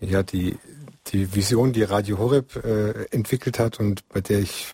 [0.00, 0.56] Ja, die,
[1.08, 4.72] die Vision, die Radio Horeb äh, entwickelt hat und bei der ich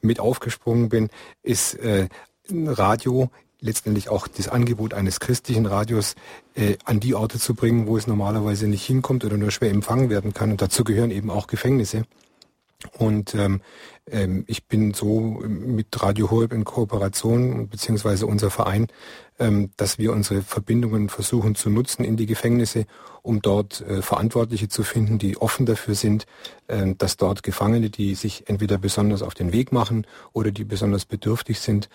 [0.00, 1.10] mit aufgesprungen bin,
[1.42, 2.08] ist äh,
[2.50, 6.14] Radio letztendlich auch das Angebot eines christlichen Radios
[6.54, 10.10] äh, an die Orte zu bringen, wo es normalerweise nicht hinkommt oder nur schwer empfangen
[10.10, 10.50] werden kann.
[10.50, 12.04] Und dazu gehören eben auch Gefängnisse.
[12.96, 13.60] Und ähm,
[14.08, 18.86] ähm, ich bin so mit Radio Horeb in Kooperation, beziehungsweise unser Verein,
[19.40, 22.86] ähm, dass wir unsere Verbindungen versuchen zu nutzen in die Gefängnisse,
[23.22, 26.26] um dort äh, Verantwortliche zu finden, die offen dafür sind,
[26.68, 31.04] äh, dass dort Gefangene, die sich entweder besonders auf den Weg machen oder die besonders
[31.04, 31.88] bedürftig sind,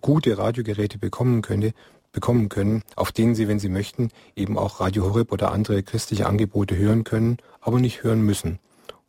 [0.00, 1.72] gute Radiogeräte bekommen können,
[2.10, 6.26] bekommen können, auf denen sie, wenn sie möchten, eben auch Radio Horeb oder andere christliche
[6.26, 8.58] Angebote hören können, aber nicht hören müssen.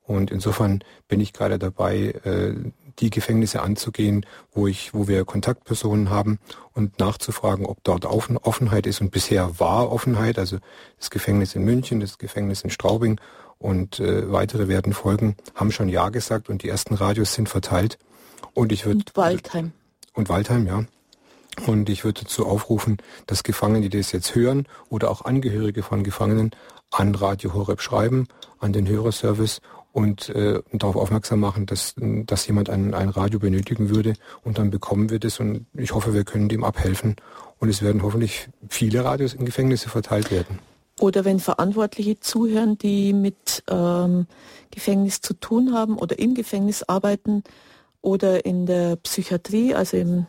[0.05, 2.55] Und insofern bin ich gerade dabei, äh,
[2.99, 6.39] die Gefängnisse anzugehen, wo ich, wo wir Kontaktpersonen haben
[6.73, 9.01] und nachzufragen, ob dort Offenheit ist.
[9.01, 10.57] Und bisher war Offenheit, also
[10.99, 13.19] das Gefängnis in München, das Gefängnis in Straubing
[13.57, 17.97] und äh, weitere werden folgen, haben schon Ja gesagt und die ersten Radios sind verteilt.
[18.53, 19.71] Und ich würde und Waldheim
[20.13, 20.85] und Waldheim, ja.
[21.67, 22.97] Und ich würde dazu aufrufen,
[23.27, 26.51] dass Gefangene, die das jetzt hören oder auch Angehörige von Gefangenen
[26.89, 28.27] an Radio Horeb schreiben,
[28.59, 29.61] an den Hörerservice
[29.94, 34.14] und äh, darauf aufmerksam machen, dass, dass jemand ein, ein Radio benötigen würde
[34.44, 37.15] und dann bekommen wir das und ich hoffe, wir können dem abhelfen
[37.60, 40.60] und es werden hoffentlich viele Radios in Gefängnisse verteilt werden.
[40.99, 44.26] Oder wenn Verantwortliche zuhören, die mit ähm,
[44.72, 47.44] Gefängnis zu tun haben oder im Gefängnis arbeiten
[48.02, 50.26] oder in der Psychiatrie, also im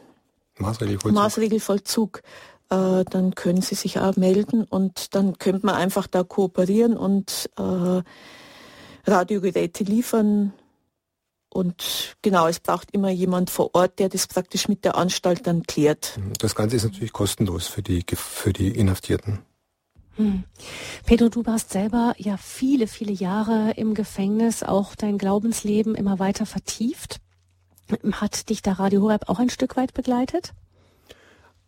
[0.59, 2.23] Maßregelvollzug, Maßregelvollzug
[2.70, 7.51] äh, dann können sie sich auch melden und dann könnte man einfach da kooperieren und
[7.59, 8.03] äh,
[9.06, 10.52] Radiogeräte liefern.
[11.48, 15.62] Und genau, es braucht immer jemand vor Ort, der das praktisch mit der Anstalt dann
[15.62, 16.18] klärt.
[16.40, 19.40] Das Ganze ist natürlich kostenlos für die, für die Inhaftierten.
[20.16, 20.44] Hm.
[21.06, 26.47] Pedro, du warst selber ja viele, viele Jahre im Gefängnis, auch dein Glaubensleben immer weiter
[26.47, 27.20] vertieft.
[28.12, 30.55] Hat dich da Radio Horeb auch ein Stück weit begleitet?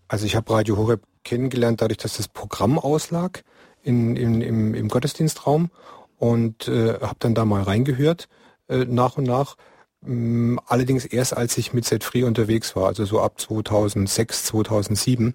[0.09, 3.45] Also ich habe Radio Horeb kennengelernt, dadurch, dass das Programm auslag
[3.83, 5.71] in, in, im, im Gottesdienstraum
[6.19, 8.29] und äh, habe dann da mal reingehört
[8.69, 9.57] äh, nach und nach.
[10.07, 15.35] Ähm, allerdings erst als ich mit Set Free unterwegs war, also so ab 2006, 2007,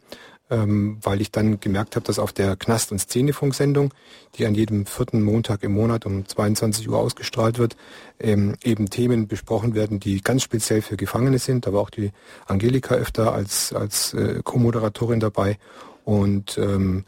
[0.49, 3.93] ähm, weil ich dann gemerkt habe, dass auf der Knast- und Szenefunk-Sendung,
[4.35, 7.77] die an jedem vierten Montag im Monat um 22 Uhr ausgestrahlt wird,
[8.19, 11.65] ähm, eben Themen besprochen werden, die ganz speziell für Gefangene sind.
[11.65, 12.11] Da war auch die
[12.45, 15.57] Angelika öfter als, als äh, Co-Moderatorin dabei.
[16.03, 17.05] Und ähm,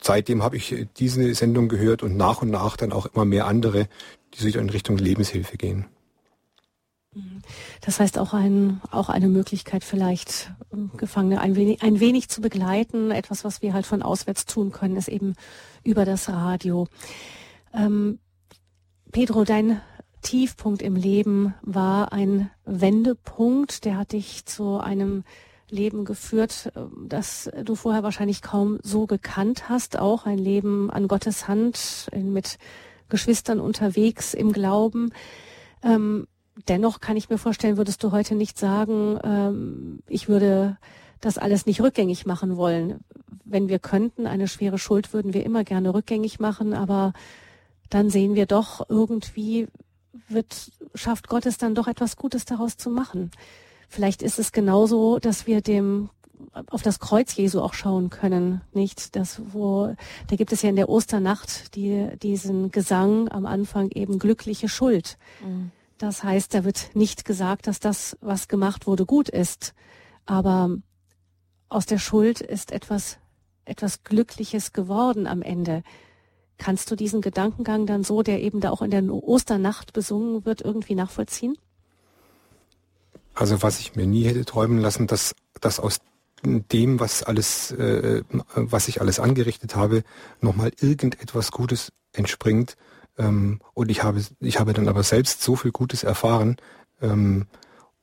[0.00, 3.88] seitdem habe ich diese Sendung gehört und nach und nach dann auch immer mehr andere,
[4.34, 5.86] die sich in Richtung Lebenshilfe gehen.
[7.80, 12.40] Das heißt auch ein, auch eine Möglichkeit vielleicht ähm, Gefangene ein wenig, ein wenig zu
[12.40, 13.10] begleiten.
[13.10, 15.34] Etwas, was wir halt von auswärts tun können, ist eben
[15.82, 16.86] über das Radio.
[17.74, 18.20] Ähm,
[19.10, 19.80] Pedro, dein
[20.22, 25.24] Tiefpunkt im Leben war ein Wendepunkt, der hat dich zu einem
[25.70, 29.98] Leben geführt, ähm, das du vorher wahrscheinlich kaum so gekannt hast.
[29.98, 32.58] Auch ein Leben an Gottes Hand, mit
[33.08, 35.12] Geschwistern unterwegs im Glauben.
[35.82, 36.26] Ähm,
[36.68, 40.78] dennoch kann ich mir vorstellen, würdest du heute nicht sagen, ähm, ich würde
[41.20, 43.00] das alles nicht rückgängig machen wollen.
[43.44, 47.12] Wenn wir könnten, eine schwere Schuld würden wir immer gerne rückgängig machen, aber
[47.90, 49.68] dann sehen wir doch irgendwie
[50.28, 53.30] wird, schafft Gott es dann doch etwas Gutes daraus zu machen.
[53.90, 56.10] Vielleicht ist es genauso, dass wir dem
[56.68, 59.16] auf das Kreuz Jesu auch schauen können, nicht?
[59.16, 59.94] Das, wo,
[60.28, 65.18] da gibt es ja in der Osternacht die, diesen Gesang am Anfang eben glückliche Schuld.
[65.44, 65.72] Mhm.
[65.98, 69.74] Das heißt, da wird nicht gesagt, dass das, was gemacht wurde, gut ist.
[70.24, 70.70] Aber
[71.68, 73.18] aus der Schuld ist etwas,
[73.64, 75.82] etwas Glückliches geworden am Ende.
[76.58, 80.60] Kannst du diesen Gedankengang dann so, der eben da auch in der Osternacht besungen wird,
[80.60, 81.56] irgendwie nachvollziehen?
[83.40, 86.00] Also was ich mir nie hätte träumen lassen, dass, dass aus
[86.44, 88.22] dem, was alles, äh,
[88.54, 90.02] was ich alles angerichtet habe,
[90.42, 92.76] nochmal irgendetwas Gutes entspringt.
[93.16, 96.58] Ähm, und ich habe, ich habe dann aber selbst so viel Gutes erfahren
[97.00, 97.46] ähm,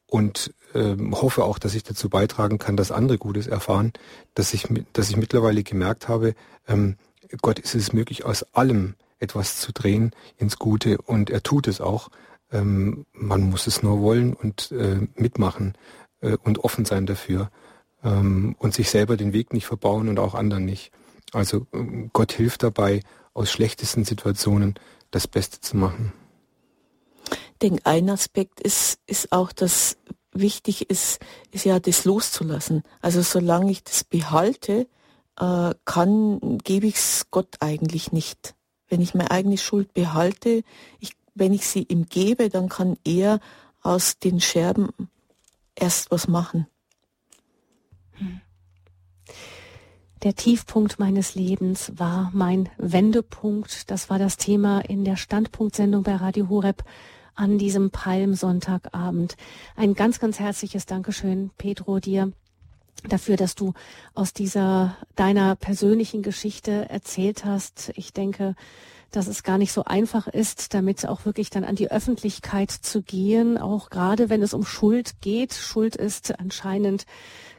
[0.07, 3.93] und ähm, hoffe auch, dass ich dazu beitragen kann, dass andere Gutes erfahren,
[4.34, 6.34] dass ich, dass ich mittlerweile gemerkt habe,
[6.68, 6.97] ähm,
[7.43, 11.80] Gott ist es möglich, aus allem etwas zu drehen ins Gute und er tut es
[11.80, 12.09] auch.
[12.52, 15.74] Ähm, man muss es nur wollen und äh, mitmachen
[16.22, 17.49] äh, und offen sein dafür
[18.03, 20.91] ähm, und sich selber den Weg nicht verbauen und auch anderen nicht.
[21.34, 23.02] Also ähm, Gott hilft dabei,
[23.34, 24.76] aus schlechtesten Situationen
[25.11, 26.14] das Beste zu machen.
[27.30, 29.98] Ich denke, ein Aspekt ist, ist auch, dass
[30.32, 31.19] wichtig ist,
[31.52, 32.84] ist ja das loszulassen.
[33.02, 34.88] Also solange ich das behalte,
[35.40, 38.56] äh, kann, gebe ich es Gott eigentlich nicht.
[38.88, 40.64] Wenn ich meine eigene Schuld behalte,
[40.99, 43.39] ich wenn ich sie ihm gebe, dann kann er
[43.81, 44.89] aus den Scherben
[45.76, 46.68] erst was machen.
[50.23, 53.91] Der Tiefpunkt meines Lebens war mein Wendepunkt.
[53.91, 56.84] Das war das Thema in der Standpunktsendung bei Radio Horeb
[57.35, 59.38] an diesem Palmsonntagabend.
[59.76, 62.34] Ein ganz, ganz herzliches Dankeschön, Pedro, dir
[63.07, 63.73] dafür, dass du
[64.13, 67.91] aus dieser deiner persönlichen Geschichte erzählt hast.
[67.95, 68.55] Ich denke,
[69.11, 73.01] dass es gar nicht so einfach ist, damit auch wirklich dann an die Öffentlichkeit zu
[73.01, 75.53] gehen, auch gerade wenn es um Schuld geht.
[75.53, 77.05] Schuld ist anscheinend,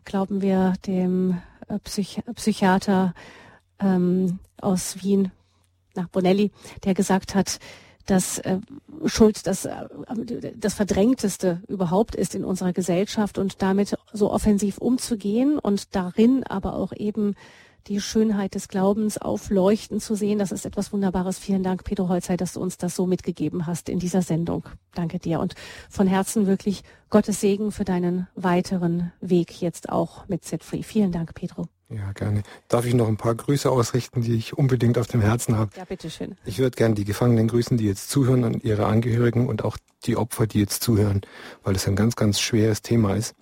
[0.05, 3.15] glauben wir, dem äh, Psych Psychiater
[3.81, 5.31] ähm, aus Wien
[5.95, 6.53] nach Bonelli,
[6.85, 7.59] der gesagt hat,
[8.09, 8.59] dass äh,
[9.05, 9.87] Schuld das, äh,
[10.57, 16.75] das Verdrängteste überhaupt ist in unserer Gesellschaft und damit so offensiv umzugehen und darin aber
[16.75, 17.35] auch eben
[17.87, 20.39] die Schönheit des Glaubens aufleuchten zu sehen.
[20.39, 21.39] Das ist etwas Wunderbares.
[21.39, 24.65] Vielen Dank, Pedro Holzei, dass du uns das so mitgegeben hast in dieser Sendung.
[24.95, 25.55] Danke dir und
[25.89, 30.83] von Herzen wirklich Gottes Segen für deinen weiteren Weg jetzt auch mit Z-Free.
[30.83, 31.69] Vielen Dank, Pedro.
[31.91, 32.43] Ja, gerne.
[32.69, 35.71] Darf ich noch ein paar Grüße ausrichten, die ich unbedingt auf dem Herzen habe?
[35.75, 36.37] Ja, bitteschön.
[36.45, 40.17] Ich würde gerne die Gefangenen grüßen, die jetzt zuhören und ihre Angehörigen und auch die
[40.17, 41.23] Opfer, die jetzt zuhören,
[41.63, 43.35] weil es ein ganz, ganz schweres Thema ist.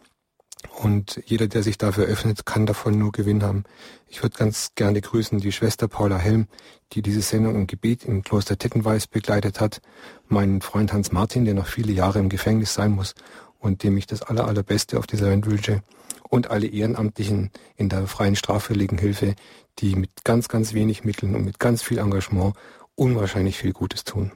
[0.81, 3.64] Und jeder, der sich dafür öffnet, kann davon nur Gewinn haben.
[4.06, 6.47] Ich würde ganz gerne grüßen die Schwester Paula Helm,
[6.93, 9.81] die diese Sendung im Gebet im Kloster Tettenweiß begleitet hat,
[10.28, 13.14] meinen Freund Hans Martin, der noch viele Jahre im Gefängnis sein muss
[13.59, 15.82] und dem ich das aller, allerbeste auf dieser Welt wünsche
[16.36, 19.34] und alle Ehrenamtlichen in der freien straffälligen Hilfe,
[19.78, 22.54] die mit ganz, ganz wenig Mitteln und mit ganz viel Engagement
[22.94, 24.32] unwahrscheinlich viel Gutes tun.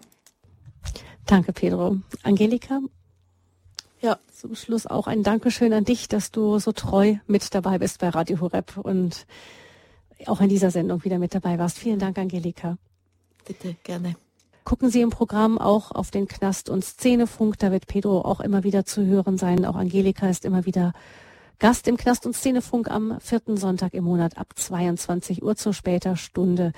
[1.27, 1.99] Danke, Pedro.
[2.23, 2.81] Angelika?
[4.01, 8.01] Ja, zum Schluss auch ein Dankeschön an dich, dass du so treu mit dabei bist
[8.01, 9.27] bei Radio Horeb und
[10.27, 11.79] auch in dieser Sendung wieder mit dabei warst.
[11.79, 12.79] Vielen Dank, Angelika.
[13.47, 14.17] Bitte, gerne.
[14.65, 17.59] Gucken Sie im Programm auch auf den Knast und Szenefunk.
[17.59, 19.65] Da wird Pedro auch immer wieder zu hören sein.
[19.65, 20.93] Auch Angelika ist immer wieder
[21.61, 26.17] Gast im Knast und Szenefunk am vierten Sonntag im Monat ab 22 Uhr zur später
[26.17, 26.73] Stunde.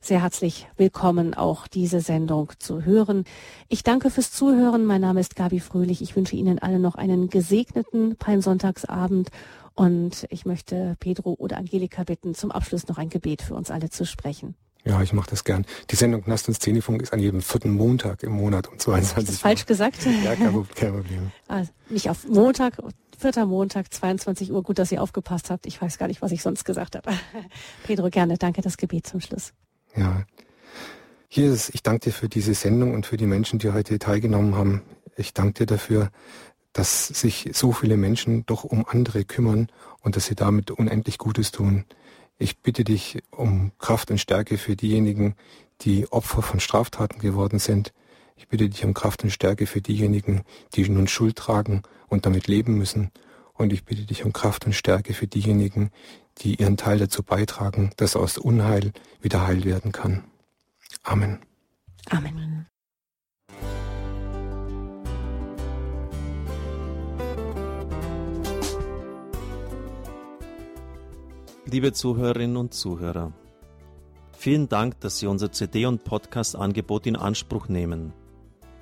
[0.00, 3.24] Sehr herzlich willkommen, auch diese Sendung zu hören.
[3.68, 4.86] Ich danke fürs Zuhören.
[4.86, 6.00] Mein Name ist Gabi Fröhlich.
[6.00, 9.28] Ich wünsche Ihnen allen noch einen gesegneten Palmsonntagsabend
[9.74, 13.90] und ich möchte Pedro oder Angelika bitten, zum Abschluss noch ein Gebet für uns alle
[13.90, 14.54] zu sprechen.
[14.84, 15.66] Ja, ich mache das gern.
[15.90, 19.38] Die Sendung Knast und Szenefunk ist an jedem vierten Montag im Monat um 22 Uhr.
[19.40, 19.98] Falsch gesagt?
[20.24, 21.32] Ja, kein, kein Problem.
[21.46, 22.78] Also nicht auf Montag,
[23.22, 24.62] vierter Montag, 22 Uhr.
[24.62, 25.66] Gut, dass ihr aufgepasst habt.
[25.66, 27.12] Ich weiß gar nicht, was ich sonst gesagt habe.
[27.84, 28.36] Pedro, gerne.
[28.36, 29.52] Danke, das Gebet zum Schluss.
[29.96, 30.24] Ja.
[31.30, 34.82] Ist, ich danke dir für diese Sendung und für die Menschen, die heute teilgenommen haben.
[35.16, 36.10] Ich danke dir dafür,
[36.72, 39.68] dass sich so viele Menschen doch um andere kümmern
[40.00, 41.84] und dass sie damit unendlich Gutes tun.
[42.38, 45.36] Ich bitte dich um Kraft und Stärke für diejenigen,
[45.82, 47.92] die Opfer von Straftaten geworden sind.
[48.36, 50.42] Ich bitte dich um Kraft und Stärke für diejenigen,
[50.74, 51.82] die nun Schuld tragen
[52.12, 53.10] und damit leben müssen.
[53.54, 55.90] Und ich bitte dich um Kraft und Stärke für diejenigen,
[56.38, 60.24] die ihren Teil dazu beitragen, dass aus Unheil wieder Heil werden kann.
[61.02, 61.38] Amen.
[62.10, 62.66] Amen.
[71.64, 73.32] Liebe Zuhörerinnen und Zuhörer,
[74.36, 78.12] vielen Dank, dass Sie unser CD- und Podcast-Angebot in Anspruch nehmen.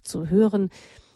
[0.00, 0.70] Zu hören.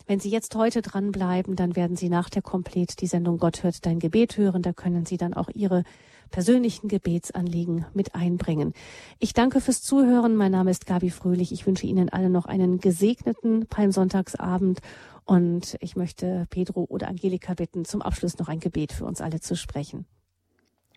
[0.07, 3.85] Wenn Sie jetzt heute dranbleiben, dann werden Sie nach der Komplett die Sendung Gott hört
[3.85, 4.63] dein Gebet hören.
[4.63, 5.85] Da können Sie dann auch Ihre
[6.31, 8.73] persönlichen Gebetsanliegen mit einbringen.
[9.19, 10.35] Ich danke fürs Zuhören.
[10.35, 11.53] Mein Name ist Gabi Fröhlich.
[11.53, 14.81] Ich wünsche Ihnen alle noch einen gesegneten Palmsonntagsabend
[15.25, 19.41] und ich möchte Pedro oder Angelika bitten, zum Abschluss noch ein Gebet für uns alle
[19.41, 20.07] zu sprechen.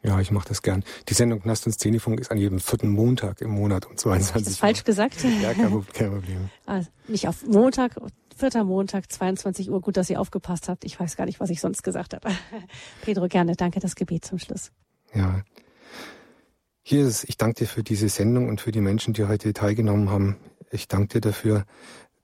[0.03, 0.83] Ja, ich mache das gern.
[1.09, 4.41] Die Sendung Knast und Szenefunk ist an jedem vierten Montag im Monat um 22 Uhr.
[4.41, 5.23] Ist das falsch gesagt?
[5.41, 6.49] Ja, kein, kein Problem.
[6.65, 7.95] Also nicht auf Montag,
[8.35, 9.79] vierter Montag, 22 Uhr.
[9.79, 10.85] Gut, dass ihr aufgepasst habt.
[10.85, 12.29] Ich weiß gar nicht, was ich sonst gesagt habe.
[13.03, 13.55] Pedro, gerne.
[13.55, 14.71] Danke, das Gebet zum Schluss.
[15.13, 15.43] Ja.
[16.81, 20.09] Hier ist, ich danke dir für diese Sendung und für die Menschen, die heute teilgenommen
[20.09, 20.37] haben.
[20.71, 21.65] Ich danke dir dafür,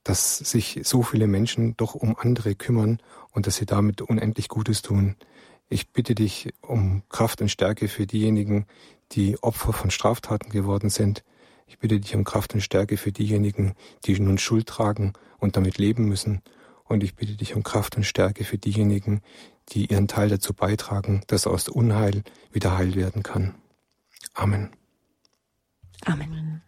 [0.03, 2.99] dass sich so viele Menschen doch um andere kümmern
[3.33, 5.15] und dass sie damit unendlich Gutes tun.
[5.69, 8.65] Ich bitte dich um Kraft und Stärke für diejenigen,
[9.11, 11.23] die Opfer von Straftaten geworden sind.
[11.68, 13.73] Ich bitte dich um Kraft und Stärke für diejenigen,
[14.06, 16.41] die nun Schuld tragen und damit leben müssen.
[16.85, 19.22] Und ich bitte dich um Kraft und Stärke für diejenigen,
[19.69, 23.56] die ihren Teil dazu beitragen, dass aus Unheil wieder Heil werden kann.
[24.34, 24.69] Amen.
[26.06, 26.61] Amen.